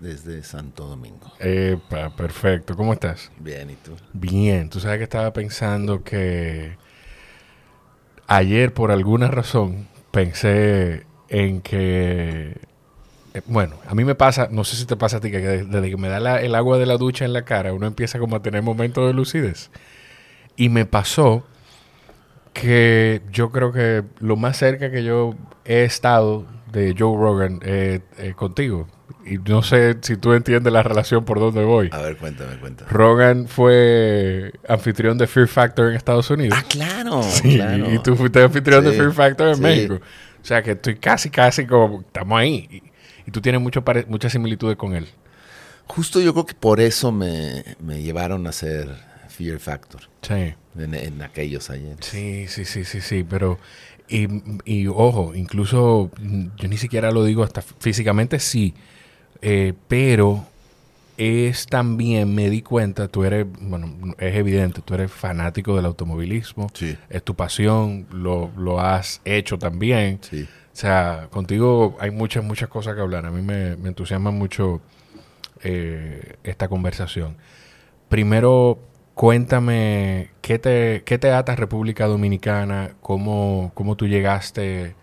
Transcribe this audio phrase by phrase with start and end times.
[0.00, 1.32] desde Santo Domingo.
[1.40, 2.76] Epa, perfecto.
[2.76, 3.30] ¿Cómo estás?
[3.38, 3.92] Bien, ¿y tú?
[4.12, 4.68] Bien.
[4.70, 6.76] Tú sabes que estaba pensando que
[8.26, 12.56] ayer, por alguna razón, pensé en que.
[13.34, 15.64] eh, Bueno, a mí me pasa, no sé si te pasa a ti, que desde
[15.66, 18.18] desde que me da la- el agua de la ducha en la cara, uno empieza
[18.18, 19.70] como a tener momentos de lucidez.
[20.56, 21.44] Y me pasó
[22.52, 25.34] que yo creo que lo más cerca que yo
[25.64, 28.88] he estado de Joe Rogan eh, eh, contigo.
[29.24, 31.88] Y no sé si tú entiendes la relación por donde voy.
[31.92, 32.90] A ver, cuéntame, cuéntame.
[32.90, 36.58] Rogan fue anfitrión de Fear Factor en Estados Unidos.
[36.60, 37.92] Ah, claro, Sí, claro.
[37.92, 39.60] y tú fuiste anfitrión de Fear Factor en sí.
[39.62, 39.94] México.
[40.42, 42.68] O sea que estoy casi, casi como, estamos ahí.
[42.70, 45.06] Y, y tú tienes mucho pare- muchas similitudes con él.
[45.86, 48.88] Justo yo creo que por eso me, me llevaron a hacer
[49.28, 50.54] Fear Factor Sí.
[50.78, 51.96] en, en aquellos ayer.
[52.00, 53.58] Sí, sí, sí, sí, sí, pero...
[54.10, 54.26] Y,
[54.64, 56.10] y ojo, incluso
[56.56, 58.72] yo ni siquiera lo digo hasta físicamente, sí,
[59.42, 60.44] eh, pero
[61.16, 66.68] es también, me di cuenta, tú eres, bueno, es evidente, tú eres fanático del automovilismo,
[66.74, 66.96] Sí.
[67.10, 70.18] es tu pasión, lo, lo has hecho también.
[70.22, 70.42] Sí.
[70.42, 73.26] O sea, contigo hay muchas, muchas cosas que hablar.
[73.26, 74.80] A mí me, me entusiasma mucho
[75.64, 77.36] eh, esta conversación.
[78.08, 78.78] Primero,
[79.14, 84.94] cuéntame qué te, qué te ata República Dominicana, cómo, cómo tú llegaste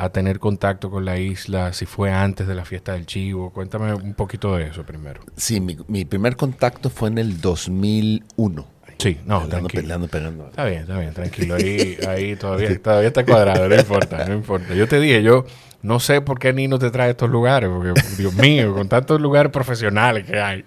[0.00, 3.50] a tener contacto con la isla, si fue antes de la fiesta del chivo.
[3.50, 5.20] Cuéntame un poquito de eso primero.
[5.36, 8.66] Sí, mi, mi primer contacto fue en el 2001.
[8.98, 9.82] Sí, no, Le ando tranquilo.
[9.82, 10.46] pe- le ando pegando.
[10.48, 11.54] Está bien, está bien, tranquilo.
[11.56, 14.74] Ahí, ahí todavía, todavía está cuadrado, no importa, no importa.
[14.74, 15.44] Yo te dije, yo
[15.82, 19.20] no sé por qué Nino te trae a estos lugares, porque, Dios mío, con tantos
[19.20, 20.64] lugares profesionales que hay.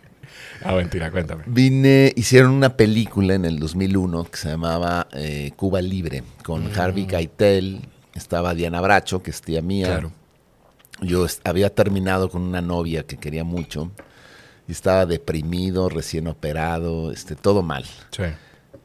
[0.63, 1.43] Ah, mentira, cuéntame.
[1.47, 6.79] Vine, hicieron una película en el 2001 que se llamaba eh, Cuba Libre, con Mm.
[6.79, 7.81] Harvey Keitel,
[8.13, 9.87] estaba Diana Bracho, que es tía mía.
[9.87, 10.11] Claro.
[11.01, 13.91] Yo había terminado con una novia que quería mucho
[14.67, 17.85] y estaba deprimido, recién operado, este, todo mal.
[18.11, 18.23] Sí.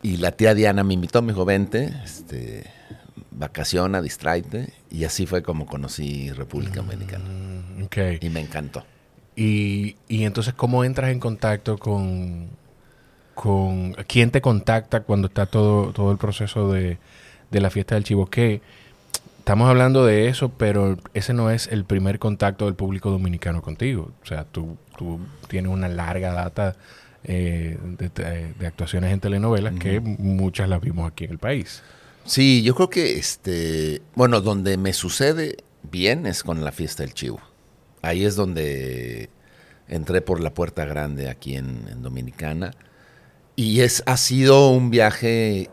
[0.03, 2.65] Y la tía Diana me invitó, me dijo, vente, este,
[3.33, 4.73] vacaciona, distráete.
[4.91, 7.25] Y así fue como conocí República Dominicana.
[7.25, 7.97] Mm, ok.
[8.21, 8.85] Y me encantó.
[9.35, 12.49] Y, y entonces, ¿cómo entras en contacto con,
[13.35, 13.93] con...
[14.07, 16.99] ¿Quién te contacta cuando está todo, todo el proceso de,
[17.51, 18.27] de la fiesta del chivo?
[19.47, 24.11] Estamos hablando de eso, pero ese no es el primer contacto del público dominicano contigo.
[24.21, 26.75] O sea, tú, tú tienes una larga data
[27.23, 31.85] eh, de, de- de actuaciones en telenovelas que muchas las vimos aquí en el país.
[32.25, 37.15] Sí, yo creo que, este, bueno, donde me sucede bien es con la fiesta del
[37.15, 37.39] chivo.
[38.03, 39.31] Ahí es donde
[39.87, 42.73] entré por la puerta grande aquí en, en Dominicana.
[43.55, 45.71] Y es, ha sido un viaje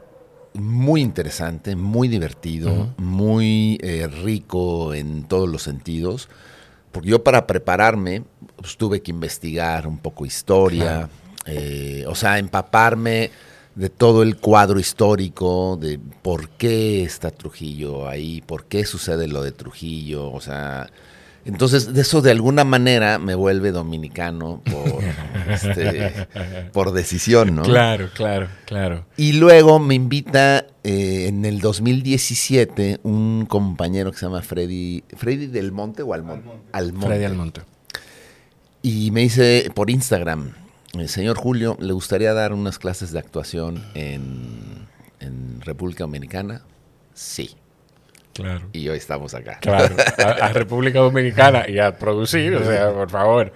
[0.54, 6.30] muy interesante, muy divertido, muy eh, rico en todos los sentidos.
[6.92, 8.24] Porque yo para prepararme
[8.56, 11.10] pues, tuve que investigar un poco historia,
[11.46, 13.32] eh, o sea, empaparme
[13.76, 19.42] de todo el cuadro histórico, de por qué está Trujillo ahí, por qué sucede lo
[19.42, 20.90] de Trujillo, o sea,
[21.46, 25.04] entonces de eso de alguna manera me vuelve dominicano por,
[25.50, 26.28] este,
[26.72, 27.64] por decisión, ¿no?
[27.64, 29.06] Claro, claro, claro.
[29.18, 35.48] Y luego me invita eh, en el 2017 un compañero que se llama Freddy, Freddy
[35.48, 36.50] del Monte o Almonte.
[36.72, 37.08] Almonte.
[37.08, 37.62] Freddy Almonte.
[38.82, 40.54] Y me dice por Instagram,
[40.94, 44.88] el señor Julio, ¿le gustaría dar unas clases de actuación en,
[45.20, 46.62] en República Dominicana?
[47.14, 47.56] Sí.
[48.34, 48.68] Claro.
[48.74, 49.60] Y hoy estamos acá.
[49.62, 53.54] Claro, a, a República Dominicana y a producir, o sea, por favor.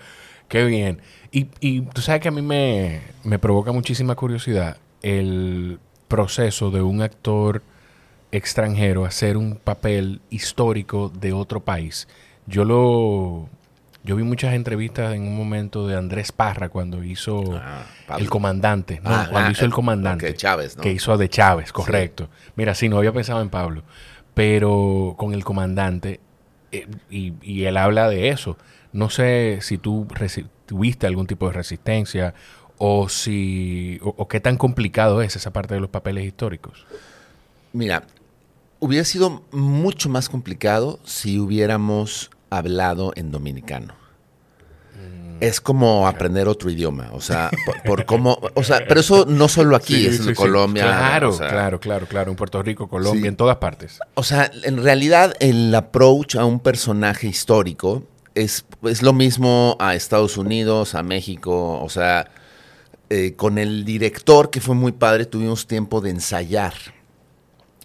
[0.48, 1.02] Qué bien.
[1.32, 6.82] Y, y tú sabes que a mí me, me provoca muchísima curiosidad el proceso de
[6.82, 7.62] un actor
[8.32, 12.08] extranjero hacer un papel histórico de otro país.
[12.46, 13.50] Yo lo...
[14.04, 17.84] Yo vi muchas entrevistas en un momento de Andrés Parra cuando hizo Ah.
[18.18, 19.02] El Comandante.
[19.04, 20.30] No, Ah, cuando ah, hizo El Comandante.
[20.30, 20.84] ok, Chávez, ¿no?
[20.84, 22.30] Que hizo de Chávez, correcto.
[22.56, 23.84] Mira, sí, no había pensado en Pablo.
[24.38, 26.20] Pero con El Comandante,
[26.72, 28.56] eh, y, él habla de eso.
[28.94, 30.08] No sé si tú
[30.68, 32.36] tuviste algún tipo de resistencia
[32.78, 36.86] o si o qué tan complicado es esa parte de los papeles históricos.
[37.74, 38.04] Mira,
[38.80, 43.96] hubiera sido mucho más complicado si hubiéramos hablado en dominicano.
[45.40, 49.48] Es como aprender otro idioma, o sea, por, por cómo, o sea, pero eso no
[49.48, 50.34] solo aquí, Sí, es en sí.
[50.34, 50.84] Colombia.
[50.84, 52.32] Claro, o sea, claro, claro, claro.
[52.32, 54.00] En Puerto Rico, Colombia, en todas partes.
[54.16, 58.04] O sea, en realidad el approach a un personaje histórico
[58.36, 62.30] es, es lo mismo a Estados Unidos, a México, o sea,
[63.10, 66.74] eh, con el director que fue muy padre tuvimos tiempo de ensayar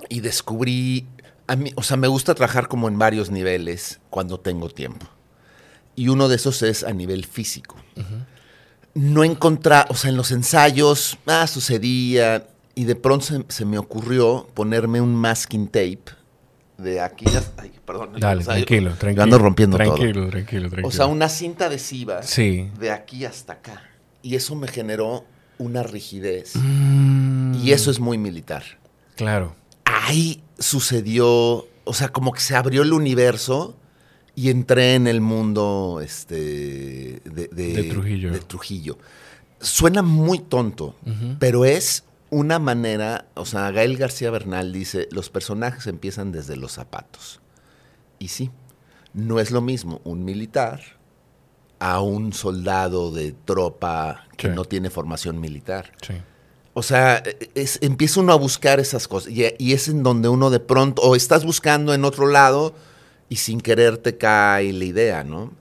[0.08, 1.06] y descubrí,
[1.46, 5.06] a mí, o sea, me gusta trabajar como en varios niveles cuando tengo tiempo.
[5.96, 7.76] Y uno de esos es a nivel físico.
[8.94, 13.78] No encontrar, o sea, en los ensayos, ah, sucedía, y de pronto se, se me
[13.78, 16.02] ocurrió ponerme un masking tape
[16.76, 18.10] de aquí hasta, ay, perdón.
[18.18, 19.16] Dale, o sea, tranquilo, yo- tranquilo.
[19.16, 20.30] yo ando rompiendo tranquilo, todo.
[20.30, 22.70] Tranquilo, tranquilo, O sea, una cinta adhesiva Sí.
[22.78, 23.82] de aquí hasta acá.
[24.22, 25.24] Y eso me generó
[25.58, 26.52] una rigidez.
[26.56, 28.64] Mm, Y eso es muy militar.
[29.16, 29.54] Claro.
[29.84, 33.76] Ahí sucedió, o sea, como que se abrió el universo
[34.34, 38.32] y entré en el mundo este, de, De Trujillo.
[38.32, 38.98] de Trujillo.
[39.60, 40.96] Suena muy tonto,
[41.38, 46.72] pero es una manera, o sea, Gael García Bernal dice, los personajes empiezan desde los
[46.72, 47.40] zapatos.
[48.18, 48.50] Y sí,
[49.12, 50.80] no es lo mismo un militar
[51.78, 54.54] a un soldado de tropa que Sí.
[54.54, 55.92] no tiene formación militar.
[56.06, 56.14] Sí.
[56.74, 57.22] O sea,
[57.54, 61.02] es, empieza uno a buscar esas cosas y, y es en donde uno de pronto,
[61.02, 62.74] o estás buscando en otro lado
[63.32, 65.52] y sin querer te cae la idea, ¿no?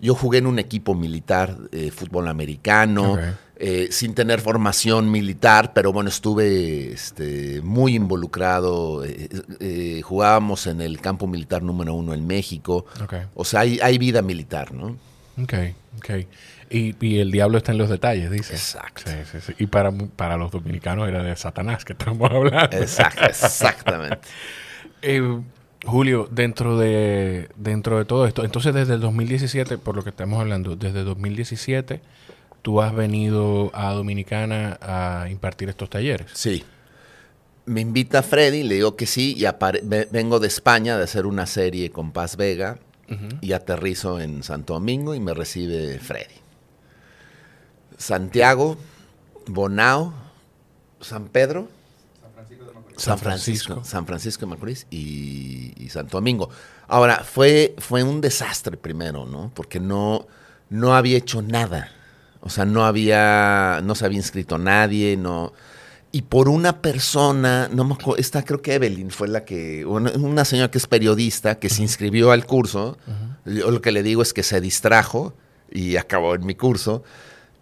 [0.00, 3.16] Yo jugué en un equipo militar, eh, fútbol americano,
[3.54, 9.04] eh, sin tener formación militar, pero bueno, estuve este, muy involucrado.
[9.04, 9.28] eh,
[9.60, 12.86] eh, jugábamos en el campo militar número uno en México.
[13.34, 14.96] O sea, hay, hay vida militar, ¿no?
[15.40, 15.54] Ok,
[15.98, 16.10] ok.
[16.68, 18.54] Y, y el diablo está en los detalles, dice.
[18.54, 19.02] Exacto.
[19.06, 19.54] Sí, sí, sí.
[19.60, 22.76] Y para, para los dominicanos era de Satanás que estamos hablando.
[22.76, 24.18] Exacto, exactamente.
[25.84, 30.38] Julio, dentro de, dentro de todo esto, entonces desde el 2017, por lo que estamos
[30.40, 32.00] hablando, desde 2017,
[32.62, 36.26] tú has venido a Dominicana a impartir estos talleres.
[36.34, 36.64] Sí.
[37.64, 39.44] Me invita Freddy, le digo que sí, y
[40.10, 42.78] vengo de España de hacer una serie con Paz Vega
[43.40, 46.34] y aterrizo en Santo Domingo y me recibe Freddy.
[47.98, 48.76] Santiago,
[49.46, 50.14] Bonao,
[51.00, 51.68] San Pedro,
[52.96, 56.50] San Francisco, San Francisco de Macorís y, y Santo Domingo.
[56.88, 59.50] Ahora, fue, fue un desastre primero, ¿no?
[59.54, 60.26] Porque no,
[60.68, 61.92] no había hecho nada.
[62.40, 65.52] O sea, no había, no se había inscrito nadie, no.
[66.12, 70.10] Y por una persona, no me acuerdo, esta creo que Evelyn fue la que, una,
[70.12, 72.98] una señora que es periodista, que se inscribió al curso.
[73.44, 75.34] Yo lo que le digo es que se distrajo
[75.70, 77.04] y acabó en mi curso.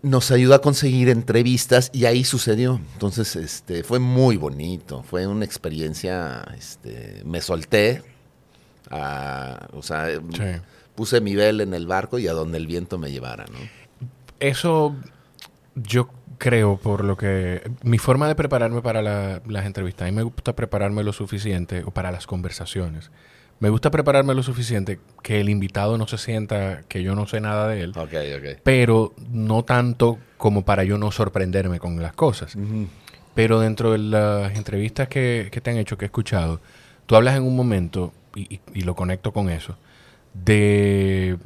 [0.02, 2.80] Nos ayudó a conseguir entrevistas y ahí sucedió.
[2.92, 5.02] Entonces, este, fue muy bonito.
[5.02, 8.02] Fue una experiencia, este, me solté.
[8.90, 10.42] a- o sea, Sí.
[10.94, 13.58] puse mi vela en el barco y a donde el viento me llevara, ¿no?
[14.40, 14.96] Eso
[15.74, 16.08] yo
[16.38, 17.70] creo por lo que...
[17.82, 21.82] Mi forma de prepararme para la- las entrevistas, a mí me gusta prepararme lo suficiente,
[21.84, 23.10] o para las conversaciones,
[23.60, 27.40] me gusta prepararme lo suficiente que el invitado no se sienta que yo no sé
[27.40, 28.60] nada de él, Ok, ok.
[28.62, 32.56] pero no tanto como para yo no sorprenderme con las cosas.
[33.34, 36.60] Pero dentro de las entrevistas que, que te han hecho, que he escuchado,
[37.06, 39.76] tú hablas en un momento, y, y- y lo conecto con eso,
[40.34, 41.36] de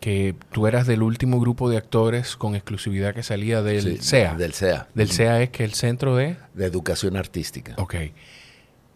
[0.00, 4.34] que tú eras del último grupo de actores con exclusividad que salía del Sí, CEA.
[4.34, 4.86] Del CEA.
[4.94, 6.36] Del CEA es que el centro de...
[6.52, 7.74] De educación artística.
[7.78, 7.94] Ok.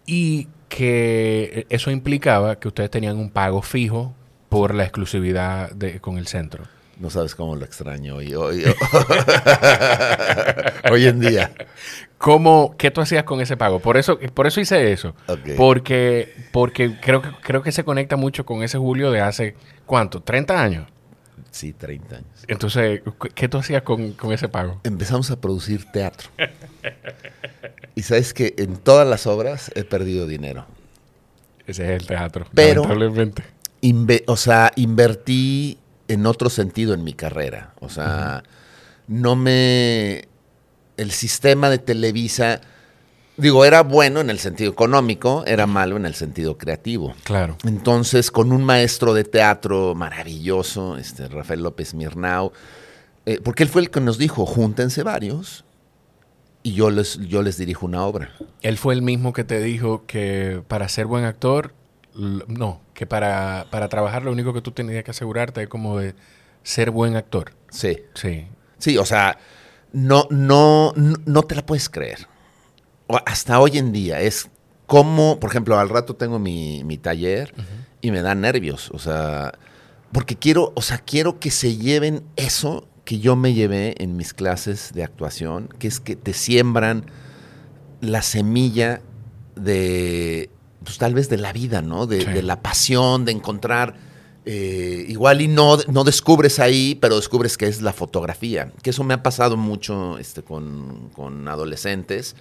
[0.06, 4.14] Y que eso implicaba que ustedes tenían un pago fijo
[4.48, 6.64] por la exclusividad de, con el centro.
[6.98, 8.64] No sabes cómo lo extraño hoy, hoy,
[10.90, 11.52] hoy en día.
[12.18, 13.78] ¿Cómo, ¿Qué tú hacías con ese pago?
[13.78, 15.14] Por eso, por eso hice eso.
[15.56, 19.54] Porque, porque creo, que- creo que se conecta mucho con ese Julio de hace,
[19.86, 20.24] ¿cuánto?
[20.24, 20.88] ¿30 años?
[21.50, 22.28] Sí, 30 años.
[22.46, 24.80] Entonces, ¿qué- ¿qué tú hacías con, con ese pago?
[24.84, 26.28] Empezamos a producir teatro.
[27.94, 30.66] Y sabes que en todas las obras he perdido dinero.
[31.66, 33.42] Ese es el teatro, Pero- lamentablemente.
[34.26, 35.78] O sea, invertí
[36.08, 37.72] en otro sentido en mi carrera.
[37.80, 38.42] O sea,
[39.06, 40.26] no me...
[40.96, 42.60] El sistema de Televisa,
[43.38, 47.14] digo, era bueno en el sentido económico, era malo en el sentido creativo.
[47.24, 47.56] Claro.
[47.64, 52.52] Entonces, con un maestro de teatro maravilloso, este Rafael López Mirnau,
[53.26, 55.64] eh, porque él fue el que nos dijo, júntense varios
[56.62, 58.30] y yo les, yo les dirijo una obra.
[58.62, 61.72] Él fue el mismo que te dijo que para ser buen actor,
[62.14, 66.14] no, que para, para trabajar lo único que tú tenías que asegurarte es como de
[66.62, 67.52] ser buen actor.
[67.70, 68.46] Sí, Sí.
[68.78, 69.38] sí, o sea,
[69.92, 72.26] no, no, no, no te la puedes creer.
[73.26, 74.50] Hasta hoy en día es
[74.86, 77.54] como, por ejemplo, al rato tengo mi, mi taller
[78.00, 79.52] y me dan nervios, o sea,
[80.12, 84.34] porque quiero, o sea, quiero que se lleven eso que yo me llevé en mis
[84.34, 87.06] clases de actuación, que es que te siembran
[88.00, 89.00] la semilla
[89.56, 90.50] de,
[90.84, 92.06] pues tal vez de la vida, ¿no?
[92.06, 92.30] De, Sí.
[92.30, 93.94] de la pasión, de encontrar,
[94.50, 98.72] eh, igual y no, no descubres ahí, pero descubres que es la fotografía.
[98.82, 102.34] Que eso me ha pasado mucho este, con, con adolescentes.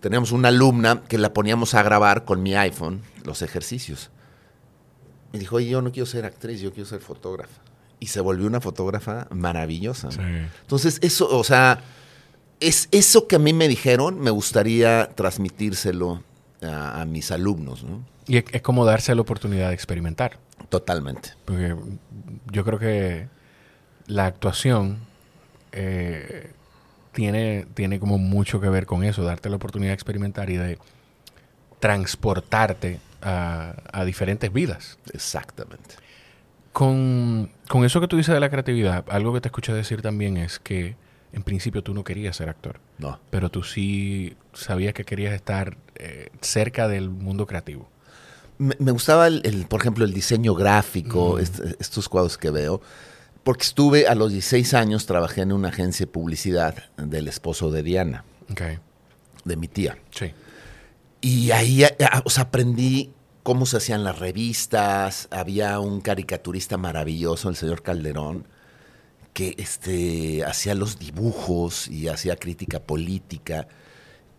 [0.00, 4.10] Teníamos una alumna que la poníamos a grabar con mi iPhone los ejercicios.
[5.32, 7.62] Me dijo, oye, yo no quiero ser actriz, yo quiero ser fotógrafa.
[8.00, 10.10] y se volvió una fotógrafa maravillosa.
[10.10, 10.20] Sí.
[10.60, 11.80] Entonces, eso, o sea,
[12.60, 16.22] es eso que a mí me dijeron, me gustaría transmitírselo
[16.62, 18.04] a, a mis alumnos, ¿no?
[18.28, 20.38] Y es como darse la oportunidad de experimentar.
[20.68, 21.30] Totalmente.
[21.44, 21.76] Porque
[22.50, 23.28] yo creo que
[24.06, 24.98] la actuación
[25.72, 26.50] eh,
[27.12, 30.78] tiene, tiene como mucho que ver con eso, darte la oportunidad de experimentar y de
[31.80, 34.98] transportarte a, a diferentes vidas.
[35.12, 35.96] Exactamente.
[36.72, 40.36] Con, con eso que tú dices de la creatividad, algo que te escuché decir también
[40.36, 40.96] es que
[41.32, 43.18] en principio tú no querías ser actor, No.
[43.30, 47.88] pero tú sí sabías que querías estar eh, cerca del mundo creativo.
[48.58, 51.40] Me, me gustaba, el, el, por ejemplo, el diseño gráfico, Mm.
[51.40, 52.80] est- estos cuadros que veo,
[53.44, 57.82] porque estuve a los 16 años, trabajé en una agencia de publicidad del esposo de
[57.82, 58.24] Diana,
[59.44, 59.98] de mi tía.
[60.10, 60.32] sí.
[61.22, 61.82] Y ahí
[62.24, 63.10] o sea, aprendí
[63.42, 65.26] cómo se hacían las revistas.
[65.30, 68.46] Había un caricaturista maravilloso, el señor Calderón,
[69.32, 73.66] que este, hacía los dibujos y hacía crítica política.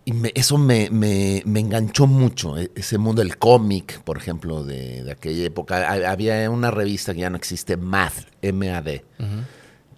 [0.07, 4.63] Y me- eso me, me- me enganchó mucho, e- ese mundo del cómic, por ejemplo,
[4.63, 5.85] de, de aquella época.
[5.91, 9.27] Ha- Había una revista que ya no existe, Math, M-A-D, Ujú.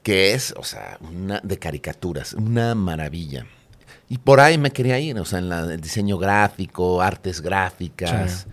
[0.01, 3.45] que es, o sea, una de caricaturas, una maravilla.
[4.09, 8.47] Y por ahí me quería ir, o sea, en la- el diseño gráfico, artes gráficas,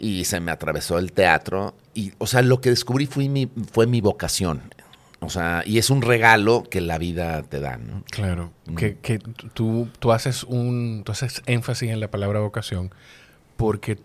[0.00, 1.76] y se me atravesó el teatro.
[1.94, 4.74] Y, o sea, lo que descubrí fue mi, fue mi vocación.
[5.20, 8.04] O sea, y es un regalo que la vida te da, ¿no?
[8.10, 8.74] Claro, Mm.
[8.76, 9.18] que, que
[9.54, 12.90] tú, tú, haces un, tú haces énfasis en la palabra vocación
[13.56, 13.98] porque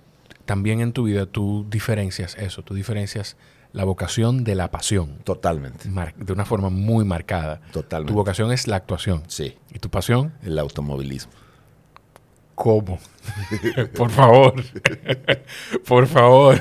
[0.46, 3.36] también en tu vida tú diferencias eso, tú diferencias
[3.74, 7.62] la vocación de la pasión Totalmente, mar- de una forma muy marcada.
[7.72, 8.12] totalmente.
[8.12, 11.32] Tu vocación es la actuación Sí, y tu pasión, el automovilismo.
[12.56, 13.00] ¿cómo?
[13.98, 14.54] Por favor,
[15.88, 16.60] por favor.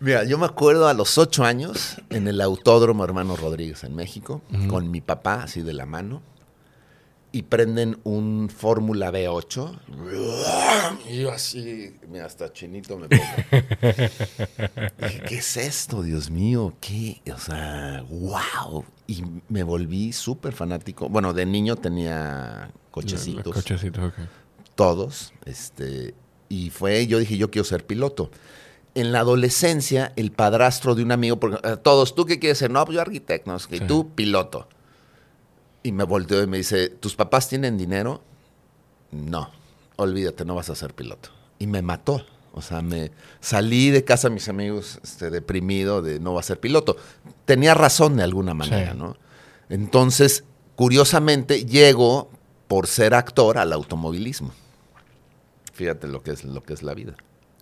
[0.00, 4.42] Mira, yo me acuerdo a los ocho años en el Autódromo Hermano Rodríguez en México,
[4.68, 6.22] con mi papá así de la mano,
[7.32, 9.80] y prenden un Fórmula V8.
[11.10, 13.22] Y yo así, mira, hasta chinito me pongo.
[14.98, 16.74] Dije, ¿qué es esto, Dios mío?
[16.80, 17.20] ¿Qué?
[17.34, 18.84] O sea, wow.
[19.08, 21.08] Y me volví súper fanático.
[21.08, 24.14] Bueno, de niño tenía cochecitos Cochecitos, ok.
[24.76, 26.14] todos, este,
[26.48, 28.30] y fue, yo dije, yo quiero ser piloto.
[28.98, 32.70] En la adolescencia, el padrastro de un amigo, porque, eh, todos, ¿tú qué quieres ser?
[32.70, 34.68] No, pues yo arquitecto, no sé qué, y tú piloto.
[35.84, 38.22] Y me volteó y me dice, ¿tus papás tienen dinero?
[39.12, 39.50] No,
[39.96, 41.30] olvídate, no vas a ser piloto.
[41.60, 42.24] Y me mató.
[42.52, 46.42] O sea, me salí de casa a mis amigos este, deprimido de no va a
[46.42, 46.96] ser piloto.
[47.44, 48.98] Tenía razón de alguna manera, Sí.
[48.98, 49.16] ¿no?
[49.68, 50.42] Entonces,
[50.74, 52.30] curiosamente, llego
[52.66, 54.52] por ser actor al automovilismo.
[55.72, 57.14] Fíjate lo que es, lo que es la vida.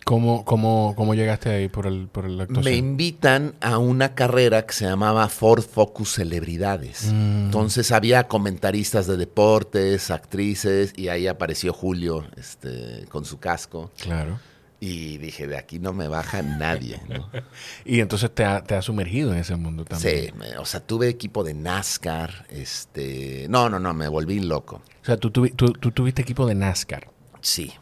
[0.07, 2.63] ¿Cómo, cómo, ¿Cómo llegaste ahí por el, por la actuación?
[2.73, 7.11] Me invitan a una carrera que se llamaba Ford Focus Celebridades.
[7.11, 7.45] Mm.
[7.47, 13.91] Entonces había comentaristas de deportes, actrices, y ahí apareció Julio este, con su casco.
[14.01, 14.39] Claro.
[14.79, 17.01] Y dije, de aquí no me baja nadie.
[17.09, 17.29] ¿no?
[17.83, 20.27] Y entonces te ha, te has sumergido en ese mundo también.
[20.27, 22.45] Sí, me- o sea, tuve equipo de NASCAR.
[22.49, 24.81] Este, no, no, no, me volví loco.
[25.01, 27.09] O sea, tú, tuvi- tú, tú tuviste equipo de NASCAR.
[27.41, 27.73] Sí.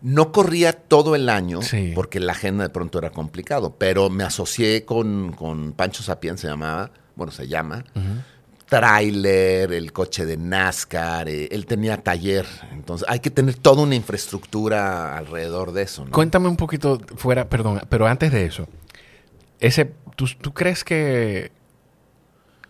[0.00, 1.92] No corría todo el año Sí.
[1.94, 6.46] porque la agenda de pronto era complicado, pero me asocié con, con Pancho Sapien, se
[6.46, 7.84] llamaba, bueno, se llama,
[8.68, 13.94] tráiler, el coche de NASCAR, eh, él tenía taller, entonces hay que tener toda una
[13.94, 16.04] infraestructura alrededor de eso.
[16.04, 16.10] ¿no?
[16.12, 18.68] Cuéntame un poquito fuera, perdón, pero antes de eso,
[19.60, 21.50] ese, ¿tú, tú crees que,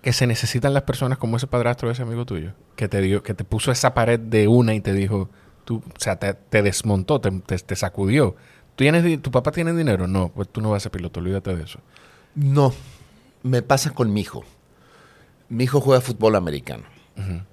[0.01, 2.53] que se necesitan las personas como ese padrastro de ese amigo tuyo?
[2.77, 5.29] Que te dio, que te puso esa pared de una y te dijo,
[5.69, 8.33] tú, o sea, te, te desmontó, te, te- te sacudió.
[8.75, 10.07] ¿Tú tienes, ¿Tu papá tiene dinero?
[10.07, 11.79] No, pues tú no vas a ser piloto, olvídate de eso.
[12.35, 12.73] No,
[13.43, 14.45] me pasa con mi hijo.
[15.51, 16.85] Mi hijo juega fútbol americano.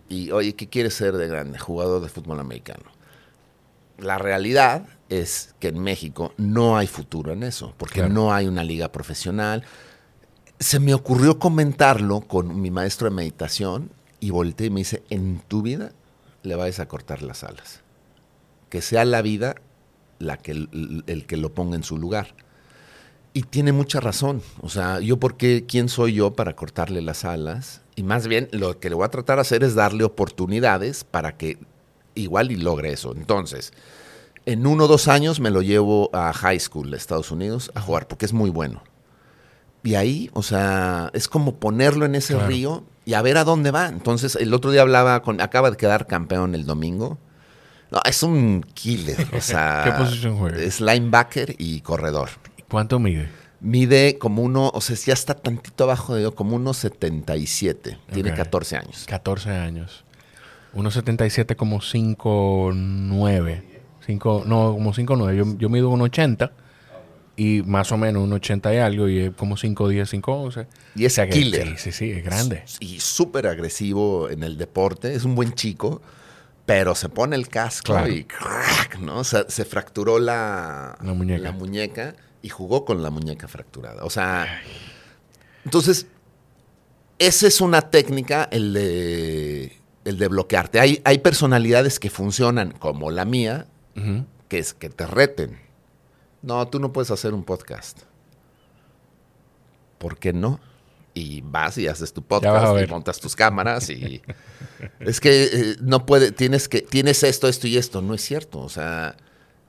[0.07, 1.59] Y, oye, ¿qué quieres ser de grande?
[1.59, 2.83] Jugador de fútbol americano.
[3.97, 8.13] La realidad es que en México no hay futuro en eso, porque Claro.
[8.13, 9.63] no hay una liga profesional.
[10.59, 13.89] Se me ocurrió comentarlo con mi maestro de meditación
[14.21, 15.91] y volteé y me dice, en tu vida
[16.43, 17.81] le vayas a cortar las alas.
[18.69, 19.55] Que sea la vida
[20.19, 22.35] la que, el, el que lo ponga en su lugar.
[23.33, 24.41] Y tiene mucha razón.
[24.61, 27.81] O sea, yo porque, ¿quién soy yo para cortarle las alas?
[27.95, 31.35] Y más bien lo que le voy a tratar de hacer es darle oportunidades para
[31.35, 31.57] que
[32.15, 33.13] igual y logre eso.
[33.13, 33.73] Entonces,
[34.45, 37.81] en uno o dos años me lo llevo a high school de Estados Unidos a
[37.81, 38.83] jugar porque es muy bueno.
[39.83, 42.47] Y ahí, o sea, es como ponerlo en ese Claro.
[42.47, 43.87] río y a ver a dónde va.
[43.87, 47.17] Entonces, el otro día hablaba con, acaba de quedar campeón el domingo.
[47.95, 50.57] No, es un killer, o sea, ¿Qué posición juega?
[50.61, 52.29] es linebacker y corredor.
[52.69, 53.29] ¿Cuánto mide?
[53.61, 57.97] Mide como uno, o sea, ya está tantito abajo de yo, como unos 77.
[58.13, 58.35] Tiene Ok.
[58.37, 59.05] 14 años.
[59.07, 60.03] 14 años.
[60.75, 63.63] 1.77 como 5.9.
[64.05, 65.35] 5, no, como 5.9.
[65.35, 66.51] Yo, yo mido 1.80
[67.37, 70.67] y más o menos 1.80 y algo y es como 5.10, 5.11.
[70.95, 71.67] Y es O sea que- killer.
[71.69, 72.63] Sí, sí, sí, es grande.
[72.79, 75.13] Y súper agresivo en el deporte.
[75.15, 76.01] Es un buen chico,
[76.65, 78.07] pero se pone el casco Claro.
[78.11, 79.19] y crack, ¿no?
[79.19, 81.41] O sea, se fracturó la, La muñeca.
[81.43, 84.03] la muñeca y jugó con la muñeca fracturada.
[84.03, 84.61] O sea,
[85.63, 86.07] entonces,
[87.19, 90.79] esa es una técnica, el de, el de bloquearte.
[90.79, 93.67] Hay, hay personalidades que funcionan como la mía,
[94.49, 95.59] que es que te reten.
[96.41, 98.01] No, tú no puedes hacer un podcast.
[99.97, 100.59] ¿Por qué no?
[101.17, 104.21] Y vas y haces tu podcast y montas tus cámaras y
[104.99, 108.01] es que eh, no puede, tienes que, tienes esto, esto y esto.
[108.01, 108.59] No es cierto.
[108.59, 109.15] O sea,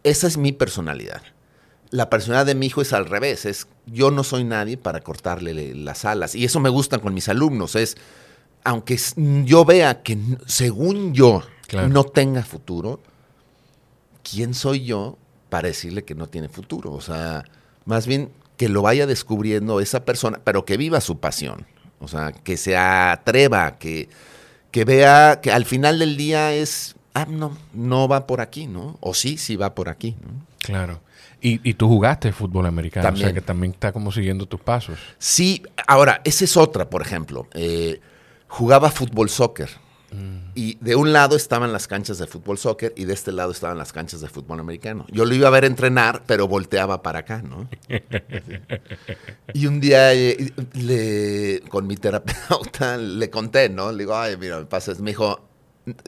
[0.02, 1.22] esa es mi personalidad.
[1.90, 3.46] La personalidad de mi hijo es al revés.
[3.46, 6.34] Es yo no soy nadie para cortarle le- las alas.
[6.34, 7.76] Y eso me gusta con mis alumnos.
[7.76, 7.96] Es
[8.64, 8.98] aunque
[9.44, 11.86] yo vea que según yo Claro.
[11.88, 13.00] no tenga futuro,
[14.28, 15.16] ¿quién soy yo
[15.48, 16.92] para decirle que no tiene futuro?
[16.92, 17.44] O sea,
[17.84, 21.66] más bien que lo vaya descubriendo esa persona, pero que viva su pasión.
[22.00, 24.08] O sea, que se atreva, que,
[24.70, 28.98] que vea que al final del día es, ah, no, no va por aquí, ¿no?
[29.00, 30.46] O sí, sí va por aquí, ¿no?
[30.58, 31.00] Claro.
[31.40, 33.26] Y, y tú jugaste fútbol americano, o También.
[33.28, 34.98] sea que también está como siguiendo tus pasos.
[35.18, 37.46] Sí, ahora, esa es otra, por ejemplo.
[37.54, 38.00] Eh,
[38.48, 39.70] jugaba fútbol soccer.
[40.54, 43.76] Y de un lado estaban las canchas de fútbol soccer y de este lado estaban
[43.76, 45.04] las canchas de fútbol americano.
[45.10, 47.68] Yo lo iba a ver entrenar, pero volteaba para acá, ¿no?
[49.52, 53.92] y un día eh, le, con mi terapeuta le conté, ¿no?
[53.92, 54.92] Le digo, ay, mira, me pasa.
[54.92, 55.02] esto".
[55.02, 55.40] Me dijo,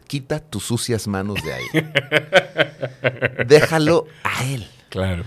[0.06, 1.66] quita tus sucias manos de ahí.
[3.46, 5.24] Déjalo a él Claro.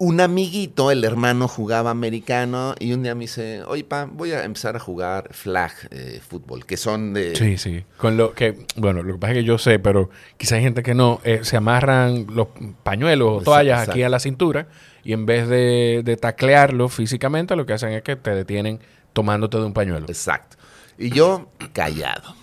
[0.00, 4.44] Un amiguito, el hermano jugaba americano y un día me dice, oye, pa, voy a
[4.44, 7.36] empezar a jugar flag eh, fútbol, que son de...
[7.36, 7.84] Sí, sí.
[7.98, 10.08] Con lo que, bueno, lo que pasa es que yo sé, pero
[10.38, 12.48] quizá hay gente que no, eh, se amarran los
[12.82, 14.68] pañuelos o Exacto, toallas aquí a la cintura
[15.04, 18.80] y en vez de, de taclearlo físicamente, lo que hacen es que te detienen
[19.12, 20.06] tomándote de un pañuelo.
[20.08, 20.56] Exacto.
[20.96, 22.34] Y yo callado.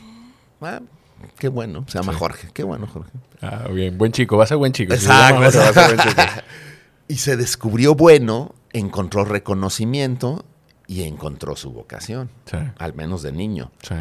[0.61, 0.81] Ah,
[1.39, 3.09] qué bueno, se llama Jorge, qué bueno, Jorge.
[3.41, 3.97] Ah, bien.
[3.97, 4.93] Buen chico, va a ser buen chico.
[4.95, 5.41] Si Exacto.
[5.41, 6.21] llama va a ser buen chico.
[7.07, 10.45] Y se descubrió bueno, encontró reconocimiento
[10.87, 13.71] y encontró su vocación, Sí, al menos de niño.
[13.81, 13.95] sí.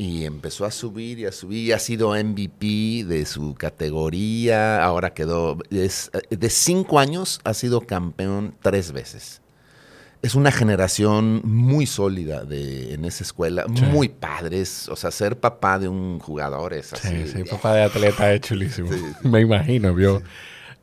[0.00, 1.66] Y empezó a subir y a subir.
[1.66, 4.84] Y ha sido MVP de su categoría.
[4.84, 5.58] Ahora quedó.
[5.70, 9.40] es- de cinco años ha sido campeón tres veces.
[10.22, 13.64] Es una generación muy sólida de, en esa escuela.
[13.74, 13.82] Sí.
[13.86, 14.88] Muy padres.
[14.88, 17.26] O sea, ser papá de un jugador es así.
[17.26, 18.90] Sí, sí, papá de atleta es chulísimo.
[19.24, 20.22] Me imagino, yo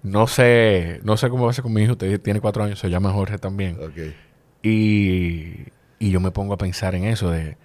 [0.06, 2.80] no sé, no sé cómo va a ser con mi hijo, usted tiene cuatro años,
[2.80, 3.78] se llama Jorge también.
[4.63, 5.68] Y,
[6.00, 7.58] y yo me pongo a pensar en eso de,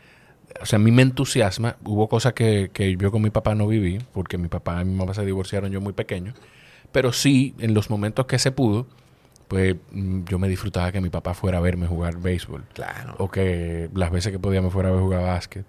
[0.61, 3.67] o sea, a mí me entusiasma, hubo cosas que, que yo con mi papá no
[3.67, 6.35] viví, porque mi papá y mi mamá se divorciaron yo muy pequeño,
[6.93, 8.87] pero sí, en los momentos que se pudo,
[9.49, 13.15] pues mm, yo me disfrutaba que mi papá fuera a verme jugar béisbol Claro.
[13.19, 15.65] o que las veces que podía me fuera a ver jugar básquet.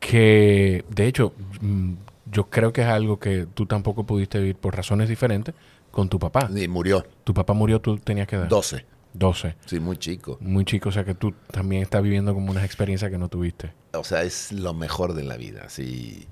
[0.00, 1.92] Que de hecho, mm,
[2.30, 5.54] yo creo que es algo que tú tampoco pudiste vivir por razones diferentes
[5.92, 6.50] con tu papá.
[6.52, 7.06] Y murió.
[7.22, 8.84] Tu papá murió, tú tenías que dar 12.
[9.14, 9.54] 12.
[9.66, 10.38] Sí, muy chico.
[10.40, 13.72] Muy chico, o sea que tú también estás viviendo como unas experiencias que no tuviste.
[13.92, 15.68] O sea, es lo mejor de la vida.
[15.68, 16.26] Sí.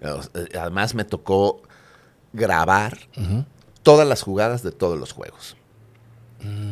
[0.00, 0.20] Sea,
[0.62, 1.62] Además, me tocó
[2.32, 2.96] grabar
[3.82, 5.56] todas las jugadas de todos los juegos.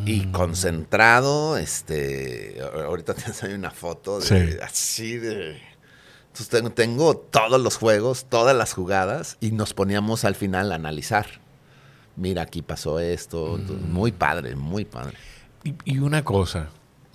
[0.06, 4.56] Y concentrado, este, ahorita te enseño una foto de, Sí.
[4.62, 5.60] así de...
[6.28, 10.74] Entonces tengo, tengo todos los juegos, todas las jugadas y nos poníamos al final a
[10.76, 11.26] analizar.
[12.16, 13.56] Mira, aquí pasó esto.
[13.58, 15.16] entonces, Muy padre, muy padre.
[15.64, 16.68] Y, y una cosa,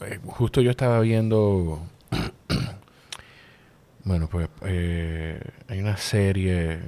[0.05, 1.81] eh, justo yo estaba viendo,
[4.03, 6.79] bueno, pues eh, hay una serie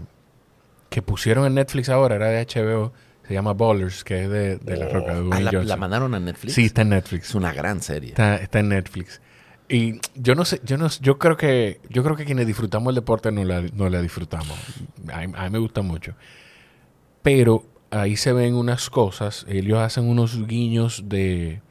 [0.90, 2.92] que pusieron en Netflix ahora, era de HBO,
[3.28, 5.68] se llama Ballers, que es de, de La Roca, de Ah, Dwayne la, Johnson.
[5.68, 6.54] la mandaron a Netflix?
[6.54, 7.30] Sí, está en Netflix.
[7.30, 8.10] Es una gran serie.
[8.10, 9.22] Está, está en Netflix.
[9.70, 12.96] Y yo no sé, yo no yo creo que yo creo que quienes disfrutamos el
[12.96, 14.58] deporte no la, no la disfrutamos.
[15.14, 16.14] A, a mí me gusta mucho.
[17.22, 21.62] Pero ahí se ven unas cosas, ellos hacen unos guiños de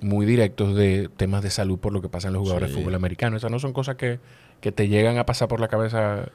[0.00, 2.74] muy directos de temas de salud por lo que pasa en los jugadores Sí.
[2.76, 3.36] de fútbol americano.
[3.36, 4.20] Esas no son cosas que,
[4.60, 6.28] que te llegan a pasar por la cabeza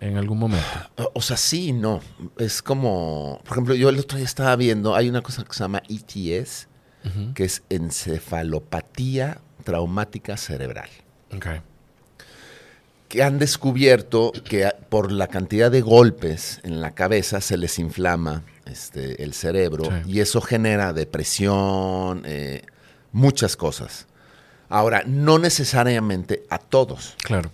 [0.00, 0.66] en algún momento.
[1.14, 2.00] O- sea, sí no.
[2.38, 5.60] Es como, por ejemplo, yo el otro día estaba viendo, hay una cosa que se
[5.60, 6.68] llama ETS,
[7.34, 10.88] que es encefalopatía traumática cerebral.
[11.34, 11.46] Ok.
[13.12, 18.42] Que han descubierto que por la cantidad de golpes en la cabeza se les inflama
[18.64, 20.12] este, el cerebro Sí.
[20.12, 22.62] y eso genera depresión, eh,
[23.12, 24.06] muchas cosas.
[24.70, 27.14] Ahora, no necesariamente a todos.
[27.22, 27.52] Claro.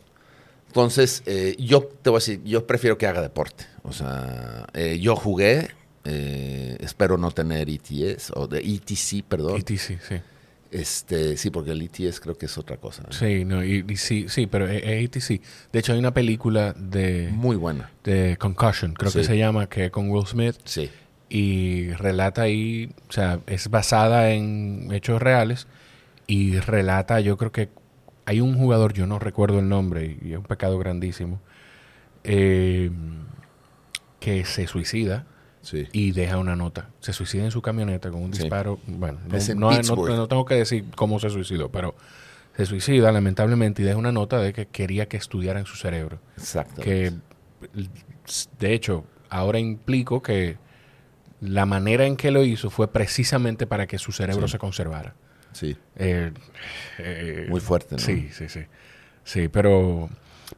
[0.68, 3.64] Entonces, eh, yo te voy a decir, yo prefiero que haga deporte.
[3.82, 5.70] O sea, eh, yo jugué,
[6.04, 9.56] eh, espero no tener ETS, o de ETC, perdón.
[9.56, 10.20] ETC, sí.
[10.70, 13.02] Este, sí, porque el ETS creo que es otra cosa.
[13.06, 13.12] ¿no?
[13.12, 15.42] Sí, no, y, y sí, sí, pero es es ETC.
[15.72, 17.90] De hecho, hay una película de, Muy buena.
[18.04, 20.56] de Concussion, creo que se llama, que con Will Smith.
[20.64, 20.90] Sí.
[21.30, 25.66] y relata ahí, o sea, es basada en hechos reales
[26.26, 27.70] y relata, yo creo que
[28.26, 31.40] hay un jugador, yo no recuerdo el nombre y es un pecado grandísimo,
[32.24, 32.90] eh,
[34.20, 35.26] que se suicida
[35.70, 35.86] Sí.
[35.92, 36.88] y deja una nota.
[37.00, 38.40] Se suicida en su camioneta con un Sí.
[38.42, 38.78] disparo.
[38.86, 41.94] Bueno, no, no- no- no tengo que decir cómo se suicidó, pero
[42.56, 46.20] se suicida lamentablemente y deja una nota de que quería que estudiara en su cerebro
[46.36, 46.80] Exacto.
[46.82, 47.12] que
[48.58, 50.56] de hecho ahora implico que
[51.40, 54.52] la manera en que lo hizo fue precisamente para que su cerebro Sí.
[54.52, 55.14] se conservara.
[55.52, 55.76] Sí.
[55.96, 56.32] Eh,
[56.98, 57.98] eh, Muy fuerte, ¿no?
[58.00, 58.60] Sí, sí, sí.
[59.24, 60.08] Sí, pero,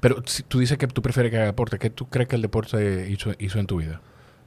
[0.00, 1.78] pero si tú dices que tú prefieres que haga deporte.
[1.78, 4.00] ¿Qué tú crees que el deporte hizo, hizo en tu vida?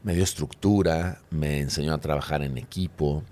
[0.04, 3.24] Me dio estructura, me enseñó a trabajar en equipo,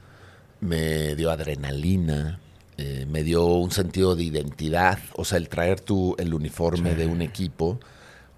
[0.62, 2.39] me dio adrenalina,
[2.77, 6.95] eh, me dio un sentido de identidad, o sea, el traer tú el uniforme Sí.
[6.95, 7.79] de un equipo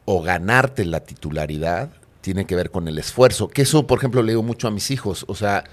[0.06, 1.90] o ganarte la titularidad
[2.22, 4.90] tiene que ver con el esfuerzo, que eso, por ejemplo, le digo mucho a mis
[4.92, 5.64] hijos, o sea,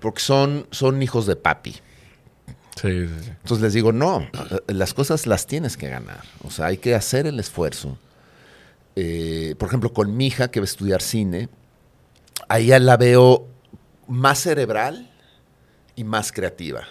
[0.00, 1.72] porque son, son hijos de papi.
[1.72, 3.30] Sí, sí, sí.
[3.30, 4.26] Entonces les digo, no,
[4.68, 6.20] las cosas las tienes que ganar.
[6.44, 7.98] O sea, hay que hacer el esfuerzo.
[8.94, 11.48] Eh, por ejemplo, con mi hija que va a estudiar cine,
[12.48, 13.46] a la veo
[14.08, 15.10] más cerebral
[15.94, 16.82] y más creativa.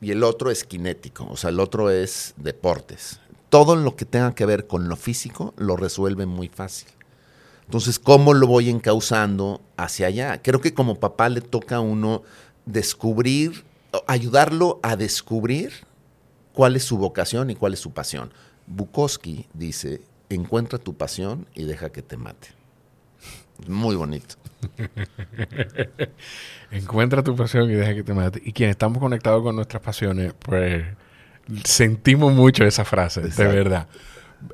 [0.00, 3.20] Y el otro es kinético, o sea, el otro es deportes.
[3.48, 6.88] Todo lo que tenga que ver con lo físico lo resuelve muy fácil.
[7.64, 10.40] Entonces, ¿cómo lo voy encauzando hacia allá?
[10.42, 12.22] Creo que como papá le toca a uno
[12.64, 13.64] descubrir,
[14.06, 15.72] ayudarlo a descubrir
[16.52, 18.32] cuál es su vocación y cuál es su pasión.
[18.66, 22.48] Bukowski dice, encuentra tu pasión y deja que te mate.
[23.66, 24.36] Muy bonito.
[26.70, 28.40] Encuentra tu pasión y deja que te mate.
[28.44, 30.84] Y quienes estamos conectados con nuestras pasiones, pues
[31.64, 33.86] sentimos mucho esa frase, de verdad.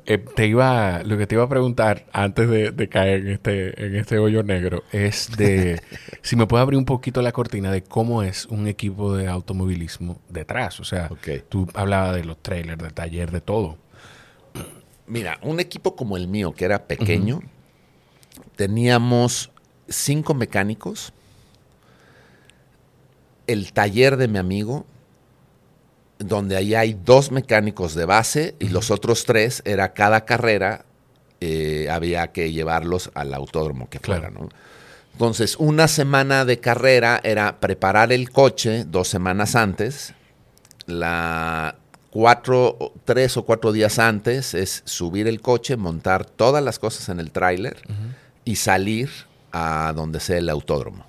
[0.05, 3.85] Eh, te iba, lo que te iba a preguntar antes de, de caer en este,
[3.85, 5.81] en este hoyo negro es de
[6.21, 10.19] si me puedes abrir un poquito la cortina de cómo es un equipo de automovilismo
[10.29, 10.79] detrás.
[10.79, 11.09] O sea,
[11.49, 13.77] tú hablabas de los trailers, del taller, de todo.
[15.05, 17.41] Mira, un equipo como el mío, que era pequeño,
[18.55, 19.51] teníamos
[19.87, 21.13] cinco mecánicos,
[23.47, 24.85] el taller de mi amigo,
[26.19, 30.85] donde ahí hay dos mecánicos de base y los otros tres, era cada carrera,
[31.41, 34.45] eh, había que llevarlos al autódromo que fuera, Claro.
[34.45, 34.49] ¿no?
[35.11, 40.13] Entonces, una semana de carrera era preparar el coche dos semanas antes,
[40.87, 41.75] la
[42.09, 47.19] cuatro, tres o cuatro días antes es subir el coche, montar todas las cosas en
[47.19, 47.77] el tráiler
[48.45, 49.09] y salir
[49.51, 51.05] a donde sea el autódromo.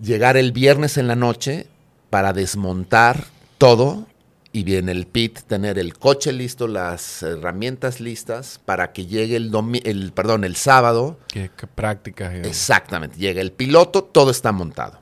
[0.00, 1.66] Llegar el viernes en la noche
[2.10, 3.24] para desmontar
[3.58, 4.06] todo
[4.52, 9.50] y bien el pit tener el coche listo, las herramientas listas para que llegue el
[9.50, 12.34] domi- el perdón, el sábado ¿Qué, qué prácticas?
[12.34, 13.16] y- Exactamente.
[13.18, 14.98] Llega el piloto, todo está montado.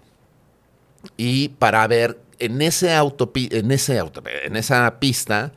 [1.16, 5.52] Y para ver en ese autopi- en ese auto, en esa pista,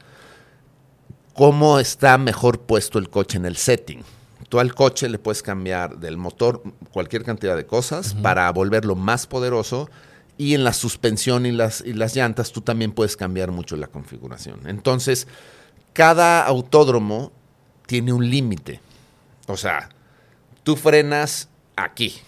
[1.34, 4.04] cómo está mejor puesto el coche en el setting.
[4.54, 6.62] Tú al coche le puedes cambiar del motor
[6.92, 9.90] cualquier cantidad de cosas para volverlo más poderoso.
[10.38, 13.88] Y en la suspensión y las, y las llantas tú también puedes cambiar mucho la
[13.88, 14.60] configuración.
[14.68, 15.28] Entonces,
[15.94, 17.32] cada autódromo
[17.88, 18.80] tiene un límite.
[19.48, 19.90] O sea,
[20.62, 22.22] tú frenas aquí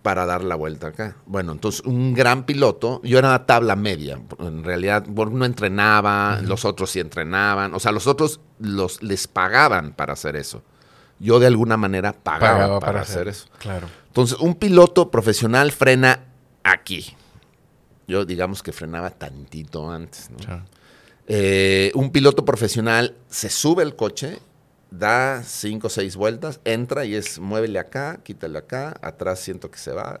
[0.00, 1.16] para dar la vuelta acá.
[1.26, 6.92] Bueno, entonces un gran piloto, yo era tabla media, en realidad no entrenaba, los otros
[6.92, 10.62] sí entrenaban, o sea, los otros los, les pagaban para hacer eso.
[11.20, 13.46] Yo de alguna manera pagaba, Pagaba para, hacer eso.
[13.58, 13.88] Claro.
[14.06, 16.20] Entonces, un piloto profesional frena
[16.62, 17.14] aquí.
[18.06, 20.30] Yo digamos que frenaba tantito antes,
[21.30, 24.38] Eh, un piloto profesional se sube el coche,
[24.90, 29.78] da cinco o seis vueltas, entra y es muévele acá, quítale acá, atrás siento que
[29.78, 30.20] se va.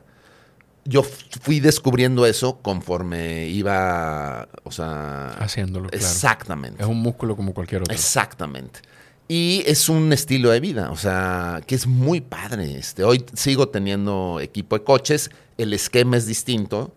[0.84, 5.96] Yo fui descubriendo eso conforme iba, o sea, haciéndolo, claro.
[6.04, 7.94] exactamente, Es un músculo como cualquier otro.
[7.94, 8.80] exactamente.
[9.28, 12.78] Y es un estilo de vida, o sea, que es muy padre.
[12.78, 16.94] Este, hoy sigo teniendo equipo de coches, el esquema es distinto.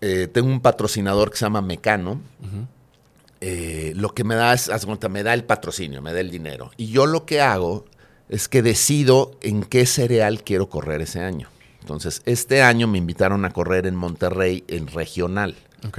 [0.00, 2.20] Eh, tengo un patrocinador que se llama Mecano.
[3.40, 4.70] Eh, lo que me da es,
[5.10, 6.70] me da el patrocinio, me da el dinero.
[6.76, 7.84] Y yo lo que hago
[8.28, 11.48] es que decido en qué cereal quiero correr ese año.
[11.80, 15.56] Entonces, este año me invitaron a correr en Monterrey, en regional.
[15.86, 15.98] Ok.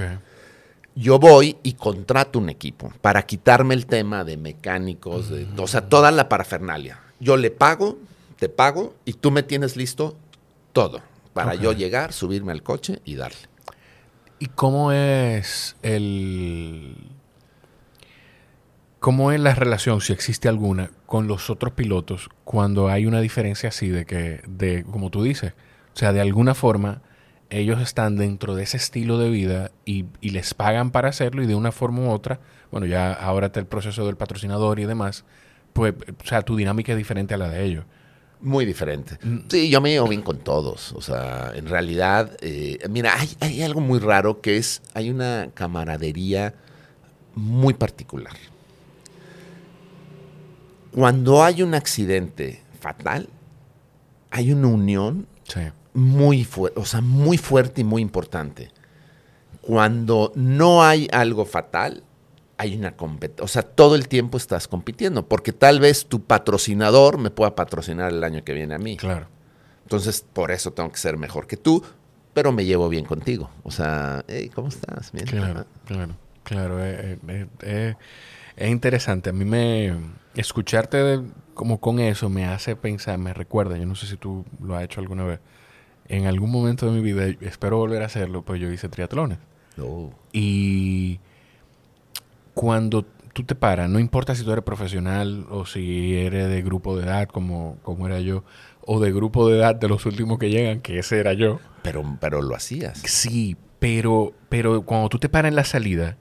[0.96, 5.88] Yo voy y contrato un equipo para quitarme el tema de mecánicos, de, o sea,
[5.88, 7.00] toda la parafernalia.
[7.20, 7.98] Yo le pago,
[8.38, 10.16] te pago y tú me tienes listo
[10.72, 11.02] todo
[11.34, 13.36] para yo llegar, subirme al coche y darle.
[14.38, 16.96] ¿Y cómo es el...
[18.98, 23.68] ¿Cómo es la relación, si existe alguna, con los otros pilotos cuando hay una diferencia
[23.68, 25.52] así de que, de, como tú dices,
[25.94, 27.02] o sea, de alguna forma
[27.50, 31.46] ellos están dentro de ese estilo de vida y, y les pagan para hacerlo y
[31.46, 35.24] de una forma u otra, bueno, ya ahora está el proceso del patrocinador y demás,
[35.72, 37.84] pues, o sea, tu dinámica es diferente a la de ellos.
[38.40, 39.18] Muy diferente.
[39.22, 39.38] Mm.
[39.48, 40.92] Sí, yo me llevo bien con todos.
[40.92, 45.48] O sea, en realidad, eh, mira, hay, hay algo muy raro que es, hay una
[45.54, 46.54] camaradería
[47.34, 48.34] muy particular.
[50.92, 53.28] Cuando hay un accidente fatal,
[54.30, 55.60] hay una unión Sí.
[55.96, 58.70] Muy fuerte, o sea, muy fuerte y muy importante.
[59.60, 62.04] Cuando no hay algo fatal,
[62.58, 63.44] hay una competencia.
[63.44, 68.12] O sea, todo el tiempo estás compitiendo, porque tal vez tu patrocinador me pueda patrocinar
[68.12, 68.96] el año que viene a mí.
[68.96, 69.26] Claro.
[69.82, 71.82] Entonces, por eso tengo que ser mejor que tú,
[72.32, 73.50] pero me llevo bien contigo.
[73.62, 75.10] O sea, hey, ¿cómo estás?
[75.12, 75.26] Bien.
[75.26, 76.84] Claro, claro, claro.
[76.84, 77.94] eh, eh, eh,
[78.56, 79.30] es interesante.
[79.30, 79.94] A mí me...
[80.34, 81.22] Escucharte de-
[81.54, 84.84] como con eso me hace pensar, me recuerda, yo no sé si tú lo has
[84.84, 85.40] hecho alguna vez,
[86.08, 89.38] en algún momento de mi vida, espero volver a hacerlo, pues yo hice triatlones.
[89.76, 90.10] No.
[90.32, 91.20] Y
[92.54, 96.96] cuando tú te paras, no importa si tú eres profesional o si eres de grupo
[96.96, 98.44] de edad como, como era yo,
[98.80, 101.60] o de grupo de edad de los últimos que llegan, que ese era yo.
[101.82, 103.02] Pero, pero lo hacías.
[103.04, 106.16] Sí, pero, pero cuando tú te paras en la salida,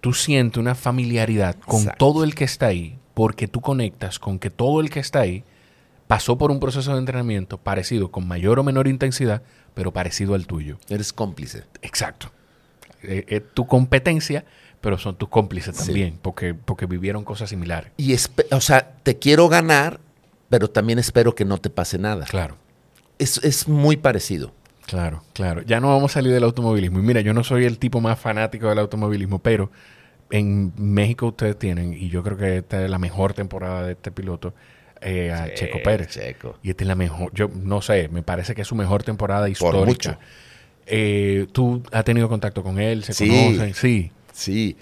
[0.00, 1.98] tú sientes una familiaridad con Exacto.
[1.98, 5.44] todo el que está ahí, porque tú conectas con que todo el que está ahí
[6.10, 9.42] pasó por un proceso de entrenamiento parecido, con mayor o menor intensidad,
[9.74, 10.76] pero parecido al tuyo.
[10.88, 11.62] Eres cómplice.
[11.82, 12.32] Exacto.
[13.04, 14.44] Eh, Es tu competencia,
[14.80, 15.84] pero son tus cómplices Sí.
[15.86, 17.92] también, porque, porque vivieron cosas similares.
[17.96, 18.12] Y,
[18.50, 20.00] o sea, te quiero ganar,
[20.48, 22.24] pero también espero que no te pase nada.
[22.24, 22.56] Claro.
[23.20, 24.52] Es, es muy parecido.
[24.88, 25.62] Claro, claro.
[25.62, 26.98] Ya no vamos a salir del automovilismo.
[26.98, 29.70] Y mira, yo no soy el tipo más fanático del automovilismo, pero
[30.30, 34.10] en México ustedes tienen, y yo creo que esta es la mejor temporada de este
[34.10, 34.54] piloto,
[35.00, 36.08] eh, a Checo Pérez.
[36.08, 36.58] Checo.
[36.62, 39.48] Y esta es la mejor, yo no sé, me parece que es su mejor temporada
[39.48, 39.84] histórica.
[39.84, 40.16] mucho.
[40.86, 43.04] Eh, ¿Tú has tenido contacto con él?
[43.04, 43.28] ¿Se Sí.
[43.28, 43.74] conocen?
[43.74, 44.10] Sí.
[44.32, 44.76] Sí.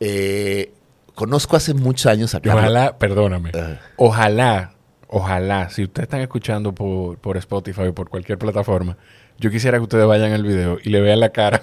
[0.00, 0.72] Eh,
[1.14, 2.62] conozco hace muchos años a Carlos.
[2.62, 3.50] ojalá, perdóname,
[3.96, 4.72] ojalá,
[5.08, 8.96] ojalá, si ustedes están escuchando por, por Spotify o por cualquier plataforma,
[9.38, 11.62] yo quisiera que ustedes vayan al video y le vean la cara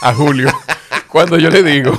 [0.00, 0.48] a Julio
[1.14, 1.96] cuando yo le digo,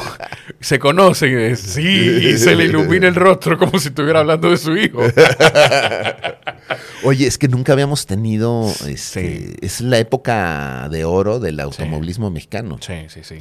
[0.60, 4.50] se conocen, y dice, sí, y se le ilumina el rostro como si estuviera hablando
[4.50, 5.04] de su hijo.
[7.06, 8.70] Oye, es que nunca habíamos tenido.
[8.86, 9.54] Este, Sí.
[9.62, 12.78] Es la época de oro del automovilismo mexicano.
[12.82, 13.38] Sí, sí, sí.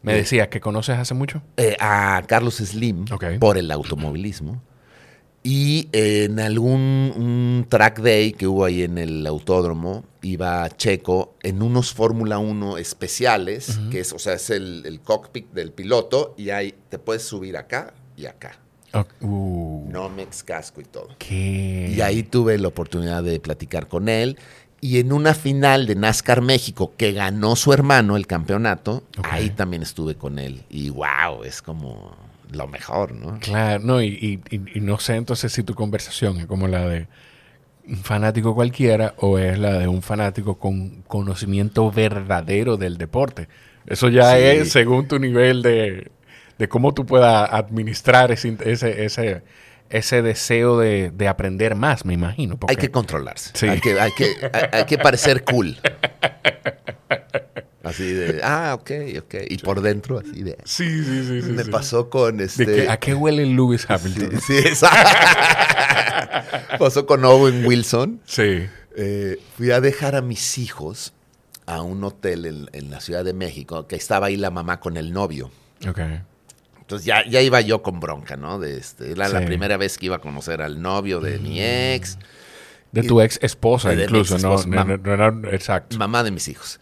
[0.00, 1.42] Me decías que conoces hace mucho.
[1.58, 3.04] Eh, a Carlos Slim
[3.40, 4.62] por el automovilismo.
[5.42, 11.62] Y en algún un track day que hubo ahí en el autódromo, iba Checo en
[11.62, 16.50] unos Fórmula 1 especiales, que es, o sea, es el, el cockpit del piloto, y
[16.50, 18.58] ahí te puedes subir acá y acá.
[19.20, 21.08] Uh, Nomex, casco y todo.
[21.18, 21.92] ¿Qué?
[21.96, 24.36] Y ahí tuve la oportunidad de platicar con él.
[24.82, 29.82] Y en una final de NASCAR México que ganó su hermano el campeonato, ahí también
[29.82, 30.62] estuve con él.
[30.70, 32.16] Y wow, es como
[32.50, 33.38] lo mejor, ¿no?
[33.40, 36.88] Claro, no, y, y- y- y no sé entonces si tu conversación es como la
[36.88, 37.06] de
[37.88, 43.48] un fanático cualquiera o es la de un fanático con conocimiento verdadero del deporte.
[43.86, 44.42] Eso ya Sí.
[44.42, 46.10] es según tu nivel de,
[46.58, 49.42] de cómo tú puedas administrar ese, ese, ese,
[49.88, 52.56] ese deseo de, de aprender más, me imagino.
[52.58, 53.50] porque- Hay que controlarse.
[53.54, 53.66] Sí.
[53.68, 55.76] Hay, que, hay, que, hay, hay que parecer cool.
[57.90, 59.34] Así de, ah, ok, ok.
[59.48, 60.56] Y por dentro, así de.
[60.64, 61.42] Sí, sí, sí.
[61.42, 61.70] sí, me sí.
[61.70, 62.88] pasó con ¿De este.
[62.88, 64.40] ¿A qué huele Lewis sí, Hamilton?
[64.40, 64.90] sí, esa-
[66.78, 68.20] pasó con Owen Wilson.
[68.24, 68.66] Sí.
[68.96, 71.12] Eh, fui a dejar a mis hijos
[71.66, 74.96] a un hotel en, en la Ciudad de México, que estaba ahí la mamá con
[74.96, 75.50] el novio.
[75.88, 76.00] Ok.
[76.80, 78.58] Entonces ya, ya iba yo con bronca, ¿no?
[78.58, 79.46] De este, era la Sí.
[79.46, 82.18] primera vez que iba a conocer al novio de mi ex,
[82.90, 84.54] De tu ex esposa, incluso, ¿no?
[84.54, 85.96] ex-esposa, No, mam- no, no, no, exacto.
[85.96, 86.80] mamá de mis hijos.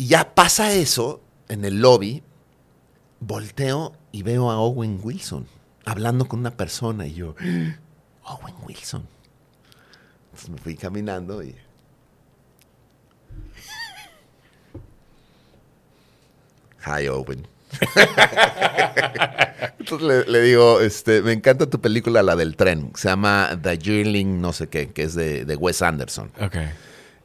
[0.00, 2.22] Y ya pasa eso en el lobby,
[3.20, 5.46] volteo y veo a Owen Wilson
[5.84, 7.34] hablando con una persona y yo,
[8.24, 9.06] Owen Wilson.
[10.24, 11.54] Entonces me fui caminando y...
[16.86, 17.46] Hi, Owen.
[19.80, 22.90] Entonces le, digo, este, me encanta tu película, la del tren.
[22.94, 26.32] Se llama The Yearling, no sé qué, que es de, de Wes Anderson.
[26.40, 26.56] Ok.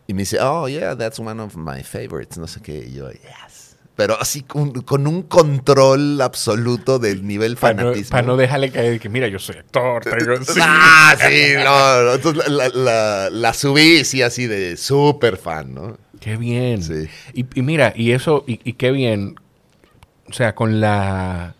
[0.07, 2.37] Y me dice, oh, yeah, that's one of my favorites.
[2.37, 2.85] No sé qué.
[2.87, 3.75] Y yo, yes.
[3.95, 8.09] pero así con, con un control absoluto del nivel Para no, fanatismo.
[8.11, 10.03] pa' no dejarle caer que, mira, yo soy actor.
[10.03, 10.59] tengo- sí.
[10.61, 12.13] Ah, sí, no, no.
[12.13, 15.97] Entonces la, la- la subí, sí, así de súper fan, ¿no?
[16.19, 16.83] Qué bien.
[16.83, 17.07] Sí.
[17.33, 19.35] Y, y mira, y eso, y, y qué bien,
[20.29, 21.55] o sea, con la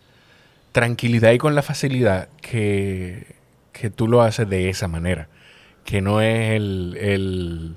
[0.72, 3.34] tranquilidad y con la facilidad que,
[3.72, 5.28] que tú lo haces de esa manera.
[5.84, 7.76] Que no es el, el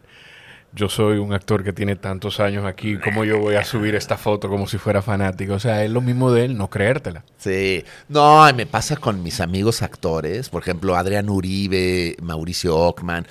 [0.74, 4.18] yo soy un actor que tiene tantos años aquí, ¿cómo yo voy a subir esta
[4.18, 5.54] foto como si fuera fanático?
[5.54, 7.24] O sea, es lo mismo de él, no creértela.
[7.38, 7.84] Sí.
[8.08, 13.26] No, me pasa con mis amigos actores, por ejemplo, Adrián Uribe, Mauricio Ockman.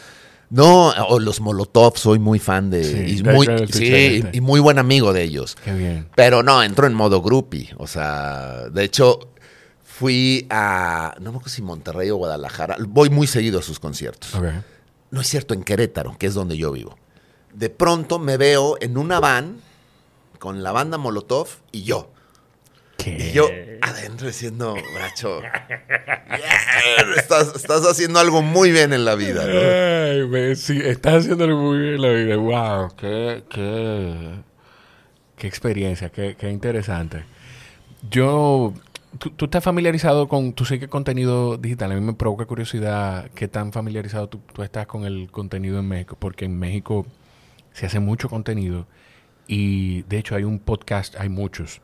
[0.50, 2.82] No, o los Molotov, soy muy fan de.
[2.82, 5.56] Sí, y, muy, sí, y muy buen amigo de ellos.
[5.62, 6.08] Qué bien.
[6.14, 7.74] Pero no, entró en modo groupie.
[7.76, 9.28] O sea, de hecho,
[9.84, 11.14] fui a.
[11.20, 12.76] No me acuerdo si Monterrey o Guadalajara.
[12.88, 14.34] Voy muy seguido a sus conciertos.
[14.34, 14.46] Ok.
[15.10, 16.96] No es cierto, en Querétaro, que es donde yo vivo.
[17.54, 19.60] De pronto me veo en una van
[20.38, 22.10] con la banda Molotov y yo.
[22.96, 23.16] ¿Qué?
[23.30, 23.48] Y yo
[23.80, 29.44] adentro diciendo, bracho, bien, estás, estás haciendo algo muy bien en la vida.
[29.46, 29.60] ¿no?
[29.60, 32.36] Ay, me- sí, estás haciéndolo muy bien en la vida.
[32.36, 34.34] Wow, qué, qué,
[35.36, 37.24] qué experiencia, qué, qué interesante.
[38.10, 38.74] Yo,
[39.18, 43.30] ¿tú, tú estás familiarizado con, tú sé que contenido digital, a mí me provoca curiosidad
[43.34, 47.06] qué tan familiarizado tú, tú estás con el contenido en México, porque en México
[47.78, 48.86] se hace mucho contenido
[49.46, 51.80] y de hecho hay un podcast, hay muchos,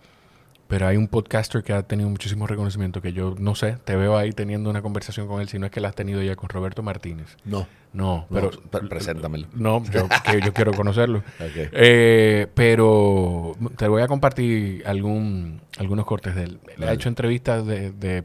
[0.66, 4.16] pero hay un podcaster que ha tenido muchísimo reconocimiento que yo no sé, te veo
[4.16, 6.48] ahí teniendo una conversación con él, si no es que la has tenido ya con
[6.48, 7.36] Roberto Martínez.
[7.44, 8.50] No, No, pero
[8.88, 9.46] preséntamelo.
[9.54, 11.22] no, yo, que yo quiero conocerlo.
[11.72, 16.60] Eh, pero te voy a compartir algún, algunos cortes de él.
[16.76, 18.24] Él ha hecho entrevistas de, de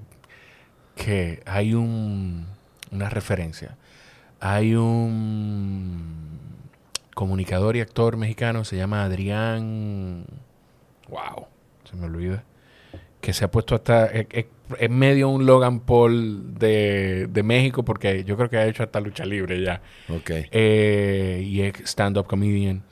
[0.96, 2.48] que hay un,
[2.90, 3.78] una referencia.
[4.40, 6.30] Hay un
[7.20, 10.24] comunicador y actor mexicano, se llama Adrián.
[11.10, 11.48] Wow,
[11.84, 12.46] se me olvida.
[13.20, 14.06] Que se ha puesto hasta.
[14.06, 14.46] Es,
[14.90, 19.26] medio un Logan Paul de, de México, porque yo creo que ha hecho hasta lucha
[19.26, 19.82] libre ya.
[20.08, 20.30] Ok.
[20.52, 22.84] Eh, y es stand-up comedian.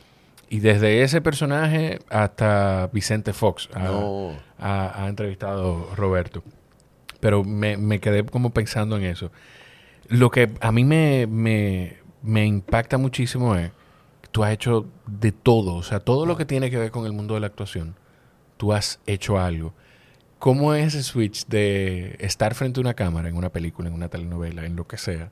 [0.50, 4.34] Y desde ese personaje hasta Vicente Fox ha, No.
[4.60, 6.44] ha- ha entrevistado Roberto.
[7.22, 9.32] Pero me, me quedé como pensando en eso.
[10.10, 13.72] Lo que a mí me, me, me impacta muchísimo es
[14.38, 15.74] tú has hecho de todo.
[15.76, 17.96] O sea, todo lo que tiene que ver con el mundo de la actuación,
[18.58, 19.74] tú has hecho algo.
[20.38, 24.10] ¿Cómo es ese switch de estar frente a una cámara en una película, en una
[24.10, 25.32] telenovela, en lo que sea,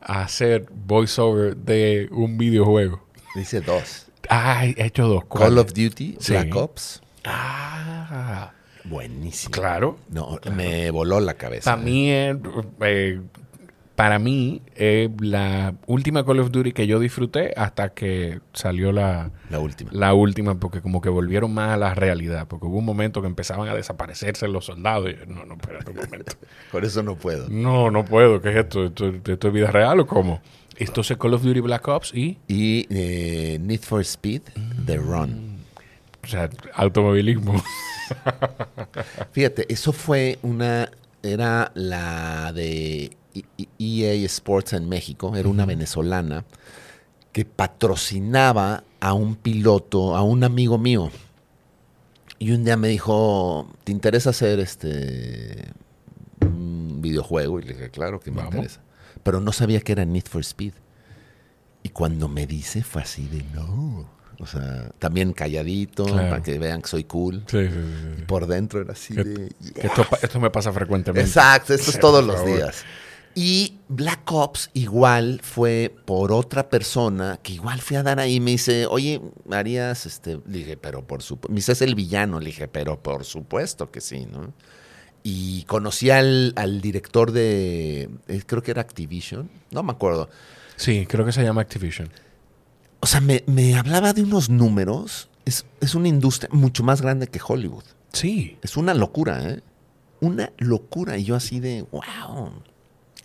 [0.00, 3.02] a hacer voiceover de un videojuego?
[3.34, 4.06] Dice dos.
[4.30, 5.20] Ah, he hecho dos.
[5.24, 5.58] Call ¿Cuáles?
[5.64, 6.32] of Duty, Sí.
[6.32, 7.02] Black Ops.
[7.26, 8.52] Ah,
[8.84, 9.50] Buenísimo.
[9.50, 9.98] claro.
[10.08, 11.72] No, me voló la cabeza.
[11.72, 12.36] Para mí es,
[12.80, 13.20] eh,
[13.96, 19.30] para mí es la última Call of Duty que yo disfruté hasta que salió la,
[19.50, 19.90] La última.
[19.92, 23.26] la última, porque como que volvieron más a la realidad, porque hubo un momento que
[23.26, 25.10] empezaban a desaparecerse los soldados.
[25.10, 26.32] Y yo, no, no, espérate un momento.
[26.70, 27.48] Por eso no puedo.
[27.48, 28.40] No, no puedo.
[28.42, 28.84] ¿Qué es esto?
[28.84, 30.40] ¿Esto, esto es vida real o cómo?
[30.78, 34.42] Entonces Call of Duty Black Ops y, Y eh, Need for Speed,
[34.84, 35.56] The Run.
[36.22, 37.54] o sea, automovilismo.
[39.32, 40.90] Fíjate, eso fue una.
[41.22, 43.16] Era la de
[43.78, 45.34] EA Sports en México.
[45.36, 46.44] Era una venezolana
[47.32, 51.10] que patrocinaba a un piloto, a un amigo mío.
[52.38, 55.68] Y un día me dijo: ¿Te interesa hacer este.
[56.40, 57.60] un videojuego?
[57.60, 58.54] Y le dije: Claro que me Vamos.
[58.54, 58.80] interesa.
[59.22, 60.74] Pero no sabía que era Need for Speed.
[61.82, 64.08] Y cuando me dice, fue así de no.
[64.38, 66.28] O sea, también calladito, Claro.
[66.28, 67.44] para que vean que soy cool.
[67.46, 67.72] Sí, sí,
[68.18, 68.22] sí.
[68.24, 69.48] Por dentro era así Que- de.
[69.74, 71.26] Que esto, esto me pasa frecuentemente.
[71.26, 72.84] Exacto, esto es todos los días.
[73.38, 78.40] Y Black Ops igual fue por otra persona que igual fui a dar ahí.
[78.40, 81.52] Me dice, oye, Marías, este, le dije, pero por supuesto.
[81.52, 82.40] Me dice, es el villano.
[82.40, 84.54] Le dije, pero por supuesto que sí, ¿no?
[85.22, 90.30] Y conocí al, al director de, eh, creo que era Activision, no me acuerdo.
[90.76, 92.08] Sí, creo que se llama Activision.
[93.00, 95.28] O sea, me, me hablaba de unos números.
[95.44, 97.84] Es, es una industria mucho más grande que Hollywood.
[98.14, 98.56] Sí.
[98.62, 99.60] Es una locura, ¿eh?
[100.20, 101.18] Una locura.
[101.18, 102.62] Y yo así de, wow.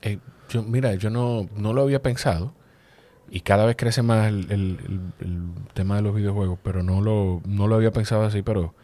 [0.02, 2.54] Eh, yo, mira, yo no, no lo había pensado.
[3.30, 4.78] Y cada vez crece más el,
[5.74, 8.76] tema de los videojuegos, pero no lo, no lo había pensado así, pero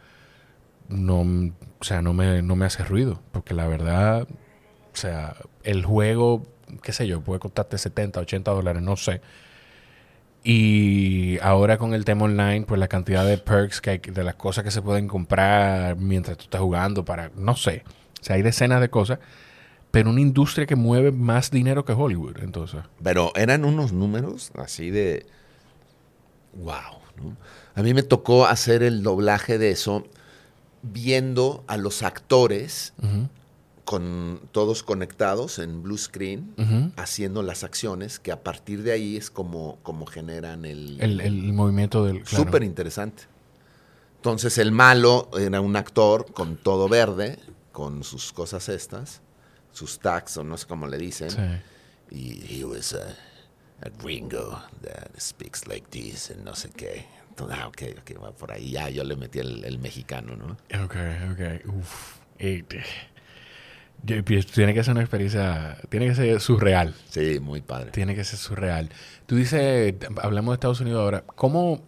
[0.88, 3.20] no, o sea, no me, no me hace ruido.
[3.32, 4.26] Porque la verdad,
[4.92, 6.46] o sea, el juego,
[6.82, 9.20] qué sé yo, puede costarte 70, 80 dólares, no sé.
[10.44, 14.36] Y ahora con el tema online, pues la cantidad de perks que hay, de las
[14.36, 17.84] cosas que se pueden comprar mientras tú estás jugando para, no sé.
[18.20, 19.18] O sea, hay decenas de cosas,
[19.90, 22.80] pero una industria que mueve más dinero que Hollywood, entonces.
[23.02, 25.26] Pero eran unos números así de,
[26.54, 27.00] wow.
[27.16, 27.36] ¿no?
[27.74, 30.04] A mí me tocó hacer el doblaje de eso.
[30.82, 32.92] viendo a los actores
[33.84, 39.30] con todos conectados en blue screen, haciendo las acciones, que a partir de ahí es
[39.30, 41.00] como, como generan el...
[41.00, 42.22] El, el movimiento del...
[42.22, 42.44] claro.
[42.44, 43.24] Súper interesante.
[44.16, 47.38] Entonces el malo era un actor con todo verde,
[47.72, 49.22] con sus cosas estas,
[49.78, 51.30] sus tags o no sé cómo le dicen.
[51.30, 51.40] Sí.
[52.10, 53.14] Y he was a,
[53.86, 57.06] a gringo that speaks like this and no sé qué.
[57.30, 60.56] Entonces, ah, ok, ok, va por ahí ya yo le metí el, el mexicano, ¿no?
[60.84, 60.96] Ok,
[61.32, 61.66] ok.
[61.76, 62.18] Uf.
[64.04, 65.76] Yo pienso, Tiene que ser una experiencia...
[65.88, 66.94] Tiene que ser surreal.
[67.10, 67.90] Sí, muy padre.
[67.90, 68.88] Tiene que ser surreal.
[69.26, 71.82] Tú dices, hablamos de Estados Unidos ahora, ¿cómo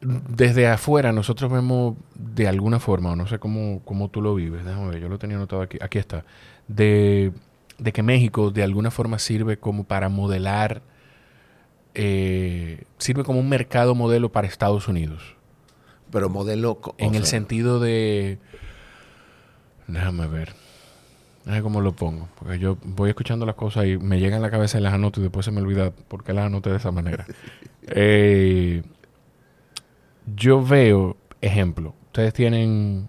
[0.00, 4.64] desde afuera nosotros vemos de alguna forma, o no sé cómo, cómo tú lo vives,
[4.64, 6.24] déjame ver, yo lo tenía anotado aquí, aquí está,
[6.68, 7.32] de,
[7.78, 10.82] de que México de alguna forma sirve como para modelar,
[11.94, 15.36] eh, sirve como un mercado modelo para Estados Unidos,
[16.10, 16.80] Pero modelo...
[16.98, 18.38] en el sentido de,
[19.86, 20.54] déjame ver,
[21.44, 24.50] déjame cómo lo pongo, porque yo voy escuchando las cosas y me llegan a la
[24.50, 26.90] cabeza y las anoto y después se me olvida por qué las anoté de esa
[26.90, 27.26] manera.
[27.92, 28.82] Eh,
[30.36, 33.08] yo veo, ejemplo, ustedes tienen,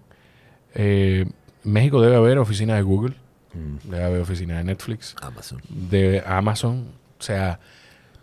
[0.74, 1.26] eh,
[1.64, 3.14] México debe haber oficina de Google,
[3.54, 5.60] mm, debe haber oficina de Netflix, Amazon.
[5.68, 6.86] de Amazon,
[7.18, 7.60] o sea,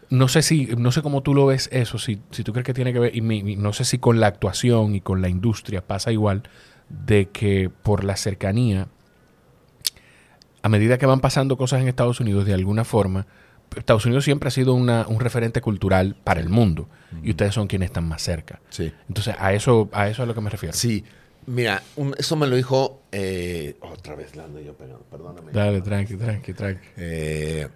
[0.09, 2.73] no sé si, no sé cómo tú lo ves eso, si, si tú crees que
[2.73, 5.29] tiene que ver, y, mi- mi- no sé si con la actuación y con la
[5.29, 6.43] industria pasa igual,
[6.89, 8.87] de que por la cercanía,
[10.61, 13.27] a medida que van pasando cosas en Estados Unidos, de alguna forma,
[13.75, 16.87] Estados Unidos siempre ha sido una- un referente cultural para el mundo,
[17.23, 18.59] y ustedes son quienes están más cerca.
[18.69, 18.91] Sí.
[19.07, 20.75] Entonces, a eso, a eso es a lo que me refiero.
[20.75, 21.03] Sí.
[21.45, 23.01] Mira, un- eso me lo dijo...
[23.11, 25.51] eh, otra vez la ando yo pegando, perdóname.
[25.51, 26.87] Dale, tranqui, tranqui, tranqui.
[26.97, 27.67] Eh,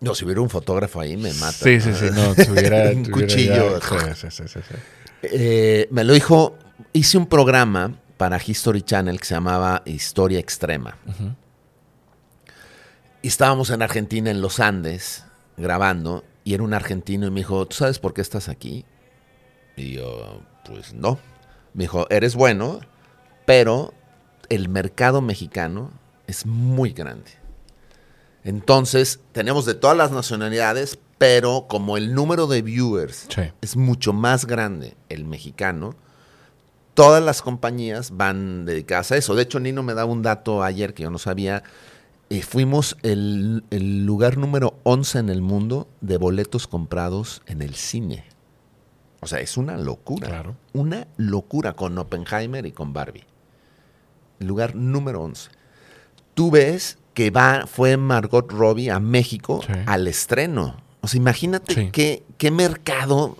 [0.00, 1.52] no, si hubiera un fotógrafo ahí me mata.
[1.52, 3.78] Sí, sí, sí, no, tuviera, un cuchillo.
[3.80, 4.74] ya- sí, sí, sí, sí, sí.
[5.22, 6.56] Eh, me lo dijo,
[6.92, 10.96] hice un programa para History Channel que se llamaba Historia Extrema.
[11.06, 11.34] Ujú.
[13.24, 15.24] Y estábamos en Argentina, en los Andes,
[15.56, 18.84] grabando, y era un argentino y me dijo, ¿tú sabes por qué estás aquí?
[19.78, 21.18] Y yo, pues no.
[21.72, 22.80] Me dijo, eres bueno,
[23.46, 23.94] pero
[24.50, 25.90] el mercado mexicano
[26.26, 27.30] es muy grande.
[28.42, 33.40] Entonces, tenemos de todas las nacionalidades, pero como el número de viewers Sí.
[33.62, 35.94] es mucho más grande el mexicano,
[36.92, 39.34] todas las compañías van dedicadas a eso.
[39.34, 41.62] De hecho, Nino me daba un dato ayer que yo no sabía.
[42.34, 47.74] Eh, fuimos el, el lugar número 11 en el mundo de boletos comprados en el
[47.74, 48.24] cine.
[49.20, 50.28] O sea, es una locura.
[50.28, 50.56] Claro.
[50.72, 53.24] Una locura con Oppenheimer y con Barbie.
[54.40, 55.50] Lugar número 11.
[56.34, 59.72] Tú ves que va, fue Margot Robbie a México Sí.
[59.86, 60.76] al estreno.
[61.02, 61.90] O sea, imagínate Sí.
[61.92, 63.36] qué, qué mercado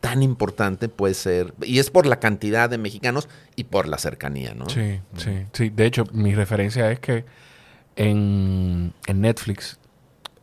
[0.00, 1.52] tan importante puede ser.
[1.62, 4.68] Y es por la cantidad de mexicanos y por la cercanía, ¿no?
[4.68, 5.70] Sí, sí, sí.
[5.70, 7.24] De hecho, mi referencia es que
[7.96, 9.78] en, en Netflix,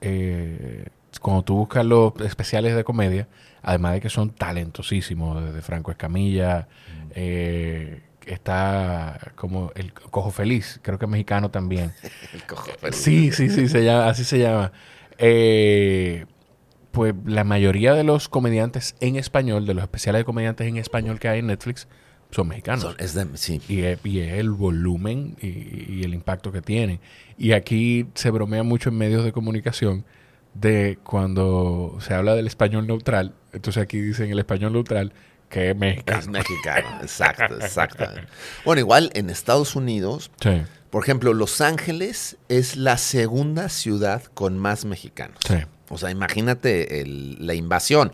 [0.02, 0.86] eh,
[1.22, 3.28] cuando tú buscas los especiales de comedia,
[3.62, 6.68] además de que son talentosísimos, desde Franco Escamilla,
[7.16, 11.94] eh, está como el Cojo Feliz, creo que es mexicano también.
[12.34, 12.96] El cojo feliz.
[12.96, 14.72] Sí, sí, sí, se llama, así se llama.
[15.18, 16.26] Eh,
[16.92, 21.20] pues la mayoría de los comediantes en español, de los especiales de comediantes en español
[21.20, 21.88] que hay en Netflix,
[22.34, 22.82] son mexicanos.
[22.84, 23.62] Son- es de- sí.
[23.70, 25.48] Y es, y es el volumen y,
[26.00, 27.00] y el impacto que tiene.
[27.38, 30.06] Y aquí se bromea mucho en medios de comunicación
[30.54, 33.34] de cuando se habla del español neutral.
[33.54, 35.14] Entonces aquí dicen el español neutral
[35.50, 36.20] que es mexicano.
[36.20, 38.06] Es mexicano, exacto, exacto.
[38.66, 44.58] Bueno, igual en Estados Unidos, Sí, por ejemplo, Los Ángeles es la segunda ciudad con
[44.58, 45.38] más mexicanos.
[45.48, 45.56] sí.
[45.90, 48.12] O sea, imagínate el- la invasión.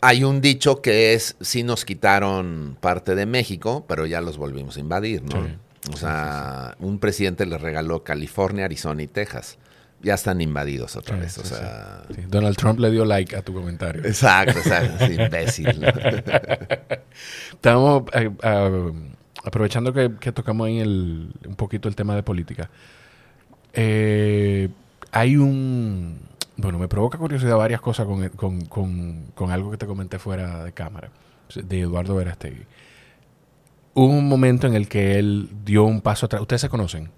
[0.00, 4.76] Hay un dicho que es, sí nos quitaron parte de México, pero ya los volvimos
[4.76, 5.44] a invadir, ¿no?
[5.44, 5.54] Sí.
[5.92, 9.58] O sea, un presidente le regaló California, Arizona y Texas.
[10.02, 11.38] Ya están invadidos otra Sí, vez.
[11.38, 12.02] O sea.
[12.28, 14.04] Donald Trump le dio like a tu comentario.
[14.04, 15.04] exacto, exacto.
[15.12, 15.80] imbécil.
[15.80, 15.88] ¿no?
[17.52, 18.90] Estamos eh, ah,
[19.44, 22.70] aprovechando que, que tocamos ahí el, un poquito el tema de política.
[23.72, 24.68] Eh,
[25.10, 26.18] hay un...
[26.56, 30.62] Bueno, me provoca curiosidad varias cosas con, con- con- con algo que te comenté fuera
[30.64, 31.10] de cámara,
[31.54, 32.64] de Eduardo Verastegui.
[33.94, 36.42] Hubo un momento en el que él dio un paso atrás.
[36.42, 37.10] ¿Ustedes se conocen?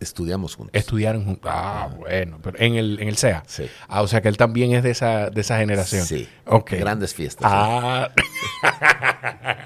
[0.00, 0.74] Estudiamos juntos.
[0.78, 1.50] Estudiaron juntos.
[1.52, 3.42] Ah, bueno, pero en el, en el CEA.
[3.46, 3.64] Sí.
[3.88, 6.04] Ah, o sea que él también es de esa, de esa generación.
[6.04, 6.28] Sí.
[6.46, 6.72] Ok.
[6.72, 7.50] Grandes fiestas.
[7.50, 8.10] Ah.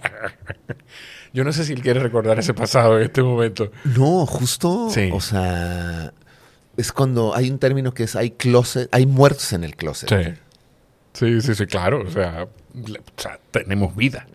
[1.32, 3.70] Yo no sé si él quiere recordar ese pasado en este momento.
[3.84, 5.10] No, justo, Sí.
[5.12, 6.12] o sea,
[6.76, 10.08] es cuando hay un término que es hay closet, hay muertos en el closet.
[10.08, 10.34] Sí.
[11.12, 12.02] Sí, sí, sí, claro.
[12.02, 14.26] O sea, o sea, tenemos vida.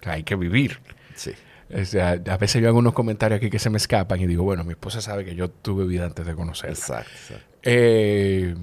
[0.00, 0.80] O sea, hay que vivir.
[1.14, 1.32] Sí.
[1.70, 4.72] a veces yo hago unos comentarios aquí que se me escapan y digo, bueno, mi
[4.72, 6.74] esposa sabe que yo tuve vida antes de conocerla.
[6.74, 7.34] Exacto.
[7.62, 8.54] Eh,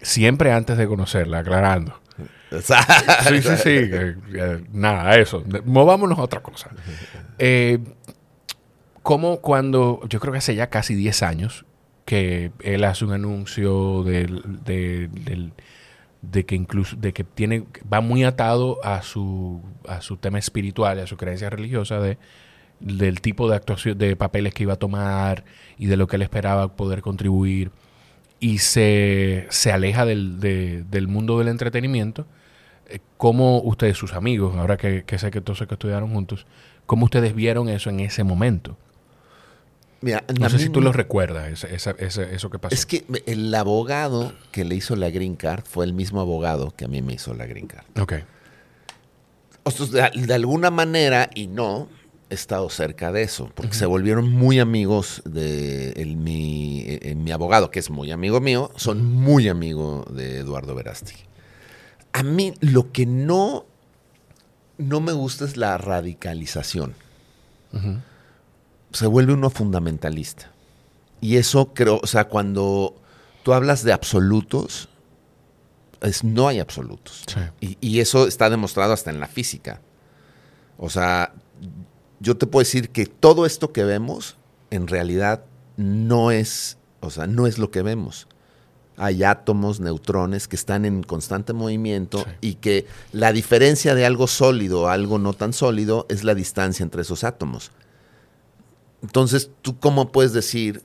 [0.00, 2.00] siempre antes de conocerla, aclarando.
[2.60, 3.90] Sí, sí, sí.
[4.72, 5.42] nada, eso.
[5.64, 6.70] Movámonos a otra cosa.
[7.38, 7.78] Eh,
[9.02, 11.64] como cuando, yo creo que hace ya casi 10 años,
[12.04, 15.52] que él hace un anuncio del,
[16.22, 21.00] de que incluso de que tiene va muy atado a su a su tema espiritual
[21.00, 22.18] a su creencia religiosa de
[22.82, 25.44] del tipo de actuación de papeles que iba a tomar
[25.78, 27.70] y de lo que él esperaba poder contribuir.
[28.40, 32.26] Y se, se aleja del, del mundo del entretenimiento.
[32.88, 36.46] Eh, cómo ustedes sus amigos ahora que, sé que todos que estudiaron juntos
[36.84, 38.76] cómo ustedes vieron eso en ese momento
[40.02, 42.74] no sé si tú lo recuerdas, eso que pasó.
[42.74, 46.86] Es que el abogado que le hizo la green card fue el mismo abogado que
[46.86, 47.84] a mí me hizo la green card.
[48.00, 48.14] Ok.
[49.64, 51.88] O sea, de, alguna manera, y no,
[52.30, 57.70] he estado cerca de eso, porque se volvieron muy amigos de mi, eh, mi, abogado,
[57.70, 61.14] que es muy amigo mío, son muy amigos de Eduardo Verasti.
[62.12, 63.66] A mí lo que no,
[64.78, 66.94] no me gusta es la radicalización
[68.92, 70.50] se vuelve uno fundamentalista.
[71.20, 72.96] Y eso creo, o sea, cuando
[73.42, 74.88] tú hablas de absolutos,
[76.00, 77.24] es, no hay absolutos.
[77.60, 79.80] Y, eso está demostrado hasta en la física.
[80.78, 81.32] O sea,
[82.20, 84.36] yo te puedo decir que todo esto que vemos,
[84.70, 85.44] en realidad,
[85.76, 88.26] no es, o sea, no es lo que vemos.
[88.96, 94.88] Hay átomos, neutrones que están en constante movimiento y que la diferencia de algo sólido
[94.88, 97.70] a algo no tan sólido es la distancia entre esos átomos.
[99.02, 100.82] Entonces, ¿tú cómo puedes decir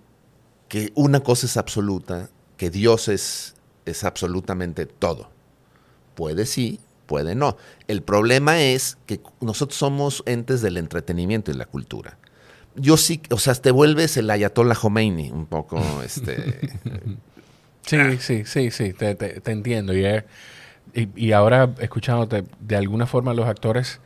[0.68, 3.56] que una cosa es absoluta, que Dios es,
[3.86, 5.30] es absolutamente todo?
[6.16, 7.58] Puede sí, puede no.
[7.88, 12.18] El problema es que nosotros somos entes del entretenimiento y la cultura.
[12.76, 16.72] Yo sí, o sea, te vuelves el Ayatollah Khomeini, un poco, este...
[17.84, 19.96] sí, sí, sí, sí, te, entiendo.
[19.96, 20.06] Y,
[20.94, 24.00] y, y, ahora, escuchándote, de alguna forma los actores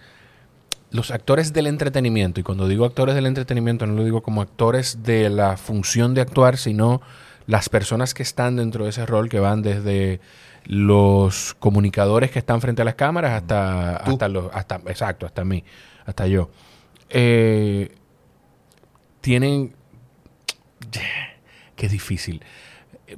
[0.91, 5.03] los actores del entretenimiento, y cuando digo actores del entretenimiento no lo digo como actores
[5.03, 7.01] de la función de actuar, sino
[7.47, 10.19] las personas que están dentro de ese rol, que van desde
[10.65, 15.63] los comunicadores que están frente a las cámaras hasta, hasta los, hasta, exacto, hasta mí,
[16.05, 16.49] hasta yo.
[17.09, 17.89] Eh,
[19.21, 19.73] tienen,
[21.75, 22.43] qué difícil,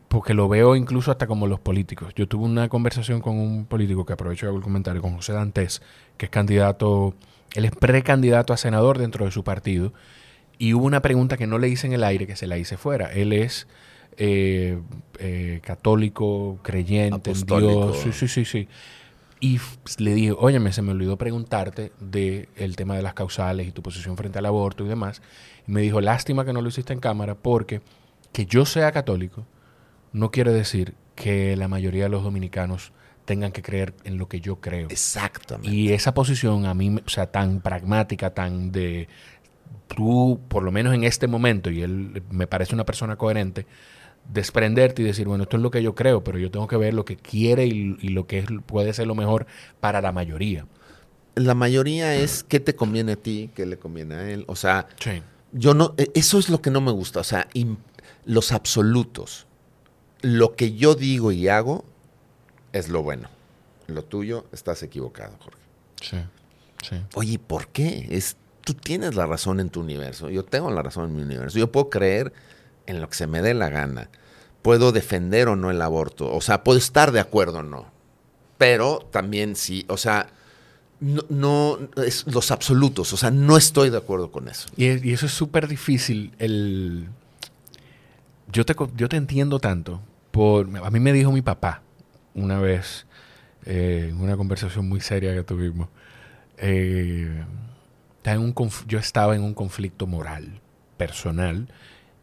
[0.07, 2.13] porque lo veo incluso hasta como los políticos.
[2.15, 5.81] Yo tuve una conversación con un político que aprovecho el comentario, con José Dantes,
[6.17, 7.15] que es candidato
[7.53, 9.93] él es precandidato a senador dentro de su partido.
[10.57, 12.77] Y hubo una pregunta que no le hice en el aire, que se la hice
[12.77, 13.11] fuera.
[13.11, 13.67] Él es
[14.17, 14.79] eh,
[15.19, 17.97] eh, católico, creyente en Dios.
[17.99, 18.67] Sí, sí, sí, sí.
[19.39, 19.59] Y
[19.97, 23.81] le dije, óyeme, se me olvidó preguntarte del el tema de las causales y tu
[23.81, 25.21] posición frente al aborto y demás.
[25.67, 27.81] Y me dijo, lástima que no lo hiciste en cámara porque
[28.31, 29.45] que yo sea católico
[30.13, 32.93] no quiere decir que la mayoría de los dominicanos
[33.25, 34.87] tengan que creer en lo que yo creo.
[34.89, 35.75] Exactamente.
[35.75, 39.07] Y esa posición a mí, o sea, tan pragmática, tan de
[39.95, 43.65] tú, por lo menos en este momento, y él me parece una persona coherente,
[44.31, 46.93] desprenderte y decir, bueno, esto es lo que yo creo, pero yo tengo que ver
[46.93, 49.47] lo que quiere y, lo que puede ser lo mejor
[49.79, 50.65] para la mayoría.
[51.35, 54.45] La mayoría es qué te conviene a ti, qué le conviene a él.
[54.47, 54.87] O sea,
[55.51, 57.21] yo no, e, eso es lo que no me gusta.
[57.21, 57.47] O sea,
[58.23, 59.47] los absolutos.
[60.21, 61.85] Lo que yo digo y hago
[62.73, 63.29] es lo bueno.
[63.87, 65.59] Lo tuyo estás equivocado, Jorge.
[66.01, 66.17] Sí,
[66.87, 67.01] sí.
[67.13, 68.07] Oye, ¿por qué?
[68.11, 70.29] Es, tú tienes la razón en tu universo.
[70.29, 71.57] Yo tengo la razón en mi universo.
[71.57, 72.33] Yo puedo creer
[72.85, 74.09] en lo que se me dé la gana.
[74.61, 76.33] Puedo defender o no el aborto.
[76.33, 77.91] O sea, puedo estar de acuerdo o no.
[78.57, 80.27] Pero también sí, o sea,
[80.99, 83.11] no, es los absolutos.
[83.13, 84.69] O sea, no estoy de acuerdo con eso.
[84.77, 86.33] Y, eso es súper difícil.
[86.39, 87.09] El,
[88.51, 90.01] yo, te, yo te entiendo tanto.
[90.31, 91.82] Por, a mí me dijo mi papá,
[92.35, 93.05] una vez,
[93.65, 95.89] eh, en una conversación muy seria que tuvimos,
[96.57, 97.43] eh,
[98.87, 100.61] yo estaba en un conflicto moral,
[100.97, 101.67] personal,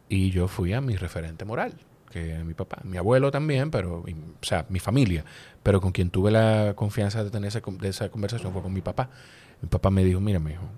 [0.08, 1.74] y yo fui a mi referente moral,
[2.10, 5.24] que es mi papá, mi abuelo también, pero, o sea, mi familia,
[5.62, 8.80] pero con quien tuve la confianza de tener esa, de esa conversación fue con mi
[8.80, 9.10] papá.
[9.62, 10.68] Mi papá me dijo, mira, mi hijo,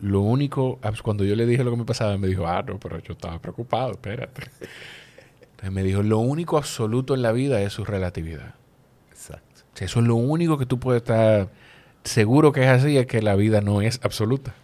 [0.00, 2.62] lo único, ah, pues, cuando yo le dije lo que me pasaba, me dijo, ah,
[2.62, 4.42] no, pero yo estaba preocupado, espérate.
[5.58, 8.54] Entonces me dijo, lo único absoluto en la vida es su relatividad.
[9.10, 9.64] Exacto.
[9.80, 11.48] eso es lo único que tú puedes estar
[12.04, 14.54] seguro que es así, es que la vida no es absoluta.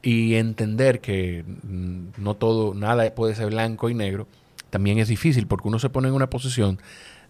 [0.00, 4.26] Y entender que mm, no todo, nada puede ser blanco y negro,
[4.70, 6.78] también es difícil porque uno se pone en una posición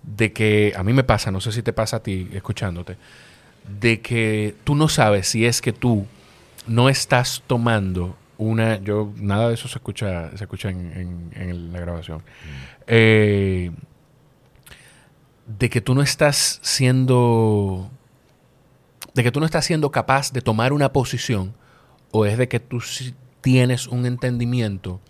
[0.04, 2.96] de que, a mí me pasa, no sé si te pasa a ti escuchándote,
[3.80, 6.06] de que tú no sabes si es que tú
[6.68, 8.78] no estás tomando una.
[8.80, 12.22] Yo, nada de eso se escucha, se escucha en, en- en la grabación.
[12.86, 13.70] Eh,
[15.46, 17.90] de que tú no estás siendo.
[19.14, 21.54] De que tú no estás siendo capaz de tomar una posición,
[22.10, 25.00] o es de que tú sí tienes un entendimiento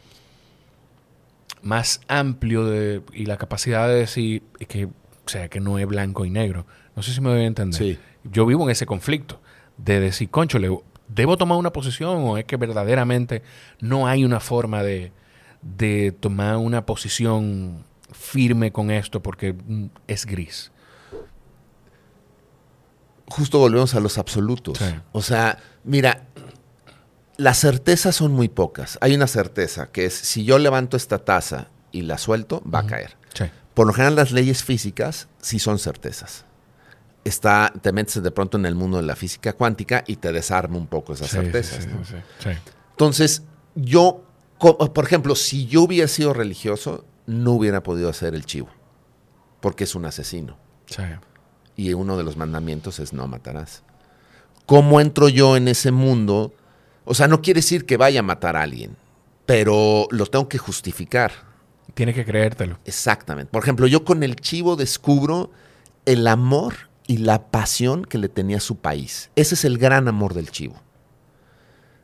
[1.63, 4.91] más amplio de, y la capacidad de decir que, o
[5.29, 6.67] sea, que no es blanco y negro.
[6.95, 7.79] No sé si me voy a entender.
[7.79, 7.99] Sí.
[8.25, 9.41] Yo vivo en ese conflicto
[9.77, 10.79] de decir, concho, le-
[11.09, 13.43] ¿debo tomar una posición o es que verdaderamente
[13.81, 15.13] no hay una forma de,
[15.63, 20.73] de tomar una posición firme con esto porque mm, es gris?
[23.29, 24.79] Justo volvemos a los absolutos.
[24.79, 24.85] Sí.
[25.13, 26.27] O sea, mira,
[27.37, 28.99] las certezas son muy pocas.
[29.01, 32.87] Hay una certeza que es si yo levanto esta taza y la suelto, va a
[32.87, 33.17] caer.
[33.35, 33.45] Sí.
[33.75, 36.46] Por lo general las leyes físicas sí son certezas.
[37.27, 40.77] Está, te metes de pronto en el mundo de la física cuántica y te desarma
[40.77, 41.89] un poco esas Sí, certezas.
[42.91, 43.43] Entonces,
[43.75, 44.23] yo,
[44.59, 48.69] por ejemplo, si yo hubiera sido religioso, no hubiera podido hacer el chivo,
[49.61, 50.57] porque es un asesino.
[51.75, 53.83] Y uno de los mandamientos es no matarás.
[54.65, 56.55] ¿Cómo entro yo en ese mundo?
[57.05, 58.97] O sea, no quiere decir que vaya a matar a alguien,
[59.47, 61.33] pero lo tengo que justificar.
[61.95, 62.79] Tienes que creértelo.
[62.85, 63.51] Exactamente.
[63.51, 65.51] Por ejemplo, yo con el chivo descubro
[66.05, 69.31] el amor y la pasión que le tenía a su país.
[69.37, 70.75] Ese es el gran amor del chivo.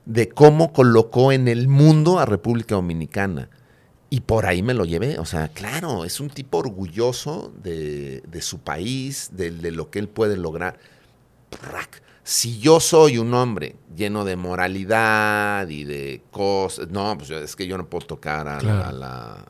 [0.04, 3.48] De cómo colocó en el mundo a República Dominicana.
[4.10, 5.18] Y por ahí me lo llevé.
[5.18, 9.98] O sea, claro, es un tipo orgulloso de, de su país, de, de lo que
[9.98, 10.78] él puede lograr.
[11.50, 12.02] Prac.
[12.24, 17.66] Si yo soy un hombre lleno de moralidad y de cosas, no, pues es que
[17.66, 18.84] yo no puedo tocar a, Claro.
[18.84, 19.44] a la...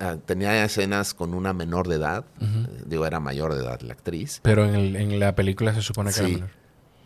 [0.00, 2.46] a- tenía escenas con una menor de edad, eh,
[2.86, 4.40] digo, era mayor de edad la actriz.
[4.42, 6.34] Pero en, el- en la película se supone que era Sí.
[6.34, 6.50] menor.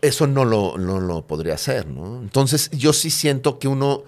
[0.03, 2.21] Eso no lo, no lo podría hacer, ¿no?
[2.23, 4.03] Entonces yo sí siento que uno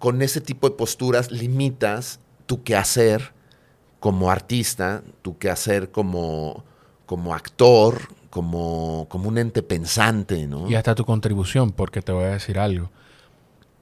[0.00, 3.32] con ese tipo de posturas limitas tu quehacer
[4.00, 6.64] como artista, tu quehacer como,
[7.06, 10.68] como actor, como, como un ente pensante, ¿no?
[10.68, 12.90] Y hasta tu contribución, porque te voy a decir algo.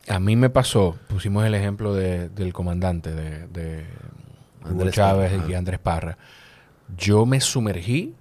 [0.07, 3.87] A mí me pasó, pusimos el ejemplo de- del comandante, de, de
[4.71, 5.55] Hugo Chávez Parra, y.
[5.55, 6.19] Andrés Parra.
[6.97, 8.15] Yo me sumergí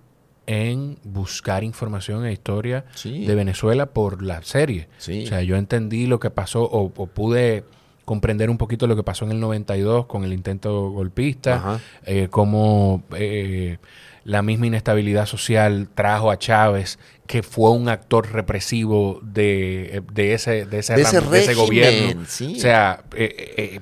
[0.45, 3.25] en buscar información e historia Sí.
[3.25, 4.87] de Venezuela por la serie.
[4.97, 5.23] Sí.
[5.23, 7.63] O sea, yo entendí lo que pasó o, o pude
[8.05, 13.03] comprender un poquito lo que pasó en el 92 con el intento golpista, eh, cómo
[13.15, 13.77] eh,
[14.25, 20.65] la misma inestabilidad social trajo a Chávez, que fue un actor represivo de, de ese,
[20.65, 22.23] de ese, De ese de ese gobierno.
[22.27, 22.55] sí.
[22.57, 23.79] O sea, eh, eh,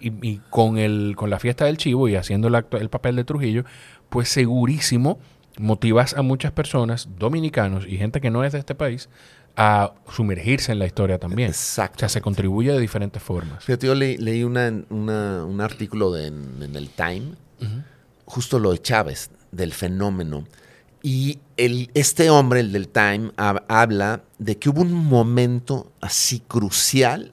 [0.00, 3.16] y, y con, el, con la fiesta del chivo y haciendo el, acto- el papel
[3.16, 3.64] de Trujillo,
[4.08, 5.18] pues segurísimo
[5.58, 9.08] motivas a muchas personas, dominicanos y gente que no es de este país,
[9.56, 11.48] a sumergirse en la historia también.
[11.48, 11.96] Exacto.
[11.96, 13.64] O sea, se contribuye de diferentes formas.
[13.64, 17.32] Fíjate, yo le- leí una, una- un artículo de- en, en el Time,
[18.26, 20.44] justo lo de Chávez, del fenómeno.
[21.02, 26.40] Y el, este hombre, el del Time, hab- habla de que hubo un momento así
[26.46, 27.32] crucial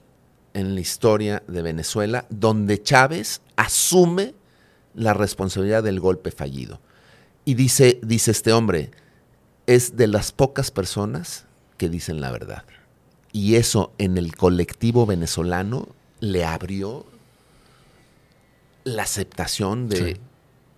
[0.54, 4.34] en la historia de Venezuela donde Chávez asume
[4.93, 6.80] la responsabilidad del golpe fallido.
[7.45, 8.91] Y dice, dice este hombre,
[9.68, 11.45] es de las pocas personas
[11.78, 12.64] que dicen la verdad.
[13.32, 15.88] Y eso en el colectivo venezolano
[16.20, 17.06] le abrió
[18.84, 20.20] la aceptación de, Sí.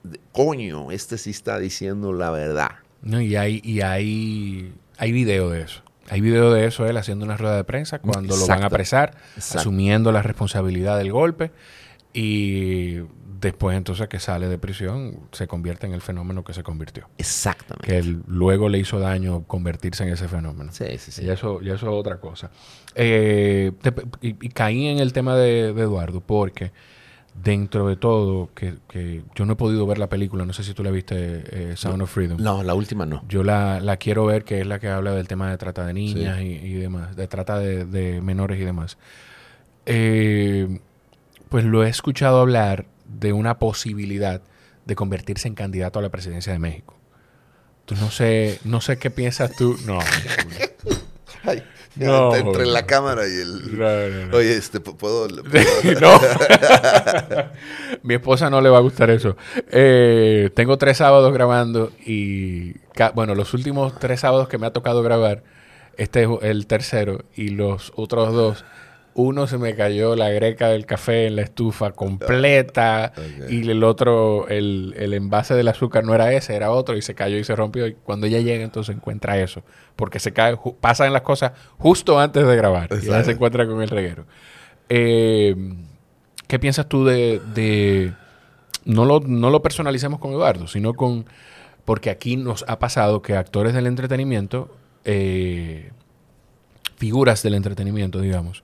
[0.04, 2.72] de, coño, este sí está diciendo la verdad.
[3.02, 3.20] ¿no?
[3.22, 5.82] Y hay, y hay, hay video de eso.
[6.10, 9.16] Hay video de eso él haciendo una rueda de prensa cuando lo van a apresar,
[9.36, 9.60] Exacto.
[9.60, 11.52] asumiendo la responsabilidad del golpe
[12.14, 13.00] y
[13.40, 17.10] después entonces que sale de prisión se convierte en el fenómeno que se convirtió.
[17.18, 17.86] Exactamente.
[17.86, 20.72] Que él luego le hizo daño convertirse en ese fenómeno.
[20.72, 21.26] Sí, sí, sí.
[21.26, 22.50] Y eso, y eso es otra cosa.
[22.96, 26.72] Eh, te- y, y caí en el tema de, de Eduardo porque
[27.44, 30.74] dentro de todo, que, que yo no he podido ver la película, no sé si
[30.74, 31.16] tú la viste,
[31.72, 32.42] eh, Sound of Freedom.
[32.42, 33.24] No, la última no.
[33.28, 35.94] Yo la, la quiero ver, que es la que habla del tema de trata de
[35.94, 38.98] niñas y, y demás, de trata de, de menores y demás.
[39.86, 40.80] Eh,
[41.50, 44.42] pues lo he escuchado hablar de una posibilidad
[44.86, 46.96] de convertirse en candidato a la presidencia de México.
[47.86, 49.78] Tú no sé, no sé qué piensas tú.
[49.86, 50.00] No.
[51.44, 51.64] Ay,
[51.96, 53.78] No, entre, la cámara y el...
[53.78, 54.38] No, no, no.
[54.38, 55.28] Oye, este, ¿puedo...?
[55.28, 56.20] puedo- no.
[58.04, 59.38] Mi esposa no le va a gustar eso.
[59.72, 62.76] Eh, tengo tres sábados grabando y,
[63.14, 65.44] bueno, los últimos tres sábados que me ha tocado grabar,
[65.98, 68.66] este es el tercero y los otros dos
[69.18, 73.14] uno se me cayó la greca del café en la estufa completa
[73.50, 77.16] y el otro, el, el, envase del azúcar no era ese, era otro y se
[77.16, 77.88] cayó y se rompió.
[77.88, 79.64] Y cuando ella llega, entonces encuentra eso.
[79.96, 83.82] Porque se cae, pasan las cosas justo antes de grabar y ya se encuentra con
[83.82, 84.26] el reguero.
[84.90, 85.56] Eh,
[86.48, 88.14] ¿Qué piensas tú de, de
[88.84, 91.26] no, lo, no lo personalicemos con Eduardo, sino con...
[91.86, 94.76] Porque aquí nos ha pasado que actores del entretenimiento...
[95.06, 95.92] Eh,
[96.98, 98.64] figuras del entretenimiento, digamos,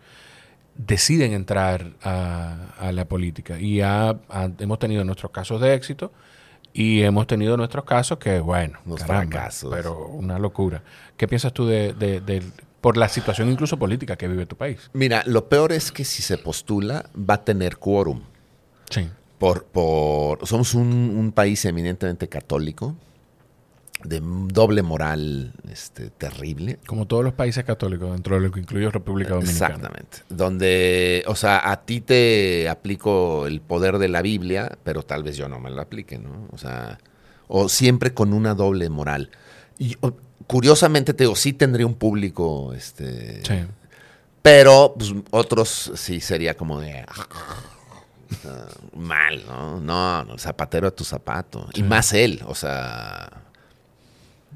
[0.76, 3.59] deciden entrar a, la política.
[3.59, 6.11] Y hemos tenido nuestros casos de éxito
[6.74, 8.80] y hemos tenido nuestros casos que, bueno,
[9.69, 10.84] pero una locura.
[11.17, 12.43] ¿Qué piensas tú de,
[12.80, 14.89] por la situación incluso política que vive tu país?
[14.93, 18.22] Mira, lo peor es que si se postula va a tener quórum.
[18.89, 19.09] Sí.
[19.38, 22.95] Por, por, somos un, un país eminentemente católico
[24.04, 26.80] de doble moral este, terrible.
[26.86, 29.76] Como todos los países católicos, dentro de lo que incluye República Dominicana.
[29.76, 30.18] Exactamente.
[30.30, 35.38] Donde, o sea, a ti te aplico el poder de la Biblia, pero tal vez
[35.38, 36.47] yo no me lo aplique, ¿no?
[36.52, 36.99] O sea,
[37.47, 39.32] o siempre con una doble moral.
[39.78, 39.97] Y,
[40.47, 43.43] curiosamente, te digo, sí tendría un público, este...
[43.45, 43.66] Sí.
[44.41, 47.06] Pero, pues, otros sí sería como de...
[48.95, 49.80] mal, ¿no?
[50.26, 51.68] No, zapatero a tu zapato.
[51.74, 53.30] Y más él, o sea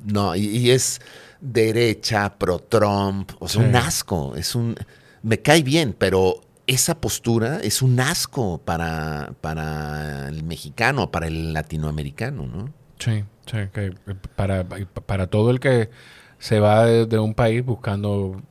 [0.05, 1.01] no, y, es
[1.41, 4.75] derecha, pro-Trump, o sea, un asco, es un...
[5.21, 11.53] Me cae bien, pero esa postura es un asco para, para el mexicano, para el
[11.53, 12.73] latinoamericano, ¿no?
[12.99, 13.93] Sí, sí, que
[14.35, 15.89] para, para todo el que
[16.37, 18.41] se va de, un país buscando...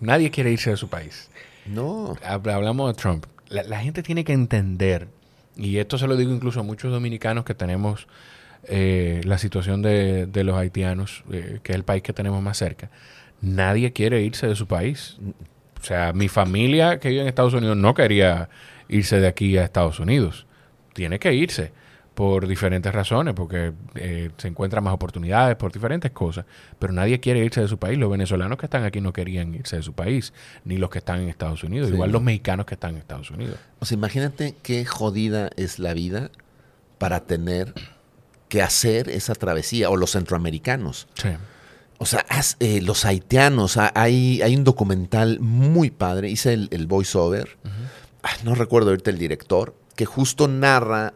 [0.00, 1.28] nadie quiere irse de su país.
[1.66, 2.16] No.
[2.24, 3.26] Hablamos de Trump.
[3.48, 5.08] la gente tiene que entender,
[5.56, 8.06] y esto se lo digo incluso a muchos dominicanos que tenemos
[8.64, 12.90] eh, la situación de, los haitianos, eh, que es el país que tenemos más cerca.
[13.40, 15.18] Nadie quiere irse de su país.
[15.80, 18.48] O sea, mi familia que vive en Estados Unidos no quería
[18.88, 20.46] irse de aquí a Estados Unidos.
[20.94, 21.72] Tiene que irse
[22.14, 26.44] por diferentes razones, porque eh, se encuentran más oportunidades, por diferentes cosas.
[26.78, 27.98] Pero nadie quiere irse de su país.
[27.98, 30.32] Los venezolanos que están aquí no querían irse de su país,
[30.64, 33.56] ni los que están en Estados Unidos, igual los mexicanos que están en Estados Unidos.
[33.80, 36.30] O sea, imagínate qué jodida es la vida
[36.98, 37.74] para tener
[38.52, 41.08] que hacer esa travesía, o los centroamericanos.
[41.14, 41.30] Sí.
[41.96, 42.26] O sea,
[42.60, 47.56] eh, los haitianos, hay, hay un documental muy padre, hice el, el voiceover,
[48.22, 51.14] ah, no recuerdo ahorita el director, que justo narra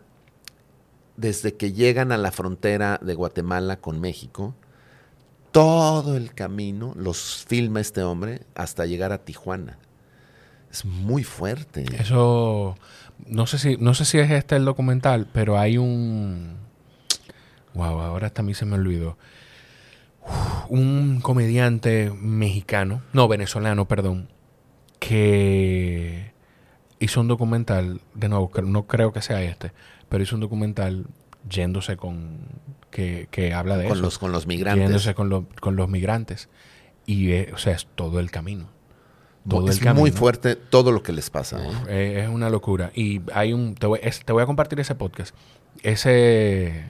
[1.18, 4.55] desde que llegan a la frontera de Guatemala con México,
[5.53, 9.78] todo el camino los filma este hombre hasta llegar a Tijuana.
[10.72, 11.84] Es muy fuerte.
[11.99, 12.78] Eso,
[13.26, 16.66] no sé si, no sé si es este el documental, pero hay un
[17.77, 19.18] Wow, ahora hasta a mí se me olvidó.
[20.68, 24.29] un comediante mexicano, no, venezolano, perdón,
[24.99, 26.33] que
[26.99, 29.72] hizo un documental, de nuevo, no creo que sea este,
[30.09, 31.07] pero hizo un documental
[31.49, 32.39] yéndose con,
[32.91, 34.03] que, habla de con eso.
[34.03, 34.85] Los, con los migrantes.
[34.85, 36.49] Yéndose con, con los migrantes.
[37.05, 38.68] Y, eh, o sea, es todo el camino.
[39.49, 41.61] Todo es muy fuerte todo lo que les pasa.
[41.89, 42.91] Eh, es una locura.
[42.97, 45.37] Y hay un, te voy, te voy a compartir ese podcast.
[45.85, 46.87] Ese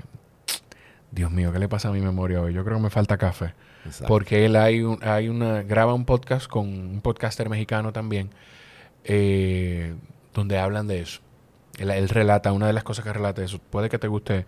[1.16, 2.52] Dios mío, ¿qué le pasa a mi memoria hoy?
[2.52, 3.54] Yo creo que me falta café.
[4.06, 8.28] Porque él hay, hay una, graba un podcast con un podcaster mexicano también,
[9.02, 9.94] eh,
[10.34, 11.22] donde hablan de eso.
[11.78, 13.58] Él, relata, una de las cosas que relata eso.
[13.58, 14.44] Puede que te guste,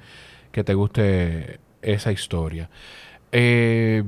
[0.53, 2.69] que te guste esa historia.
[3.33, 4.05] Eh,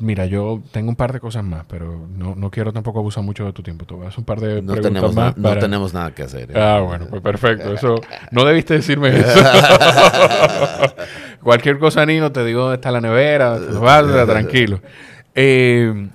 [0.00, 3.52] Mira, yo tengo un par de cosas más, pero no, quiero tampoco abusar mucho de
[3.52, 3.84] tu tiempo.
[4.04, 5.36] A hacer un par de no preguntas tenemos más.
[5.36, 6.52] No tenemos nada que hacer.
[6.52, 6.54] ¿eh?
[6.54, 7.72] Ah, bueno, pues perfecto.
[7.72, 7.96] Eso,
[8.30, 9.26] no debiste decirme eso.
[11.42, 13.58] Cualquier cosa, Nino, te digo dónde está la nevera.
[14.26, 14.80] tranquilo.
[15.34, 16.08] Eh,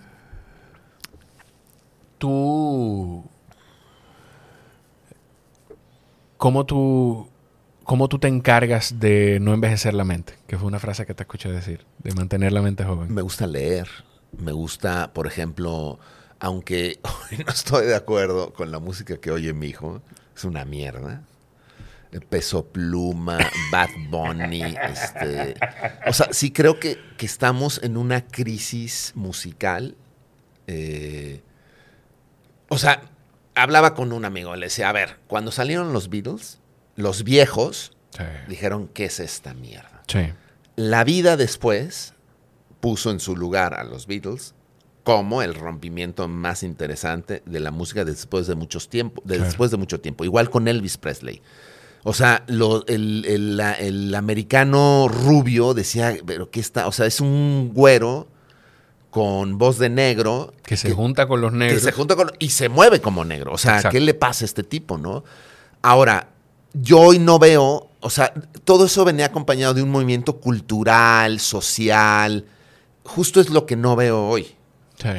[2.18, 3.26] tú...
[6.38, 7.31] ¿Cómo tú
[7.92, 10.36] ¿Cómo tú te encargas de no envejecer la mente?
[10.48, 13.14] Que fue una frase que te escuché decir, de mantener la mente joven.
[13.14, 13.90] Me gusta leer.
[14.32, 16.00] Me gusta, por ejemplo,
[16.40, 20.02] aunque hoy no estoy de acuerdo con la música que oye mi hijo,
[20.34, 21.24] es una mierda.
[22.30, 23.40] Peso Pluma,
[23.74, 25.56] Bad Bunny, este,
[26.08, 29.98] o sea, sí creo que, estamos en una crisis musical.
[30.68, 31.42] Eh,
[32.70, 33.02] o sea,
[33.54, 36.61] hablaba con un amigo, le decía, a ver, cuando salieron los Beatles,
[37.02, 37.94] los viejos
[38.48, 40.04] dijeron, ¿qué es esta mierda?
[40.76, 42.14] La vida después
[42.80, 44.54] puso en su lugar a los Beatles
[45.04, 50.00] como el rompimiento más interesante de la música después de, muchos tiempo, después de mucho
[50.00, 50.24] tiempo.
[50.24, 51.42] Igual con Elvis Presley.
[52.04, 56.88] O sea, el, americano rubio decía, pero ¿qué está?
[56.88, 58.28] O sea, es un güero
[59.12, 60.54] con voz de negro.
[60.64, 61.80] Que se junta con los negros.
[61.80, 62.32] Que se junta con.
[62.40, 63.54] Y se mueve como negro.
[63.54, 63.94] O sea, Exacto.
[63.96, 65.24] ¿qué le pasa a este tipo, no?
[65.84, 66.31] Ahora,
[66.74, 67.90] yo hoy no veo.
[68.00, 72.46] O sea, todo eso venía acompañado de un movimiento cultural, social.
[73.04, 74.48] Justo es lo que no veo hoy.
[74.98, 75.10] Sí.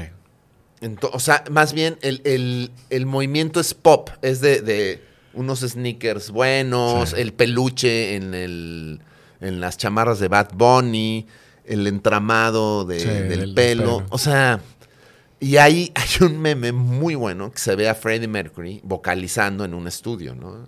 [0.81, 5.03] Ento- o sea, más bien el, el- el movimiento es pop, es de, de
[5.35, 7.17] unos sneakers buenos, Sí.
[7.19, 9.01] el peluche en, el,
[9.41, 11.27] en las chamarras de Bad Bunny,
[11.65, 13.99] el entramado de- Sí, del pelo.
[13.99, 14.07] pelo.
[14.11, 14.61] O sea,
[15.39, 19.75] y ahí hay un meme muy bueno que se ve a Freddie Mercury vocalizando en
[19.75, 20.67] un estudio, ¿no?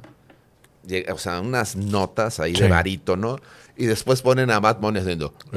[1.13, 2.63] O sea, unas notas ahí Sí.
[2.63, 3.39] de barítono
[3.77, 5.35] y después ponen a Bad Bunny haciendo...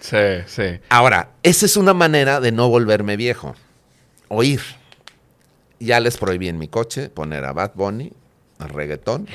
[0.00, 0.16] Sí,
[0.46, 0.80] sí.
[0.90, 3.54] Ahora, esa es una manera de no volverme viejo.
[4.28, 4.60] Oír.
[5.80, 8.12] Ya les prohibí en mi coche poner a Bad Bunny,
[8.58, 9.26] a reggaetón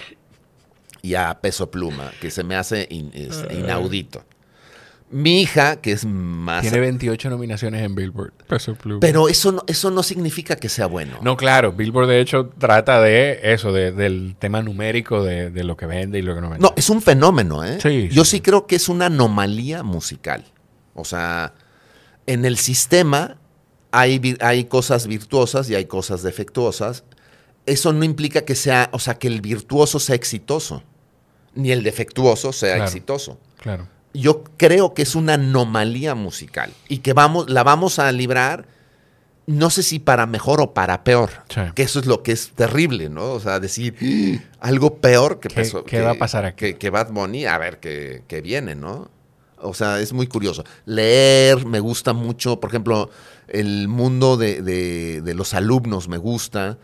[1.02, 4.24] y a Peso Pluma, que se me hace in- es- inaudito.
[5.12, 6.62] Mi hija, que es más...
[6.62, 8.32] Tiene 28 nominaciones en Billboard.
[8.48, 9.00] Peso Pluma.
[9.00, 11.18] Pero eso no, eso no significa que sea bueno.
[11.24, 15.76] No, claro, Billboard de hecho trata de eso, de- del tema numérico de, de lo
[15.78, 16.62] que vende y lo que no vende.
[16.62, 17.80] No, es un fenómeno, ¿eh?
[17.82, 18.38] Sí, Yo sí.
[18.38, 20.46] sí creo que es una anomalía musical.
[20.94, 21.54] O sea,
[22.28, 23.38] en el sistema
[23.92, 27.04] hay, hay cosas virtuosas y hay cosas defectuosas.
[27.66, 30.84] Eso no implica que sea, o sea, que el virtuoso sea exitoso,
[31.56, 32.84] ni el defectuoso sea Claro.
[32.86, 33.40] exitoso.
[33.62, 33.88] Claro.
[34.14, 38.66] Yo creo que es una anomalía musical y que vamos, la vamos a librar,
[39.46, 41.30] no sé si para mejor o para peor.
[41.50, 41.62] Sí.
[41.76, 43.32] Que eso es lo que es terrible, ¿no?
[43.34, 43.96] O sea, decir
[44.60, 46.58] "Ah, algo peor que ¿Qué- qué que- va a pasar aquí?
[46.74, 49.10] Que, que Bad Bunny, a ver qué qué viene, ¿no?
[49.62, 50.64] O sea, es muy curioso.
[50.86, 53.10] Leer me gusta mucho, por ejemplo,
[53.48, 56.78] el mundo de, de- de los alumnos me gusta,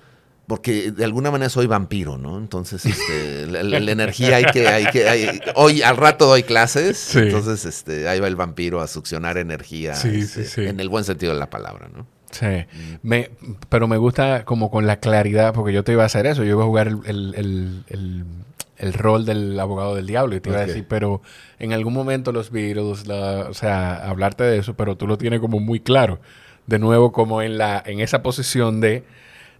[0.48, 2.38] porque de alguna manera soy vampiro, ¿no?
[2.38, 6.43] Entonces, este, la, la- la energía hay que, hay que, hay- hoy al rato doy
[6.43, 7.20] clases, Sí.
[7.20, 10.68] entonces, este, ahí va el vampiro a succionar energía, Sí, este, sí, sí.
[10.68, 12.06] en el buen sentido de la palabra, ¿no?
[12.32, 12.66] Sí.
[13.02, 13.32] Me,
[13.70, 16.43] pero me gusta como con la claridad, porque yo te iba a hacer eso.
[16.43, 18.26] Yo iba a jugar el, el- el-
[18.78, 21.22] el- rol del abogado del diablo y te iba a decir, pero
[21.60, 25.39] en algún momento los Beatles, la- o sea, hablarte de eso, pero tú lo tienes
[25.39, 26.20] como muy claro.
[26.68, 29.04] De nuevo, como en, la, en esa posición de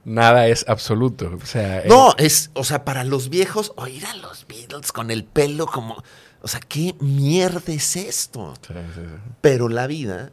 [0.06, 1.38] nada es absoluto.
[1.42, 5.24] O sea, No, es, o sea, para los viejos, oír a los Beatles con el
[5.26, 6.02] pelo como,
[6.42, 8.54] o sea, ¿qué mierda es esto?
[8.66, 9.02] Sí, sí, sí.
[9.42, 10.32] Pero la vida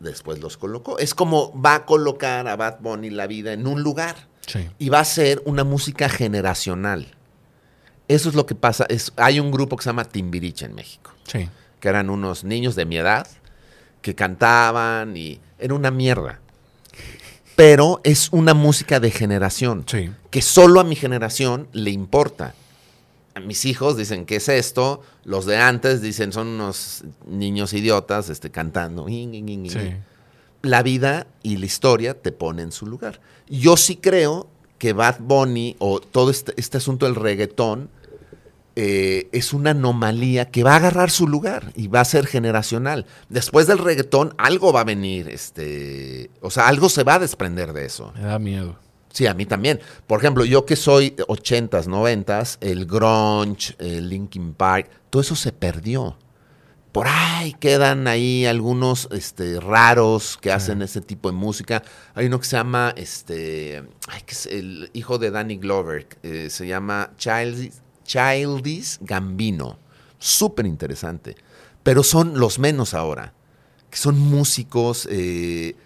[0.00, 0.98] después los colocó.
[0.98, 4.68] Es como va a colocar a Bad Bunny la vida en un lugar Sí.
[4.78, 7.06] y va a ser una música generacional.
[8.08, 8.84] Eso es lo que pasa.
[8.90, 11.48] Es, hay un grupo que se llama Timbiriche en México, Sí.
[11.80, 13.26] que eran unos niños de mi edad
[14.02, 16.40] que cantaban y era una mierda.
[17.56, 20.10] Pero es una música de generación Sí.
[20.30, 22.54] que solo a mi generación le importa.
[23.34, 25.02] A mis hijos dicen, ¿qué es esto?
[25.24, 29.06] Los de antes dicen, son unos niños idiotas este, cantando.
[29.06, 29.94] Sí.
[30.62, 33.20] La vida y la historia te ponen en su lugar.
[33.48, 34.48] Yo sí creo
[34.78, 37.90] que Bad Bunny o todo este, este asunto del reggaetón
[38.76, 43.06] eh, es una anomalía que va a agarrar su lugar y va a ser generacional.
[43.28, 47.72] Después del reggaetón algo va a venir, este, o sea, algo se va a desprender
[47.72, 48.12] de eso.
[48.16, 48.76] Me da miedo.
[49.12, 49.80] Sí, a mí también.
[50.08, 55.52] Por ejemplo, yo que soy 80s, 90s, el grunge, el Linkin Park, todo eso se
[55.52, 56.18] perdió.
[56.90, 61.84] Por ahí quedan ahí algunos este, raros que hacen ese tipo de música.
[62.14, 66.48] Hay uno que se llama, este, ay, que es el hijo de Danny Glover, eh,
[66.50, 67.72] se llama Childish,
[68.04, 69.78] Childish Gambino.
[70.18, 71.36] Súper interesante.
[71.82, 73.34] Pero son los menos ahora,
[73.90, 75.76] que son músicos eh,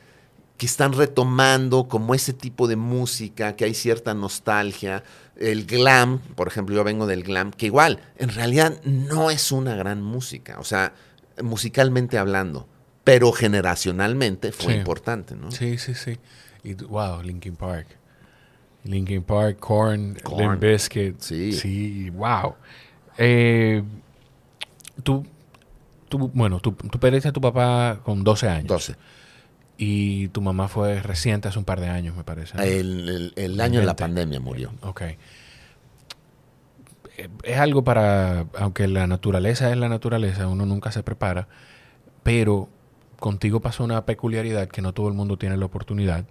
[0.57, 5.03] que están retomando como ese tipo de música, que hay cierta nostalgia.
[5.37, 9.75] El glam, por ejemplo, yo vengo del glam, que igual, en realidad no es una
[9.77, 10.93] gran música, o sea,
[11.43, 12.67] musicalmente hablando,
[13.05, 14.79] pero generacionalmente fue Sí.
[14.81, 15.51] importante, ¿no?
[15.53, 16.19] Sí, sí, sí.
[16.65, 17.87] Y, wow, Linkin Park.
[18.89, 20.39] Linkin Park, Korn, Korn.
[20.53, 21.21] Limp Bizkit.
[21.21, 21.53] Sí.
[21.53, 22.55] Sí, wow.
[23.19, 23.83] Eh,
[25.03, 25.27] tú,
[26.09, 28.69] tú, bueno, tú, tú perdiste a tu papá con 12 años.
[28.69, 28.95] 12.
[29.77, 32.57] Y tu mamá fue reciente, hace un par de años, me parece.
[32.57, 32.63] ¿no?
[32.65, 34.03] El, el- el año de la 20.
[34.03, 34.73] pandemia murió.
[34.83, 35.03] Ok.
[37.17, 41.49] Eh, Es algo para, aunque la naturaleza es la naturaleza, uno nunca se prepara,
[42.23, 42.69] pero
[43.19, 46.25] contigo pasó una peculiaridad que no todo el mundo tiene la oportunidad,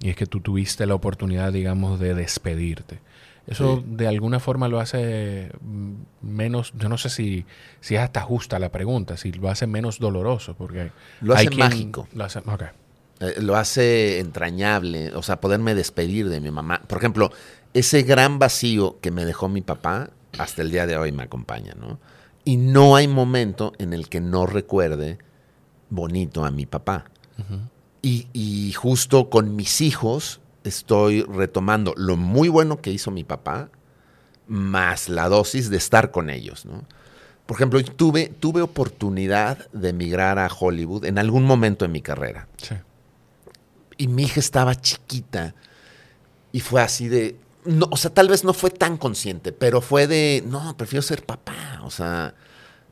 [0.00, 3.00] y es que tú tuviste la oportunidad, digamos, de despedirte.
[3.46, 3.84] Eso Sí.
[3.96, 5.92] de alguna forma lo hace mm,
[6.22, 7.46] menos, yo no sé si,
[7.80, 10.90] si es hasta justa la pregunta, si lo hace menos doloroso, porque
[11.22, 12.08] Lo hay hace quien mágico.
[12.14, 12.62] Lo hace, ok.
[13.20, 16.82] Eh, lo hace entrañable, o sea, poderme despedir de mi mamá.
[16.86, 17.32] Por ejemplo,
[17.74, 21.74] ese gran vacío que me dejó mi papá, hasta el día de hoy me acompaña,
[21.78, 21.98] ¿no?
[22.44, 25.18] Y no hay momento en el que no recuerde
[25.90, 27.06] bonito a mi papá.
[28.02, 33.70] Y, y justo con mis hijos estoy retomando lo muy bueno que hizo mi papá,
[34.46, 36.84] más la dosis de estar con ellos, ¿no?
[37.46, 42.46] Por ejemplo, tuve, tuve oportunidad de emigrar a Hollywood en algún momento en mi carrera.
[42.58, 42.74] Sí.
[43.96, 45.54] Y mi hija estaba chiquita
[46.52, 50.06] y fue así de, no, o sea, tal vez no fue tan consciente, pero fue
[50.06, 52.34] de, no, prefiero ser papá, o sea,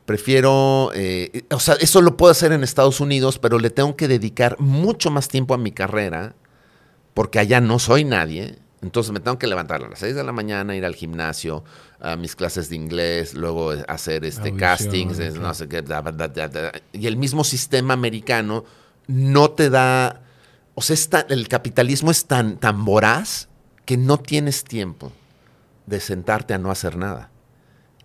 [0.07, 4.07] prefiero, eh, o sea, eso lo puedo hacer en Estados Unidos, pero le tengo que
[4.07, 6.33] dedicar mucho más tiempo a mi carrera,
[7.13, 10.31] porque allá no soy nadie, entonces me tengo que levantar a las 6 de la
[10.31, 11.65] mañana, ir al gimnasio,
[11.99, 16.71] a mis clases de inglés, luego hacer este Audición, castings, no sé qué, da, da,
[16.93, 18.63] y el mismo sistema americano
[19.07, 20.21] no te da,
[20.73, 23.49] o sea, tan- el capitalismo es tan, tan voraz
[23.83, 25.11] que no tienes tiempo
[25.85, 27.29] de sentarte a no hacer nada.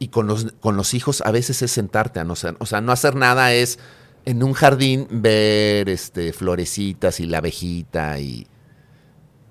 [0.03, 2.81] Y con los, con los hijos a veces es sentarte a no hacer, o sea,
[2.81, 3.79] no hacer nada es
[4.25, 8.49] en un jardín ver este, florecitas y la abejita y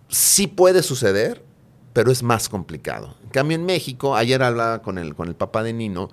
[0.10, 1.42] sí puede suceder,
[1.94, 3.16] pero es más complicado.
[3.24, 6.10] En cambio, en México, ayer hablaba con el, con el papá de Nino,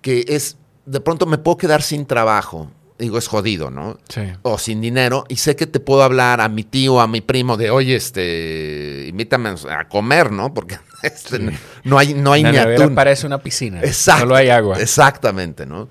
[0.00, 2.68] que es, de pronto me puedo quedar sin trabajo.
[3.02, 3.98] Digo, es jodido, ¿no?
[4.08, 4.20] Sí.
[4.42, 7.56] O sin dinero, y sé que te puedo hablar a mi tío, a mi primo,
[7.56, 10.54] de, oye, este, invítame a comer, ¿no?
[10.54, 11.58] Porque este, Sí.
[11.82, 12.94] no, hay, no hay la ni atún.
[12.94, 13.80] parece una piscina.
[13.82, 14.20] Exacto.
[14.20, 14.78] Solo hay agua.
[14.80, 15.88] Exactamente, ¿no?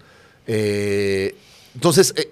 [0.47, 1.35] Eh,
[1.75, 2.31] entonces, eh,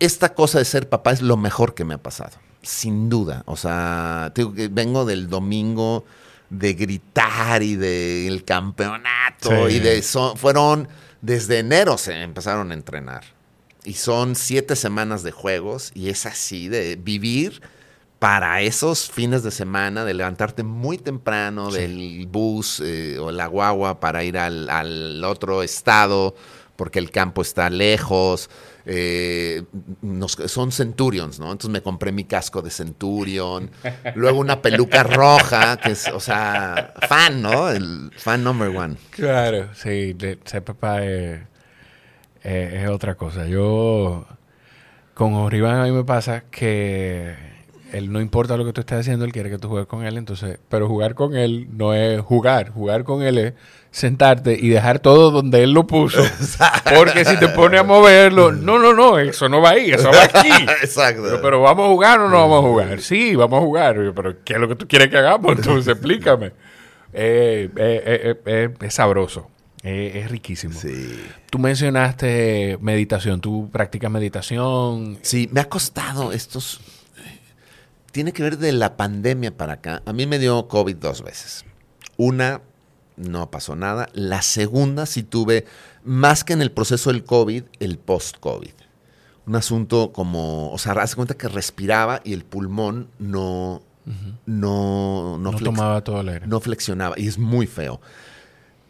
[0.00, 3.44] esta cosa de ser papá es lo mejor que me ha pasado, sin duda.
[3.46, 6.04] O sea, digo que vengo del domingo
[6.50, 9.76] de gritar y del campeonato Sí.
[9.76, 10.34] y de eso.
[10.34, 10.88] Fueron,
[11.20, 13.22] desde enero se empezaron a entrenar.
[13.88, 17.62] Y son siete semanas de juegos y es así, de vivir
[18.18, 21.78] para esos fines de semana, de levantarte muy temprano Sí.
[21.78, 26.34] del bus eh, o la guagua para ir al, al otro estado,
[26.76, 28.50] porque el campo está lejos.
[28.90, 29.64] eh,
[30.00, 31.52] nos- son Centurions, ¿no?
[31.52, 33.70] Entonces me compré mi casco de Centurion,
[34.14, 37.68] luego una peluca roja, que es, o sea, fan, ¿no?
[37.70, 38.96] El fan number one.
[39.10, 41.40] Claro, sí, de- ser papá es,
[42.42, 43.46] es- es otra cosa.
[43.46, 44.24] Yo,
[45.14, 47.34] con Oribán a mí me pasa que
[47.92, 50.16] él no importa lo que tú estés haciendo, él quiere que tú juegues con él,
[50.18, 53.54] entonces, pero jugar con él no es jugar, jugar con él es
[53.90, 56.22] sentarte y dejar todo donde él lo puso,
[56.94, 60.24] porque si te pone a moverlo, no, no, no, eso no va ahí, eso va
[60.24, 60.50] aquí.
[60.82, 61.22] Exacto.
[61.24, 63.00] Pero, pero ¿vamos a jugar o no vamos a jugar?
[63.00, 63.96] Sí, vamos a jugar.
[64.14, 65.52] Pero ¿qué es lo que tú quieres que hagamos?
[65.56, 66.48] Entonces explícame.
[67.14, 69.48] Eh, eh, eh, eh, eh, es sabroso.
[69.82, 70.78] Eh, es riquísimo.
[70.78, 71.18] sí.
[71.50, 73.40] Tú mencionaste meditación.
[73.40, 75.18] ¿Tú practicas meditación?
[75.22, 76.80] Sí, me ha costado estos.
[78.12, 80.02] Tiene que ver de la pandemia para acá.
[80.06, 81.64] A mí me dio COVID dos veces.
[82.16, 82.62] Una,
[83.16, 84.08] no pasó nada.
[84.14, 85.66] La segunda, sí tuve,
[86.04, 88.72] más que en el proceso del COVID, el post-COVID.
[89.46, 93.82] Un asunto como, o sea, haz de cuenta que respiraba y el pulmón no,
[94.46, 96.46] no, No, no, flex- tomaba todo el aire.
[96.46, 98.00] no flexionaba y es muy feo.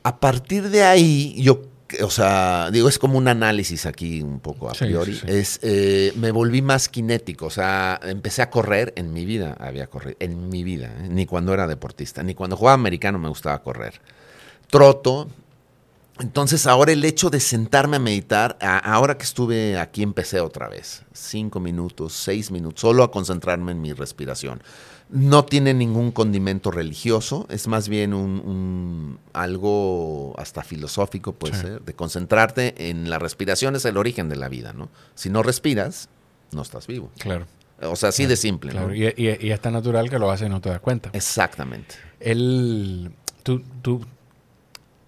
[0.08, 1.60] A partir de ahí, yo,
[2.02, 5.12] o sea, digo, es como un análisis aquí un poco a Sí, priori.
[5.12, 5.26] sí, sí.
[5.30, 9.86] Es, eh, me volví más kinético, o sea, empecé a correr en mi vida, había
[9.88, 11.08] corrido, en mi vida, ¿eh?
[11.10, 14.00] ni cuando era deportista, ni cuando jugaba americano me gustaba correr.
[14.70, 15.28] Troto.
[16.20, 20.68] Entonces ahora el hecho de sentarme a meditar, a- ahora que estuve aquí empecé otra
[20.68, 24.60] vez, cinco minutos, seis minutos, solo a concentrarme en mi respiración.
[25.10, 31.60] No tiene ningún condimento religioso, es más bien un, un- algo hasta filosófico, puede Sí.
[31.62, 34.90] ser, de concentrarte en la respiración es el origen de la vida, ¿no?
[35.14, 36.10] Si no respiras,
[36.52, 37.10] no estás vivo.
[37.18, 37.46] Claro.
[37.80, 38.88] O sea, así de simple, claro.
[38.88, 38.94] ¿no?
[38.94, 41.08] Y, y- y es tan natural que lo haces y no te das cuenta.
[41.14, 41.94] Exactamente.
[42.20, 43.10] Él,
[43.44, 44.04] tú, tú,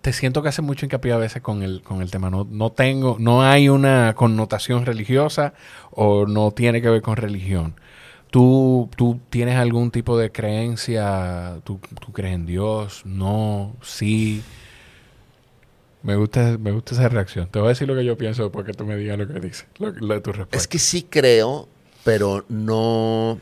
[0.01, 2.31] te siento que hace mucho hincapié a veces con el, con el tema.
[2.31, 5.53] No, no tengo, no hay una connotación religiosa
[5.91, 7.75] o no tiene que ver con religión.
[8.31, 11.61] ¿Tú, tú tienes algún tipo de creencia?
[11.65, 13.03] ¿Tú, tú crees en Dios?
[13.05, 13.75] ¿No?
[13.83, 14.43] ¿Sí?
[16.03, 17.49] Me gusta, me gusta esa reacción.
[17.49, 19.41] Te voy a decir lo que yo pienso después que tú me digas lo que
[19.41, 20.57] dices, lo, lo de tu respuesta.
[20.57, 21.69] Es que sí creo,
[22.05, 23.39] pero no.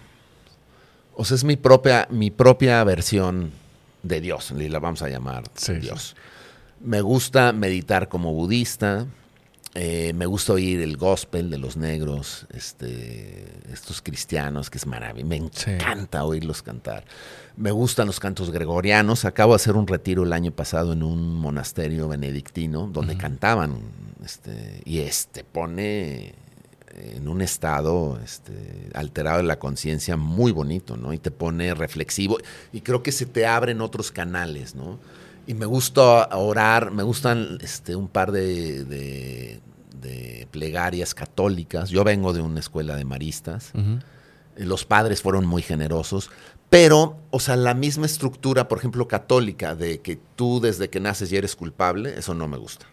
[1.14, 3.53] O sea, es mi propia, mi propia versión
[4.03, 6.16] de Dios, la vamos a llamar Sí, Dios.
[6.80, 9.07] Me gusta meditar como budista.
[9.81, 15.29] Eh, me gusta oír el gospel de los negros, este, estos cristianos, que es maravilloso.
[15.29, 15.70] Me Sí.
[15.70, 17.05] encanta oírlos cantar.
[17.57, 19.24] Me gustan los cantos gregorianos.
[19.24, 23.79] Acabo de hacer un retiro el año pasado en un monasterio benedictino donde cantaban.
[24.24, 26.35] Este, y este pone
[27.14, 31.12] en un estado este, alterado de la conciencia muy bonito, ¿no?
[31.12, 32.39] Y te pone reflexivo.
[32.72, 34.99] Y creo que se te abren otros canales, ¿no?
[35.47, 39.61] Y me gusta orar, me gustan este, un par de, de-
[40.01, 41.90] de plegarias católicas.
[41.90, 43.72] Yo vengo de una escuela de maristas.
[44.57, 46.30] Los padres fueron muy generosos.
[46.70, 51.30] Pero, o sea, la misma estructura, por ejemplo, católica, de que tú desde que naces
[51.30, 52.86] ya eres culpable, eso no me gusta.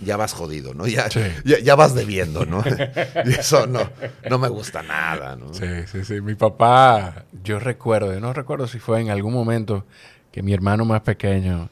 [0.00, 0.86] Ya vas jodido, ¿no?
[0.86, 1.20] Ya, Sí.
[1.44, 2.62] ya, ya vas debiendo, ¿no?
[3.24, 3.80] y eso no,
[4.28, 5.54] no me gusta nada, ¿no?
[5.54, 6.20] Sí, sí, sí.
[6.20, 9.86] Mi papá, yo recuerdo, yo no recuerdo si fue en algún momento
[10.30, 11.70] que mi hermano más pequeño,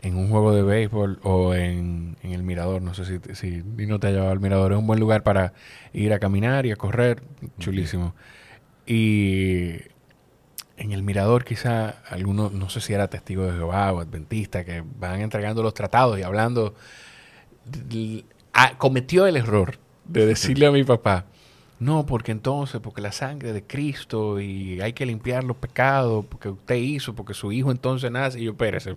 [0.00, 3.98] en un juego de béisbol o en, en el mirador, no sé si, si Nino
[3.98, 5.52] te ha llevado al mirador, es un buen lugar para
[5.92, 7.22] ir a caminar y a correr,
[7.58, 8.14] chulísimo.
[8.86, 9.74] Y
[10.76, 14.84] en el mirador quizá alguno, no sé si era testigo de Jehová o adventista, que
[14.98, 16.74] van entregando los tratados y hablando,
[18.78, 21.26] cometió el error de decirle a mi papá,
[21.80, 26.48] no, porque entonces, porque la sangre de Cristo y hay que limpiar los pecados, porque
[26.48, 28.40] usted hizo, porque su hijo entonces nace.
[28.40, 28.96] Y yo, espérese,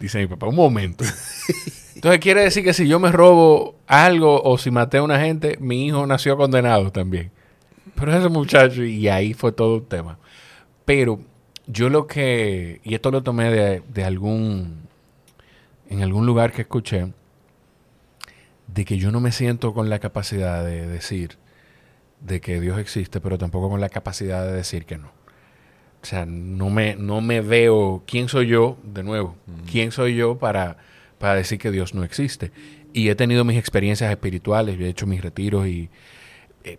[0.00, 1.04] dice mi papá, un momento.
[1.94, 5.56] Entonces quiere decir que si yo me robo algo o si maté a una gente,
[5.60, 7.32] mi hijo nació condenado también.
[7.94, 10.18] Pero ese muchacho, y ahí fue todo un tema.
[10.84, 11.20] Pero
[11.66, 14.82] yo lo que, y esto lo tomé de, de algún,
[15.90, 17.12] en algún lugar que escuché,
[18.68, 21.36] de que yo no me siento con la capacidad de decir
[22.20, 25.17] de que Dios existe, pero tampoco con la capacidad de decir que no.
[26.02, 29.36] O sea, no me, no me veo quién soy yo, de nuevo,
[29.70, 30.76] quién soy yo para,
[31.18, 32.52] para decir que Dios no existe.
[32.92, 35.90] Y he tenido mis experiencias espirituales, he hecho mis retiros y
[36.64, 36.78] eh,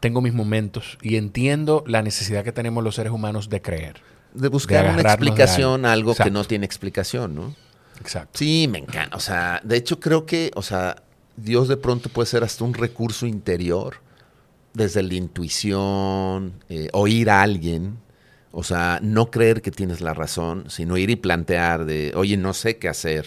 [0.00, 3.96] tengo mis momentos y entiendo la necesidad que tenemos los seres humanos de creer.
[4.34, 5.88] De buscar una explicación algo.
[5.88, 7.54] a algo que no tiene explicación, ¿no?
[8.00, 8.38] Exacto.
[8.38, 9.16] Sí, me encanta.
[9.16, 11.02] O sea, de hecho creo que, o sea,
[11.36, 13.96] Dios de pronto puede ser hasta un recurso interior,
[14.74, 17.98] desde la intuición, eh, oír a alguien,
[18.52, 22.54] o sea, no creer que tienes la razón, sino ir y plantear de, oye, no
[22.54, 23.26] sé qué hacer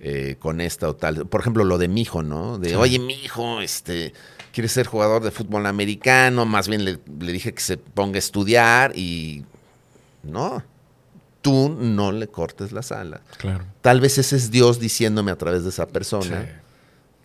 [0.00, 1.26] eh, con esta o tal.
[1.26, 2.58] Por ejemplo, lo de mi hijo, ¿no?
[2.58, 2.74] De, Sí.
[2.74, 4.12] oye, mi hijo, este,
[4.52, 8.18] quiere ser jugador de fútbol americano, más bien le, le dije que se ponga a
[8.18, 9.44] estudiar y
[10.22, 10.62] no,
[11.40, 13.20] tú no le cortes las alas.
[13.38, 13.64] Claro.
[13.80, 16.48] Tal vez ese es Dios diciéndome a través de esa persona, Sí.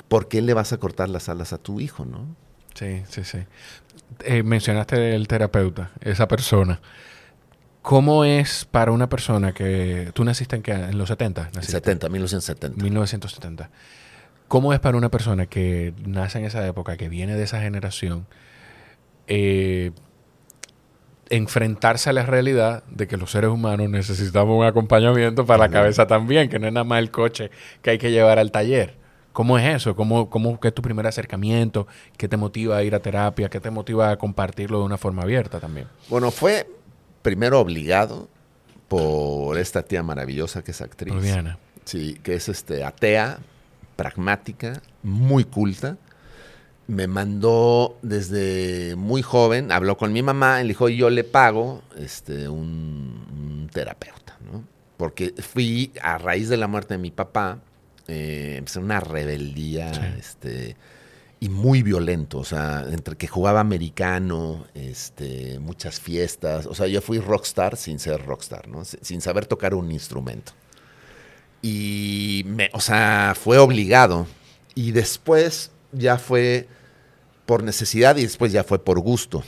[0.08, 2.26] ¿por qué le vas a cortar las alas a tu hijo, no?
[2.76, 3.40] Sí, sí, sí.
[4.24, 6.80] Eh, mencionaste el terapeuta, esa persona.
[7.90, 10.12] ¿Cómo es para una persona que...
[10.14, 10.74] ¿Tú naciste en qué?
[10.74, 11.42] ¿En los 70?
[11.42, 11.72] En naciste?
[11.72, 12.84] 70, 1970.
[12.84, 13.72] 1970.
[14.48, 18.28] ¿Cómo es para una persona que nace en esa época, que viene de esa generación,
[19.26, 19.90] eh,
[21.32, 26.06] enfrentarse a la realidad de que los seres humanos necesitamos un acompañamiento para la cabeza
[26.06, 27.50] también, que no es nada más el coche
[27.82, 29.00] que hay que llevar al taller?
[29.34, 29.96] ¿Cómo es eso?
[29.96, 31.88] ¿Cómo, cómo qué es tu primer acercamiento?
[32.18, 33.50] ¿Qué te motiva a ir a terapia?
[33.50, 35.88] ¿Qué te motiva a compartirlo de una forma abierta también?
[36.08, 36.68] Bueno, fue
[37.22, 38.28] primero obligado
[38.88, 41.14] por esta tía maravillosa que es actriz.
[41.14, 41.58] Oliviana.
[41.86, 43.40] Sí, que es este atea,
[43.96, 45.98] pragmática, muy culta.
[46.88, 51.84] Me mandó desde muy joven, habló con mi mamá, y le dijo, yo le pago
[51.98, 54.64] este, un, un terapeuta, ¿no?
[54.98, 57.60] Porque fui, a raíz de la muerte de mi papá,
[58.08, 60.02] eh, empecé una rebeldía, Sí.
[60.18, 60.76] este,
[61.42, 67.02] y muy violento, o sea, entre que jugaba americano, este, muchas fiestas, o sea, yo
[67.02, 68.84] fui rockstar sin ser rockstar, ¿no?
[68.84, 70.52] Sin saber tocar un instrumento.
[71.62, 74.28] Y, me, o sea, fue obligado.
[74.76, 76.68] Y después ya fue
[77.46, 79.44] por necesidad y después ya fue por gusto.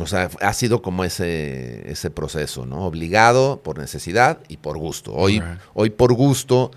[0.00, 2.86] O sea, ha sido como ese, ese proceso, ¿no?
[2.86, 5.12] Obligado, por necesidad y por gusto.
[5.14, 5.60] Hoy, Right.
[5.74, 6.70] hoy por gusto,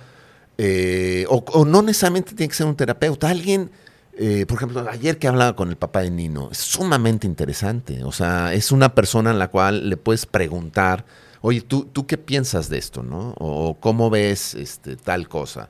[0.58, 3.72] eh, o, o no necesariamente tiene que ser un terapeuta, alguien,
[4.18, 8.04] eh, por ejemplo, ayer que hablaba con el papá de Nino, es sumamente interesante.
[8.04, 11.06] O sea, es una persona en la cual le puedes preguntar,
[11.42, 13.34] oye, ¿tú, tú qué piensas de esto, no?
[13.38, 15.70] O cómo ves este, tal cosa.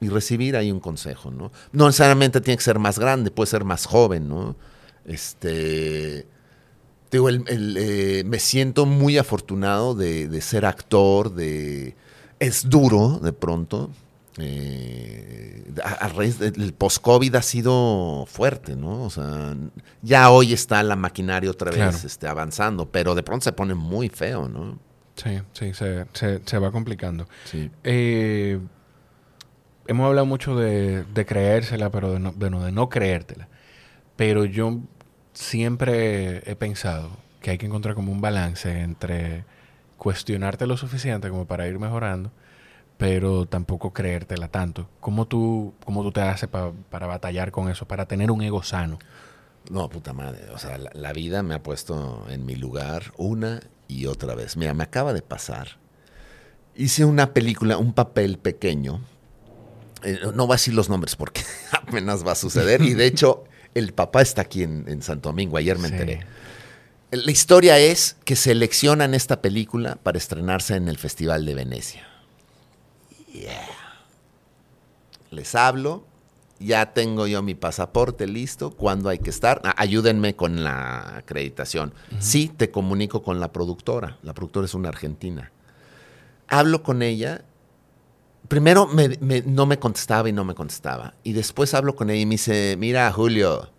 [0.00, 1.52] Y recibir ahí un consejo, ¿no?
[1.72, 4.56] No necesariamente tiene que ser más grande, puede ser más joven, ¿no?
[5.04, 6.26] Este.
[7.10, 11.94] te Digo, eh, me siento muy afortunado de, de ser actor, de.
[12.40, 13.90] Es duro de pronto.
[14.38, 19.02] Eh, a, a raíz del post-COVID ha sido fuerte, ¿no?
[19.04, 19.54] O sea,
[20.02, 21.96] ya hoy está la maquinaria otra vez Claro.
[22.04, 24.78] este, avanzando, pero de pronto se pone muy feo, ¿no?
[25.16, 27.26] Sí, sí, se, se- se va complicando.
[27.44, 27.70] Sí.
[27.84, 28.58] Eh,
[29.86, 33.48] hemos hablado mucho de, de creérsela, pero de no, de, no, de no creértela.
[34.16, 34.78] Pero yo
[35.34, 37.10] siempre he pensado
[37.40, 39.44] que hay que encontrar como un balance entre
[39.98, 42.30] cuestionarte lo suficiente como para ir mejorando,
[43.02, 44.88] pero tampoco creértela tanto.
[45.00, 48.62] ¿Cómo tú, cómo tú te haces pa- para batallar con eso, para tener un ego
[48.62, 48.98] sano?
[49.70, 50.50] No, puta madre.
[50.50, 54.56] O sea, la, la vida me ha puesto en mi lugar una y otra vez.
[54.56, 55.82] Mira, me acaba de pasar
[56.74, 59.00] hice una película, un papel pequeño.
[60.02, 61.42] Eh, no voy a decir los nombres porque
[61.72, 62.82] apenas va a suceder.
[62.82, 65.56] Y de hecho, el papá está aquí en, Santo Domingo.
[65.56, 66.20] Ayer me enteré.
[67.10, 72.08] La historia es que seleccionan esta película para estrenarse en el Festival de Venecia.
[75.30, 76.04] Les hablo,
[76.60, 79.60] ya tengo yo mi pasaporte listo, ¿cuándo hay que estar?
[79.64, 81.94] Ah, ayúdenme con la acreditación.
[82.18, 84.18] Sí, te comunico con la productora.
[84.22, 85.50] La productora es una argentina.
[86.48, 87.44] Hablo con ella.
[88.48, 88.88] Primero
[89.46, 91.14] no me contestaba y no me contestaba.
[91.24, 93.70] Y después hablo con ella y me dice, mira, Julio,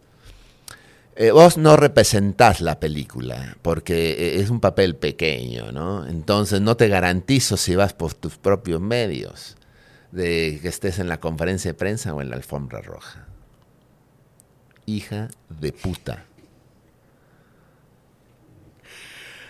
[1.15, 6.07] eh, vos no representás la película porque eh, es un papel pequeño, ¿no?
[6.07, 9.55] Entonces no te garantizo si vas por tus propios medios
[10.11, 13.27] de que estés en la conferencia de prensa o en la alfombra roja.
[14.85, 16.25] Hija de puta.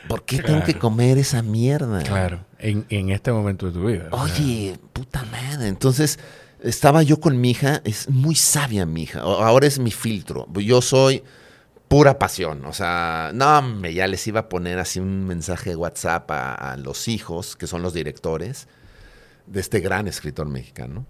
[0.07, 2.03] ¿Por qué tengo que comer esa mierda?
[2.03, 4.09] Claro, en, este momento de tu vida.
[4.11, 5.69] Oye, puta madre.
[5.69, 6.19] Entonces,
[6.61, 9.21] estaba yo con mi hija, es muy sabia mi hija.
[9.21, 10.47] Ahora es mi filtro.
[10.53, 11.23] Yo soy
[11.93, 12.65] pura pasión.
[12.65, 16.75] O sea, no, me ya les iba a poner así un mensaje de WhatsApp a
[16.77, 18.67] los hijos, que son los directores
[19.45, 21.05] de este gran escritor mexicano.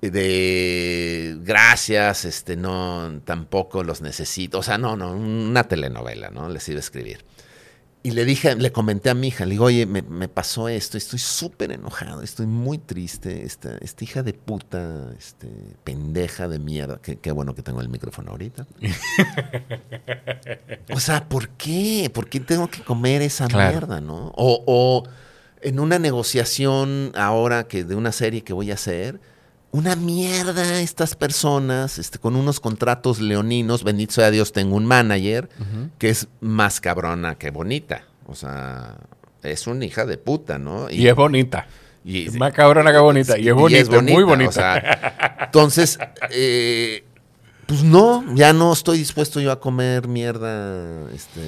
[0.00, 4.60] De gracias, este, no, tampoco los necesito.
[4.60, 6.48] O sea, no, no, una telenovela, ¿no?
[6.48, 7.22] Les iba a escribir.
[8.02, 11.18] Y le dije, le comenté a mi hija, le digo, oye, me, pasó esto, estoy
[11.18, 15.48] súper enojado, estoy muy triste, esta, esta hija de puta, este,
[15.84, 18.66] pendeja de mierda, qué, bueno que tengo el micrófono ahorita.
[20.94, 22.10] o sea, ¿por qué?
[22.12, 24.32] ¿Por qué tengo que comer esa mierda, no?
[24.34, 25.04] O, o
[25.60, 29.20] en una negociación ahora que de una serie que voy a hacer,
[29.72, 35.48] una mierda estas personas, este, con unos contratos leoninos, bendito sea Dios, tengo un manager
[35.98, 38.04] que es más cabrona que bonita.
[38.26, 38.96] O sea,
[39.42, 40.90] es una hija de puta, ¿no?
[40.90, 41.66] Y, es bonita.
[42.04, 43.38] Y, es más cabrona que bonita.
[43.38, 45.44] Y es bonita, muy bonita.
[45.44, 45.98] entonces,
[46.30, 47.04] eh,
[47.70, 51.40] pues no, ya no estoy dispuesto yo a comer mierda este,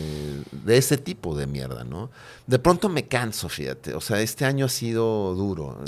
[0.53, 2.13] de ese tipo de mierda, ¿no?
[2.47, 3.95] De pronto me canso, fíjate.
[3.95, 5.81] O sea, este año ha sido duro.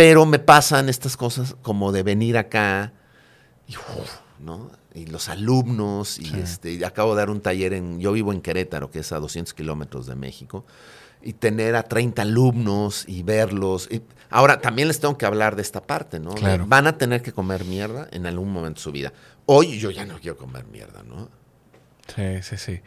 [0.00, 2.94] Pero me pasan estas cosas como de venir acá
[3.68, 3.74] y,
[4.38, 4.70] ¿no?
[4.94, 6.18] y los alumnos.
[6.18, 8.00] Y este, acabo de dar un taller en.
[8.00, 10.64] Yo vivo en Querétaro, que es a 200 kilómetros de México
[11.20, 13.90] y tener a 30 alumnos y verlos.
[14.30, 16.30] ahora, también les tengo que hablar de esta parte, ¿no?
[16.66, 19.12] Van a tener que comer mierda en algún momento de su vida.
[19.44, 21.28] Hoy yo ya no quiero comer mierda, ¿no?
[22.16, 22.80] Sí, sí, sí.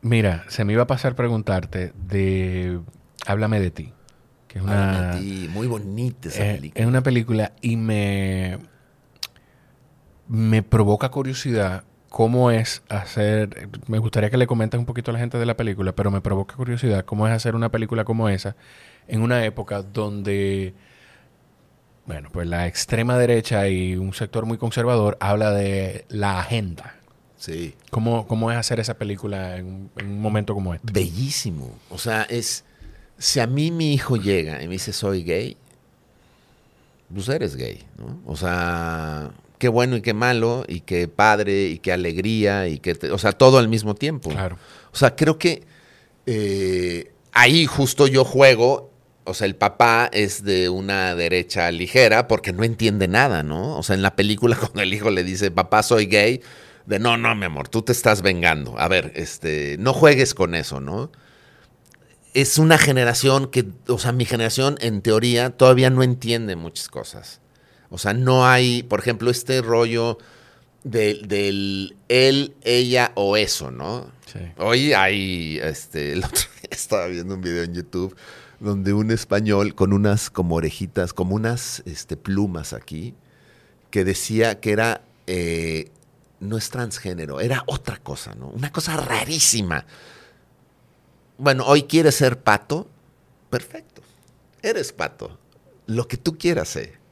[0.00, 2.80] Mira, se me iba a pasar preguntarte de
[3.26, 3.92] Háblame de ti.
[4.52, 5.48] Que es una, ti.
[5.50, 6.82] Muy bonita esa eh, película.
[6.82, 8.58] Es una película y me,
[10.28, 15.20] me provoca curiosidad cómo es hacer, me gustaría que le comentes un poquito a la
[15.20, 18.54] gente de la película, pero me provoca curiosidad cómo es hacer una película como esa
[19.08, 20.74] en una época donde,
[22.04, 26.96] bueno, pues la extrema derecha y un sector muy conservador habla de la agenda.
[27.38, 27.74] Sí.
[27.88, 30.92] ¿Cómo, cómo es hacer esa película en, un momento como este?
[30.92, 31.78] Bellísimo.
[31.88, 32.66] O sea, es,
[33.22, 35.56] si a mí mi hijo llega y me dice soy gay,
[37.14, 38.20] pues eres gay, ¿no?
[38.26, 42.98] O sea, qué bueno y qué malo, y qué padre, y qué alegría, y qué,
[43.12, 44.30] o sea, todo al mismo tiempo.
[44.30, 44.58] Claro.
[44.92, 45.62] O sea, creo que
[46.26, 48.90] eh, ahí justo yo juego,
[49.22, 53.78] o sea, el papá es de una derecha ligera porque no entiende nada, ¿no?
[53.78, 56.40] O sea, en la película cuando el hijo le dice, papá, soy gay,
[56.86, 58.76] de no, no, mi amor, tú te estás vengando.
[58.80, 61.12] A ver, este, no juegues con eso, ¿no?
[62.34, 67.40] Es una generación que, o sea, mi generación en teoría todavía no entiende muchas cosas.
[67.90, 70.18] O sea, no hay, por ejemplo, este rollo
[70.82, 74.10] del él, ella o eso, ¿no?
[74.26, 74.40] Sí.
[74.56, 78.16] Hoy hay, este, el otro día estaba viendo un video en YouTube
[78.62, 83.14] donde un español con unas como orejitas, como unas este, plumas aquí,
[83.90, 85.90] que decía que era, eh,
[86.38, 88.48] no es transgénero, era otra cosa, ¿no?
[88.48, 89.84] Una cosa rarísima.
[91.42, 92.88] Bueno, hoy quieres ser pato,
[93.50, 94.02] perfecto,
[94.62, 95.38] eres pato,
[95.86, 97.02] lo que tú quieras ser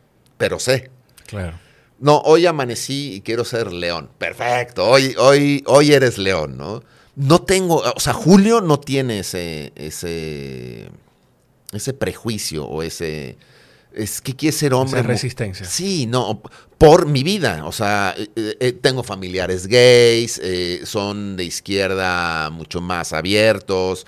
[0.40, 0.90] pero sé.
[1.26, 1.60] Claro.
[1.98, 4.08] No, hoy amanecí y quiero ser león.
[4.16, 6.82] Perfecto, hoy, hoy, hoy eres león, ¿no?
[7.14, 10.88] No tengo, o sea, Julio no tiene ese, ese,
[11.72, 13.36] ese prejuicio o ese,
[13.94, 15.00] es que quiere ser hombre.
[15.00, 15.66] Esa resistencia.
[15.66, 16.42] Sí, no,
[16.78, 17.64] por mi vida.
[17.66, 20.40] O sea, eh, eh, eh, tengo familiares gays,
[20.84, 24.06] son de izquierda mucho más abiertos,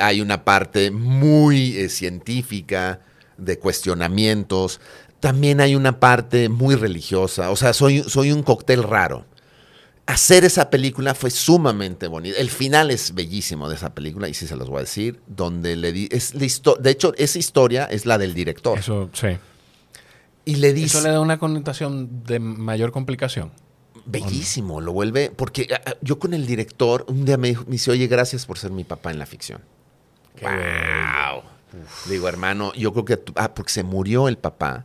[0.00, 3.00] hay una parte muy científica
[3.38, 4.80] de cuestionamientos
[5.22, 7.52] también hay una parte muy religiosa.
[7.52, 9.24] O sea, soy, soy un cóctel raro.
[10.06, 12.36] Hacer esa película fue sumamente bonito.
[12.38, 15.76] El final es bellísimo de esa película, y sí se los voy a decir, donde
[15.76, 18.78] le di, es la histo- de hecho, esa historia es la del director.
[18.78, 19.28] Eso, sí.
[20.44, 23.52] y le dice, Eso le da una connotación de mayor complicación.
[24.04, 27.72] bellísimo, lo vuelve, porque ah, ah, yo con el director, un día me, dijo, me
[27.72, 29.60] dice, oye, gracias por ser mi papá en la ficción.
[30.34, 31.42] Qué wow.
[32.08, 34.84] Digo, hermano, yo creo que, ah, porque se murió el papá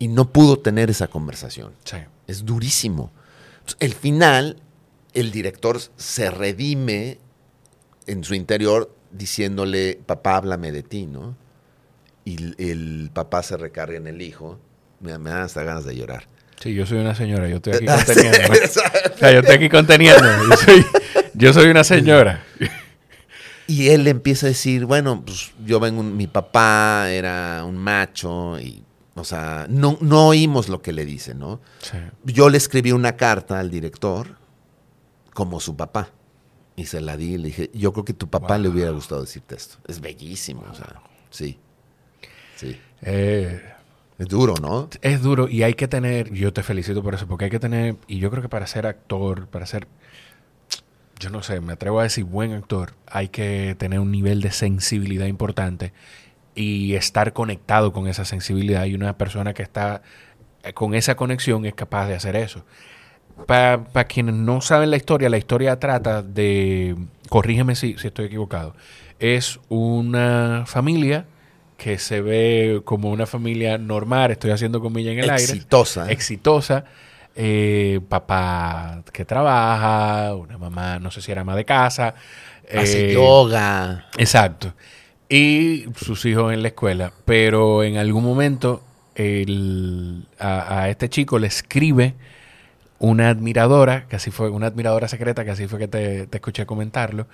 [0.00, 1.72] y no pudo tener esa conversación.
[1.84, 1.96] Sí.
[2.26, 3.12] Es durísimo.
[3.80, 4.62] El final,
[5.14, 7.18] el director se redime
[8.06, 11.36] en su interior diciéndole, papá, háblame de ti, ¿no?
[12.24, 14.58] Y el, papá se recarga en el hijo.
[15.00, 16.24] Me, me dan hasta ganas de llorar.
[16.60, 18.52] Sí, yo soy una señora, yo estoy aquí sí, conteniendo.
[19.14, 20.28] O sea, yo estoy aquí conteniendo.
[20.50, 20.86] Yo soy,
[21.34, 22.44] yo soy una señora.
[23.66, 28.82] Y él empieza a decir, bueno, pues yo vengo, mi papá era un macho y,
[29.18, 31.60] o sea, no, no oímos lo que le dice, ¿no?
[31.80, 31.98] Sí.
[32.24, 34.36] Yo le escribí una carta al director
[35.34, 36.10] como su papá
[36.76, 39.20] y se la di y le dije, yo creo que tu papá le hubiera gustado
[39.20, 39.78] decirte esto.
[39.86, 41.00] Es bellísimo, o sea,
[41.30, 41.58] sí,
[42.56, 42.78] sí.
[43.02, 43.60] Eh,
[44.18, 44.88] Es duro, ¿no?
[45.02, 47.96] es duro y hay que tener, yo te felicito por eso, porque hay que tener,
[48.06, 49.86] y yo creo que para ser actor, para ser,
[51.20, 54.50] yo no sé, me atrevo a decir buen actor, hay que tener un nivel de
[54.52, 55.92] sensibilidad importante
[56.54, 60.02] y estar conectado con esa sensibilidad y una persona que está
[60.62, 62.64] eh, con esa conexión es capaz de hacer eso.
[63.46, 66.96] Para quienes no saben la historia, la historia trata de,
[67.28, 68.74] corrígeme si, si estoy equivocado,
[69.20, 71.26] es una familia
[71.76, 76.10] que se ve como una familia normal, estoy haciendo comillas en el aire, Exitosa.
[76.10, 76.84] exitosa,
[77.36, 82.14] eh, papá que trabaja, una mamá, no sé si era ama de casa,
[82.76, 84.06] Hace eh, yoga.
[84.18, 84.74] Exacto.
[85.28, 87.12] Y sus hijos en la escuela.
[87.24, 88.82] Pero en algún momento
[89.14, 92.14] el- a, a este chico le escribe
[92.98, 96.66] una admiradora, que así fue, una admiradora secreta, que así fue que te, te escuché
[96.66, 97.26] comentarlo.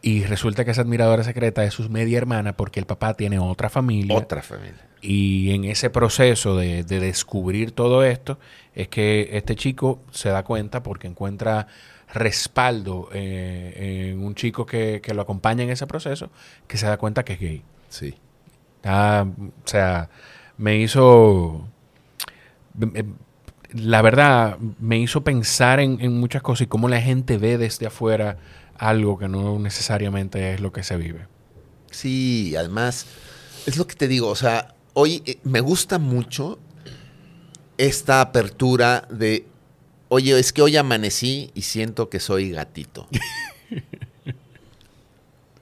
[0.00, 3.70] Y resulta que esa admiradora secreta es su media hermana porque el papá tiene otra
[3.70, 4.16] familia.
[4.16, 4.86] Otra familia.
[5.00, 8.38] Y en ese proceso de, de descubrir todo esto,
[8.74, 11.66] es que este chico se da cuenta porque encuentra
[12.14, 16.30] respaldo eh, en un chico que, que lo acompaña en ese proceso,
[16.66, 17.62] que se da cuenta que es gay.
[17.88, 18.14] Sí.
[18.84, 20.08] Ah, o sea,
[20.56, 21.68] me hizo.
[23.72, 27.86] La verdad, me hizo pensar en, en muchas cosas y cómo la gente ve desde
[27.86, 28.38] afuera
[28.76, 31.26] algo que no necesariamente es lo que se vive.
[31.90, 33.06] Sí, además,
[33.66, 36.58] es lo que te digo, o sea, hoy eh, me gusta mucho
[37.78, 39.46] esta apertura de,
[40.14, 43.08] oye, es que hoy amanecí y siento que soy gatito.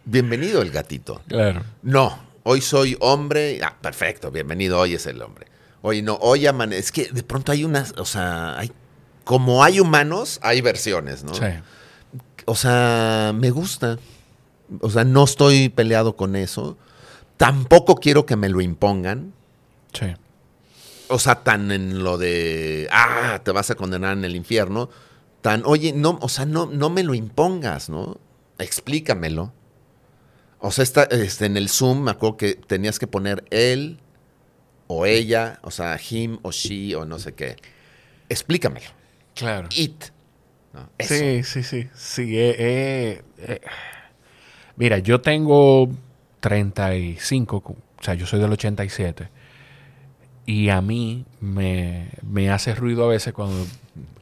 [0.05, 1.23] Bienvenido el gatito.
[1.27, 1.63] Claro.
[1.83, 3.61] No, hoy soy hombre.
[3.63, 5.47] Ah, perfecto, bienvenido, hoy es el hombre.
[5.81, 6.81] Hoy no, hoy amanece.
[6.81, 8.71] Es que de pronto hay unas, o sea, hay,
[9.25, 11.33] como hay humanos, hay versiones, ¿no?
[11.33, 11.47] Sí.
[12.45, 13.99] O sea, me gusta.
[14.81, 16.77] O sea, no estoy peleado con eso.
[17.39, 19.33] Tampoco quiero que me lo impongan.
[19.95, 20.15] Sí.
[21.13, 24.89] O sea, tan en lo de, ah, te vas a condenar en el infierno.
[25.43, 28.19] Tan, oye, no, o sea, no, no me lo impongas, ¿no?
[28.59, 29.53] Explícamelo.
[30.59, 33.99] O sea, está, este, en el Zoom me acuerdo que tenías que poner él
[34.87, 37.57] o ella, o sea, him o she o no sé qué.
[38.29, 38.87] Explícamelo.
[39.35, 39.69] Claro.
[39.75, 40.05] It.
[41.01, 41.89] Sí, sí, sí.
[41.95, 43.61] Sí, eh, eh, eh.
[44.77, 45.91] Mira, yo tengo
[46.41, 49.29] 35, o sea, yo soy del 87.
[50.45, 53.65] Y a mí me, me hace ruido a veces cuando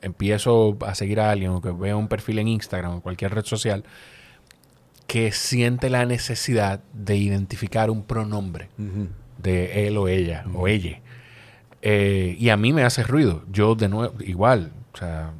[0.02, 3.44] empiezo a seguir a alguien o que veo un perfil en Instagram o cualquier red
[3.44, 3.84] social
[5.06, 8.68] que siente la necesidad de identificar un pronombre
[9.38, 11.00] de él o ella o ella.
[11.82, 13.42] Eh, y a mí me hace ruido.
[13.50, 15.32] Yo de nuevo, igual, o sea,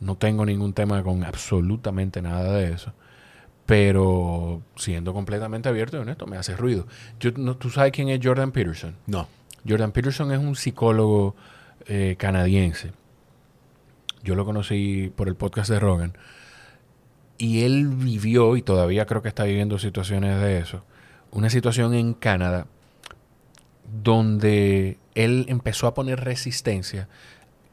[0.00, 2.92] no tengo ningún tema con absolutamente nada de eso.
[3.64, 6.88] Pero siendo completamente abierto y honesto, me hace ruido.
[7.20, 8.96] Yo, no, ¿Tú sabes quién es Jordan Peterson?
[9.06, 9.28] No.
[9.66, 11.34] Jordan Peterson es un psicólogo
[11.86, 12.92] eh, canadiense.
[14.22, 16.16] Yo lo conocí por el podcast de Rogan.
[17.38, 20.84] Y él vivió, y todavía creo que está viviendo situaciones de eso,
[21.30, 22.66] una situación en Canadá
[24.02, 27.08] donde él empezó a poner resistencia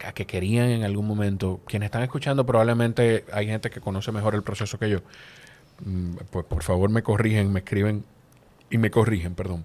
[0.03, 4.35] a que querían en algún momento, quienes están escuchando probablemente hay gente que conoce mejor
[4.35, 5.01] el proceso que yo,
[5.85, 8.03] Mm, pues por favor me corrigen, me escriben
[8.69, 9.63] y me corrigen, perdón.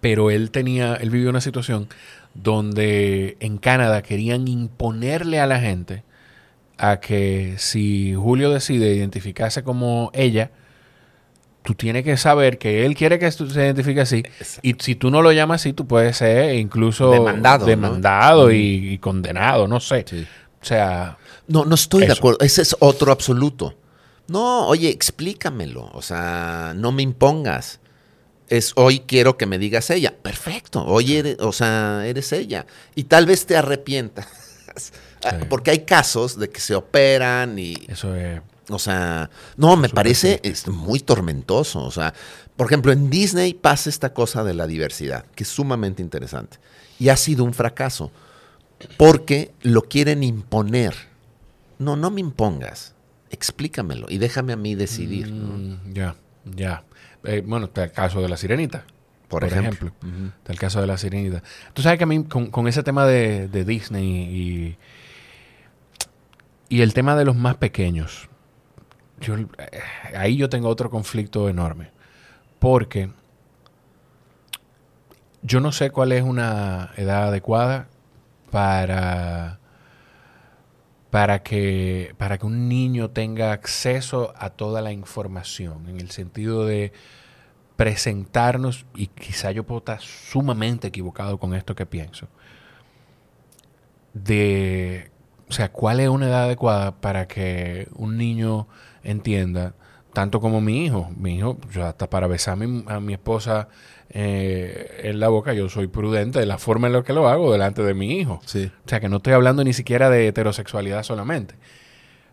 [0.00, 1.88] Pero él tenía, él vivió una situación
[2.34, 6.04] donde en Canadá querían imponerle a la gente
[6.78, 10.50] a que si Julio decide identificarse como ella,
[11.62, 14.18] tú tienes que saber que él quiere que se identifique así.
[14.18, 14.60] Exacto.
[14.62, 17.66] Y si tú no lo llamas así, tú puedes ser incluso Demandado, ¿no?
[17.66, 20.04] demandado y, y condenado, no sé.
[20.08, 20.26] Sí.
[20.60, 21.18] O sea...
[21.46, 22.38] No, no estoy de acuerdo.
[22.40, 23.74] Ese es otro absoluto.
[24.28, 25.90] No, oye, explícamelo.
[25.92, 27.79] O sea, no me impongas.
[28.50, 30.14] Es hoy quiero que me digas ella.
[30.14, 30.84] Perfecto.
[30.84, 32.66] Hoy eres, o sea, eres ella.
[32.94, 34.26] Y tal vez te arrepientas.
[35.48, 37.76] Porque hay casos de que se operan y.
[37.88, 38.42] Eso es.
[38.68, 41.82] O sea, no, me parece muy tormentoso.
[41.82, 42.12] O sea,
[42.56, 46.58] por ejemplo, en Disney pasa esta cosa de la diversidad, que es sumamente interesante.
[46.98, 48.12] Y ha sido un fracaso.
[48.98, 50.94] Porque lo quieren imponer.
[51.78, 52.94] No, no me impongas
[53.30, 55.32] explícamelo y déjame a mí decidir.
[55.32, 56.84] Mm, ya, ya.
[57.24, 58.84] Eh, bueno, está el caso de la sirenita.
[59.28, 59.92] Por, ejemplo.
[60.38, 61.42] Está el caso de la sirenita.
[61.72, 64.76] Tú sabes que a mí, con, ese tema de, Disney y,
[66.68, 68.28] y el tema de los más pequeños,
[69.20, 69.46] yo, eh,
[70.16, 71.92] ahí yo tengo otro conflicto enorme.
[72.58, 73.10] Porque
[75.42, 77.88] yo no sé cuál es una edad adecuada
[78.50, 79.59] para
[81.10, 86.64] para que, para que un niño tenga acceso a toda la información, en el sentido
[86.64, 86.92] de
[87.76, 92.28] presentarnos, y quizá yo puedo estar sumamente equivocado con esto que pienso,
[94.14, 95.10] de,
[95.48, 98.68] o sea, cuál es una edad adecuada para que un niño
[99.02, 99.74] entienda,
[100.12, 103.68] tanto como mi hijo, mi hijo, yo hasta para besar a mi esposa
[104.12, 107.52] eh, en la boca, yo soy prudente de la forma en la que lo hago
[107.52, 108.40] delante de mi hijo.
[108.44, 108.70] Sí.
[108.84, 111.54] O sea, que no estoy hablando ni siquiera de heterosexualidad solamente.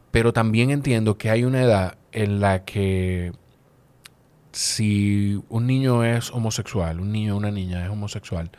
[0.09, 3.31] Pero también entiendo que hay una edad en la que
[4.51, 8.49] si un niño es homosexual, un niño o una niña es homosexual,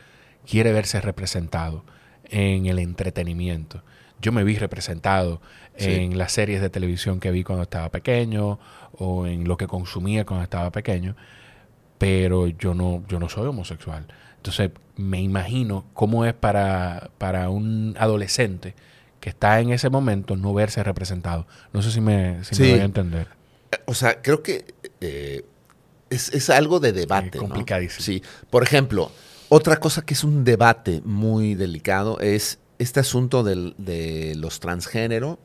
[0.49, 1.83] quiere verse representado
[2.29, 3.83] en el entretenimiento.
[4.21, 5.41] Yo me vi representado
[5.75, 8.59] en las series de televisión que vi cuando estaba pequeño
[8.93, 11.15] o en lo que consumía cuando estaba pequeño
[11.99, 14.07] pero yo no, yo no soy homosexual.
[14.37, 18.73] Entonces me imagino cómo es para, para un adolescente
[19.19, 21.45] que está en ese momento no verse representado.
[21.73, 23.27] No sé si me, si me voy a entender.
[23.85, 25.45] O sea, creo que eh,
[26.09, 27.37] es, algo de debate.
[27.37, 28.03] Es complicadísimo.
[28.03, 28.23] Sí.
[28.49, 29.11] Por ejemplo,
[29.49, 35.37] otra cosa que es un debate muy delicado es este asunto de los transgénero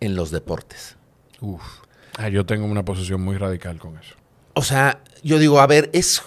[0.00, 0.96] en los deportes.
[1.40, 1.62] Uf.
[2.18, 4.14] Ah, yo tengo una posición muy radical con eso.
[4.58, 6.22] O sea, yo digo, a ver, es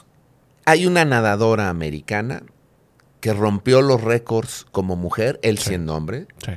[0.65, 2.43] hay una nadadora americana
[3.21, 6.27] que rompió los récords como mujer, él siendo hombre.
[6.45, 6.51] Sí.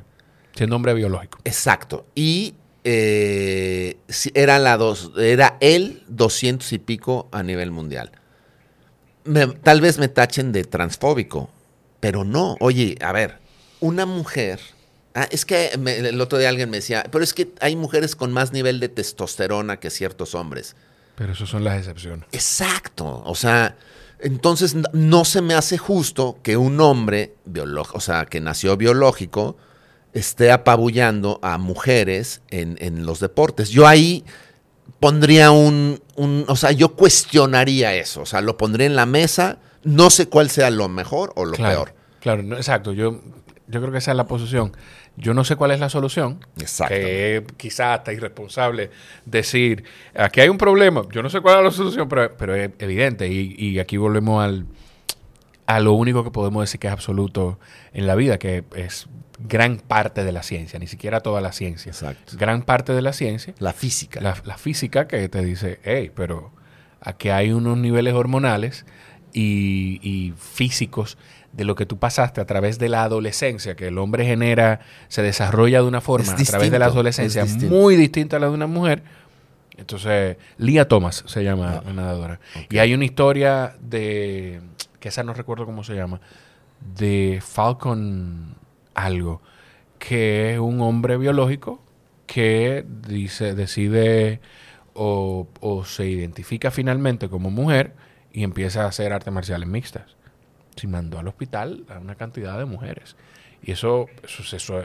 [0.54, 1.38] Siendo hombre biológico.
[1.44, 2.04] Exacto.
[2.14, 2.54] Y
[2.84, 3.96] eh,
[4.34, 8.12] era, la dos, era él 200 y pico a nivel mundial.
[9.62, 11.48] tal vez me tachen de transfóbico,
[12.00, 12.56] pero no.
[12.60, 13.38] Oye, a ver,
[13.80, 14.60] una mujer.
[15.14, 18.30] Ah, es que el otro día alguien me decía, pero es que hay mujeres con
[18.30, 20.76] más nivel de testosterona que ciertos hombres.
[21.14, 22.26] Pero eso son las excepciones.
[22.32, 23.22] Exacto.
[23.24, 23.76] O sea,
[24.18, 27.34] entonces no se me hace justo que un hombre,
[27.92, 29.56] o sea, que nació biológico,
[30.12, 33.70] esté apabullando a mujeres en, los deportes.
[33.70, 34.24] Yo ahí
[35.00, 36.00] pondría un,
[36.46, 40.50] o sea, yo cuestionaría eso, o sea, lo pondría en la mesa, no sé cuál
[40.50, 41.94] sea lo mejor o lo peor.
[42.20, 43.20] Claro, exacto, yo,
[43.72, 44.76] yo creo que esa es la posición.
[45.16, 46.44] Yo no sé cuál es la solución.
[46.58, 46.94] Exacto.
[46.94, 48.90] Que quizás hasta irresponsable
[49.24, 49.84] decir,
[50.14, 51.02] aquí hay un problema.
[51.10, 53.28] Yo no sé cuál es la solución, pero, pero es evidente.
[53.28, 54.66] Y, aquí volvemos al,
[55.66, 57.58] a lo único que podemos decir que es absoluto
[57.94, 59.08] en la vida, que es
[59.38, 61.90] gran parte de la ciencia, ni siquiera toda la ciencia.
[61.90, 62.36] Exacto.
[62.36, 63.54] Gran parte de la ciencia.
[63.58, 64.20] La física.
[64.20, 66.52] La, la física que te dice, hey, pero
[67.00, 68.84] aquí hay unos niveles hormonales
[69.32, 71.16] y, y físicos
[71.52, 75.22] de lo que tú pasaste a través de la adolescencia, que el hombre genera, se
[75.22, 78.66] desarrolla de una forma a través de la adolescencia muy distinta a la de una
[78.66, 79.02] mujer.
[79.76, 82.40] Entonces, Lia Thomas se llama ah, la nadadora.
[82.70, 84.60] Y hay una historia de,
[84.98, 86.20] que esa no recuerdo cómo se llama,
[86.96, 88.54] de Falcon
[88.94, 89.42] algo,
[89.98, 91.82] que es un hombre biológico
[92.26, 94.40] que dice, decide
[94.94, 97.94] o, o se identifica finalmente como mujer
[98.32, 100.16] y empieza a hacer artes marciales mixtas
[100.76, 103.16] si mandó al hospital a una cantidad de mujeres.
[103.64, 104.82] Y eso, eso, eso,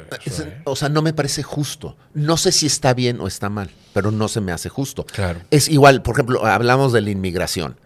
[0.65, 1.97] O sea, no me parece justo.
[2.13, 5.03] No sé si está bien o está mal, pero no se me hace justo.
[5.05, 5.41] Claro.
[5.49, 7.79] Es igual, por ejemplo, hablamos de la inmigración.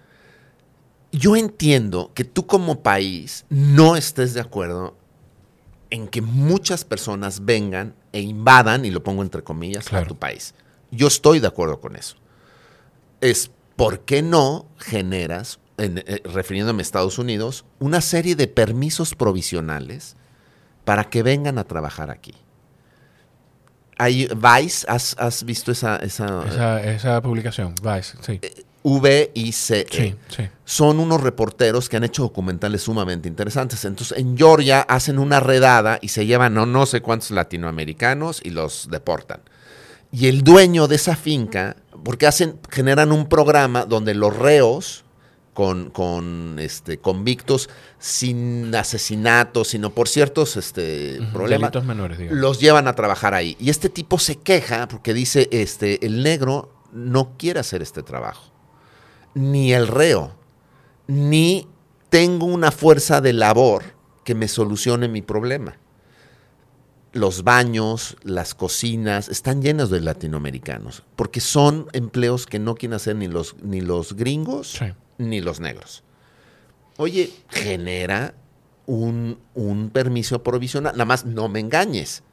[1.14, 4.98] Yo entiendo que tú como país no estés de acuerdo
[5.92, 10.56] en que muchas personas vengan e invadan, y lo pongo entre comillas, a tu país.
[10.90, 12.18] Yo estoy de acuerdo con eso.
[13.22, 20.16] Es, ¿por qué no generas eh, refiriéndome a Estados Unidos, una serie de permisos provisionales
[20.86, 22.34] para que vengan a trabajar aquí.
[23.98, 27.76] Hay, Vice, ¿has, visto esa esa, esa, publicación?
[27.84, 28.40] Vice, sí.
[28.42, 29.86] Eh, V-I-C-E.
[29.92, 30.50] Sí, sí.
[30.66, 33.86] Son unos reporteros que han hecho documentales sumamente interesantes.
[33.86, 38.50] Entonces, en Georgia hacen una redada y se llevan no, no sé cuántos latinoamericanos y
[38.50, 39.42] los deportan.
[40.12, 45.06] Y el dueño de esa finca, porque hacen, generan un programa donde los reos
[45.54, 47.70] con, con este, convictos
[48.00, 52.40] sin asesinatos, sino por ciertos este, Ujú, problemas, delitos menores, digamos.
[52.40, 53.58] los llevan a trabajar ahí.
[53.60, 58.52] Y este tipo se queja porque dice, este, el negro no quiere hacer este trabajo,
[59.34, 60.36] ni el reo,
[61.08, 61.68] ni
[62.10, 63.84] tengo una fuerza de labor
[64.24, 65.78] que me solucione mi problema.
[67.14, 73.18] Los baños, las cocinas, están llenos de latinoamericanos, porque son empleos que no quieren hacer
[73.18, 74.86] ni los, ni los gringos Sí.
[75.30, 76.04] Ni los negros.
[76.98, 78.34] Oye, genera
[78.86, 80.94] un, un permiso provisional.
[80.94, 82.24] Nada más no me engañes.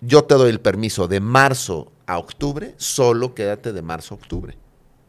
[0.00, 4.56] Yo te doy el permiso de marzo a octubre, solo quédate de marzo a octubre.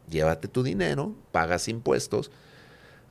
[0.08, 2.30] Llévate tu dinero, pagas impuestos.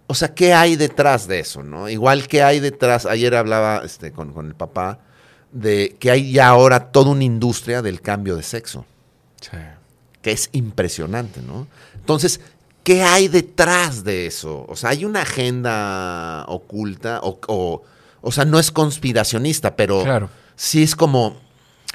[0.08, 1.64] O sea, ¿qué hay detrás de eso?
[1.64, 1.88] ¿no?
[1.88, 5.00] Igual que hay detrás, ayer hablaba este, con, con el papá,
[5.52, 8.86] de que hay ya ahora toda una industria del cambio de sexo
[9.42, 9.58] Sí.
[10.22, 11.66] que es impresionante, ¿no?
[11.96, 12.42] Entonces,
[12.84, 14.66] ¿qué hay detrás de eso?
[14.68, 17.84] O sea, hay una agenda oculta, o, o,
[18.22, 20.30] o sea, no es conspiracionista, pero Claro.
[20.56, 21.38] sí es como,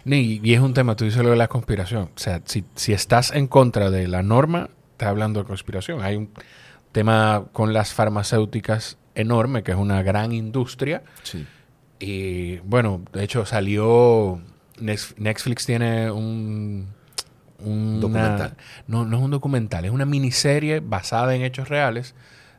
[0.04, 2.10] Ni- y es un tema, tú dices lo de la conspiración.
[2.14, 6.02] O sea, si, si estás en contra de la norma, estás hablando de conspiración.
[6.02, 6.28] Hay un
[6.92, 11.02] tema con las farmacéuticas enorme, que es una gran industria.
[11.98, 14.40] Y bueno, de hecho salió.
[14.78, 16.88] Netflix tiene un.
[17.64, 18.56] Una- Documental.
[18.86, 22.14] No, no es un documental, es una miniserie basada en hechos reales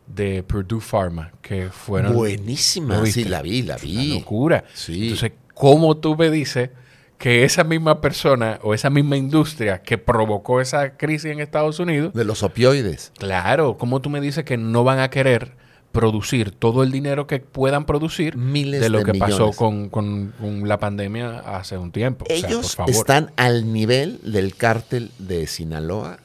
[0.07, 2.13] de Purdue Pharma, que fueron.
[2.13, 3.05] buenísima.
[3.05, 4.19] Sí, la vi, la Una vi.
[4.19, 4.63] locura.
[4.73, 5.03] Sí.
[5.03, 6.69] Entonces, ¿cómo tú me dices
[7.17, 12.13] que esa misma persona o esa misma industria que provocó esa crisis en Estados Unidos,
[12.13, 13.11] De los opioides.
[13.17, 15.53] claro, ¿cómo tú me dices que no van a querer
[15.95, 20.33] producir todo el dinero que puedan producir Miles de lo de que pasó con, con-
[20.39, 22.25] con la pandemia hace un tiempo?
[22.25, 22.91] O sea, por Ellos favor.
[22.91, 26.19] están al nivel del cártel de Sinaloa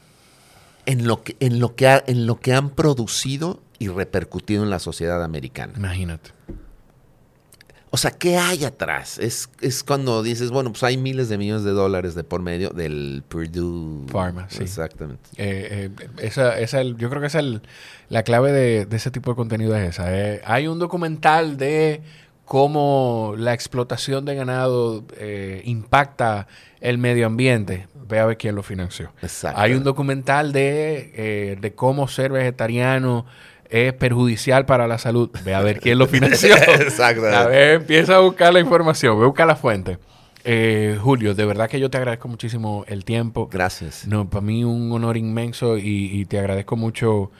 [0.86, 4.70] en lo que, en lo que, ha- en lo que han producido y repercutido en
[4.70, 5.72] la sociedad americana.
[5.76, 6.30] Imagínate.
[7.92, 9.18] O sea, ¿qué hay atrás?
[9.18, 12.70] Es, es cuando dices, bueno, pues hay miles de millones de dólares de por medio
[12.70, 14.62] del Purdue Pharma, sí.
[14.62, 15.22] Exactamente.
[15.36, 17.62] Eh, eh, esa, esa el- yo creo que esa el,
[18.08, 20.16] la clave de, de ese tipo de contenido es esa.
[20.16, 20.40] eh.
[20.44, 22.00] hay un documental de
[22.44, 26.46] cómo la explotación de ganado eh, impacta
[26.80, 27.86] el medio ambiente.
[28.08, 29.12] Ve a ver quién lo financió.
[29.22, 29.60] Exacto.
[29.60, 33.24] Hay un documental de, eh, de cómo ser vegetariano
[33.70, 35.30] es perjudicial para la salud.
[35.44, 36.56] Ve a ver quién lo financió.
[36.80, 37.26] Exacto.
[37.26, 39.98] A ver, empieza a buscar la información, ve a buscar la fuente.
[40.44, 43.48] Eh, Julio, de verdad que yo te agradezco muchísimo el tiempo.
[43.50, 44.06] Gracias.
[44.06, 47.30] No, para mí un honor inmenso y, y te agradezco mucho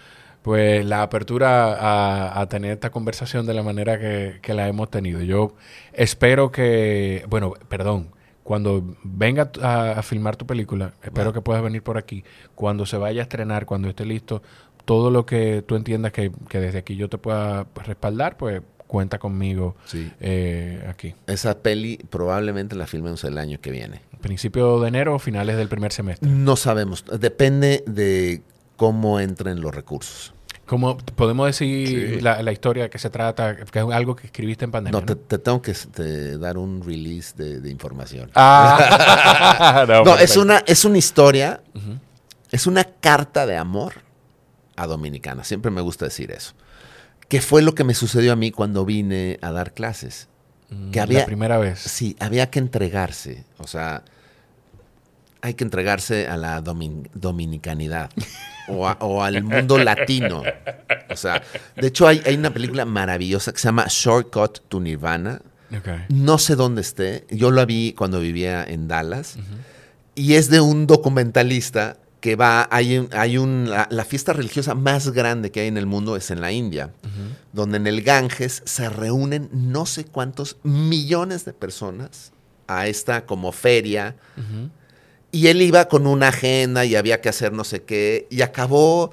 [0.43, 4.91] pues la apertura a, a tener esta conversación de la manera que, que la hemos
[4.91, 5.21] tenido.
[5.23, 5.55] Yo
[5.93, 8.09] espero que, bueno, perdón,
[8.43, 12.25] cuando venga a, a filmar tu película, espero que puedas venir por aquí.
[12.55, 14.43] Cuando se vaya a estrenar, cuando esté listo,
[14.91, 19.21] todo lo que tú entiendas que, que desde aquí yo te pueda respaldar, pues cuenta
[19.21, 20.11] conmigo Sí.
[20.19, 21.15] eh, aquí.
[21.29, 24.01] Esa peli probablemente la filmemos el año que viene.
[24.21, 26.29] Principio de enero o finales del primer semestre.
[26.29, 27.05] No sabemos.
[27.21, 28.43] Depende de
[28.75, 30.35] cómo entren los recursos.
[30.67, 32.21] ¿Cómo podemos decir Sí.
[32.21, 34.99] la, la historia que se trata, que es algo que escribiste en pandemia?
[34.99, 38.29] No, te, te tengo que este, dar un release de, de información.
[38.35, 41.93] Ah, no, No, es una, es una historia, Ujú.
[42.51, 44.10] es una carta de amor
[44.77, 45.45] a Dominicana.
[45.45, 46.53] Siempre me gusta decir eso.
[47.29, 50.29] Que fue lo que me sucedió a mí cuando vine a dar clases.
[50.71, 51.79] Mm, que había- La primera vez.
[51.81, 53.45] Sí, había que entregarse.
[53.59, 54.03] O sea,
[55.43, 58.11] hay que entregarse a la domin- dominicanidad
[58.69, 60.43] o, a- o al mundo latino.
[61.09, 61.43] O sea,
[61.77, 65.41] de hecho hay, hay una película maravillosa que se llama Shortcut to Nirvana.
[66.09, 67.27] No sé dónde esté.
[67.31, 69.37] Yo la vi cuando vivía en Dallas.
[70.17, 74.75] Y es de un documentalista que va, hay, un- hay un, la, la fiesta religiosa
[74.75, 76.91] más grande que hay en el mundo es en la India,
[77.53, 82.33] donde en el Ganges se reúnen no sé cuántos millones de personas
[82.67, 84.17] a esta como feria.
[85.33, 88.27] Y él iba con una agenda y había que hacer no sé qué.
[88.31, 89.11] Y acabó,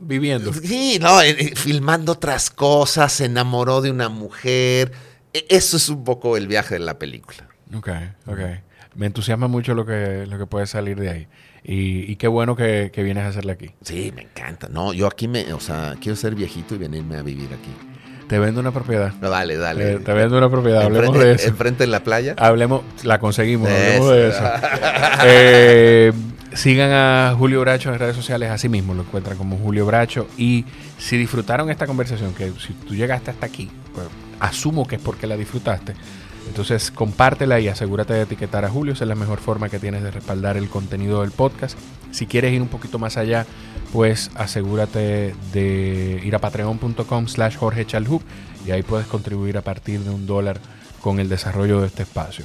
[0.00, 0.52] Viviendo.
[0.54, 4.92] sí, no, eh, eh, filmando otras cosas, se enamoró de una mujer.
[5.32, 7.46] E- Eso es un poco el viaje de la película.
[7.74, 7.88] Ok,
[8.26, 8.38] ok.
[8.94, 11.28] Me entusiasma mucho lo que, lo que puede salir de ahí.
[11.70, 13.70] Y, y qué bueno que, que vienes a hacerle aquí.
[13.82, 14.68] Sí, me encanta.
[14.70, 17.70] No, yo aquí me, o sea, quiero ser viejito y venirme a vivir aquí.
[18.26, 19.12] Te vendo una propiedad.
[19.20, 19.92] No, dale, dale.
[19.92, 20.82] Eh, te vendo una propiedad.
[20.82, 21.48] Hablemos Enfrente- de eso.
[21.48, 22.34] Enfrente en la playa.
[22.38, 24.42] Hablemos, la conseguimos, De hablemos de eso.
[25.24, 26.12] Eh,
[26.54, 30.26] Sigan a Julio Bracho en redes sociales, así mismo lo encuentran como Julio Bracho.
[30.38, 30.64] Y
[30.96, 34.06] si disfrutaron esta conversación, que si tú llegaste hasta aquí, pues,
[34.40, 35.94] asumo que es porque la disfrutaste.
[36.48, 38.94] Entonces compártela y asegúrate de etiquetar a Julio.
[38.94, 41.78] Esa es la mejor forma que tienes de respaldar el contenido del podcast.
[42.10, 43.46] Si quieres ir un poquito más allá,
[43.92, 48.22] pues asegúrate de ir a patreon.com slash Jorge Chalhub
[48.66, 50.58] y ahí puedes contribuir a partir de un dólar
[51.00, 52.44] con el desarrollo de este espacio.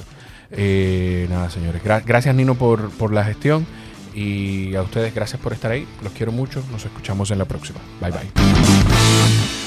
[0.50, 1.82] Eh, nada, señores.
[1.82, 3.66] gracias, Nino, por, por la gestión.
[4.14, 5.88] Y a ustedes, gracias por estar ahí.
[6.02, 6.62] Los quiero mucho.
[6.70, 7.80] Nos escuchamos en la próxima.
[8.00, 9.63] Bye bye.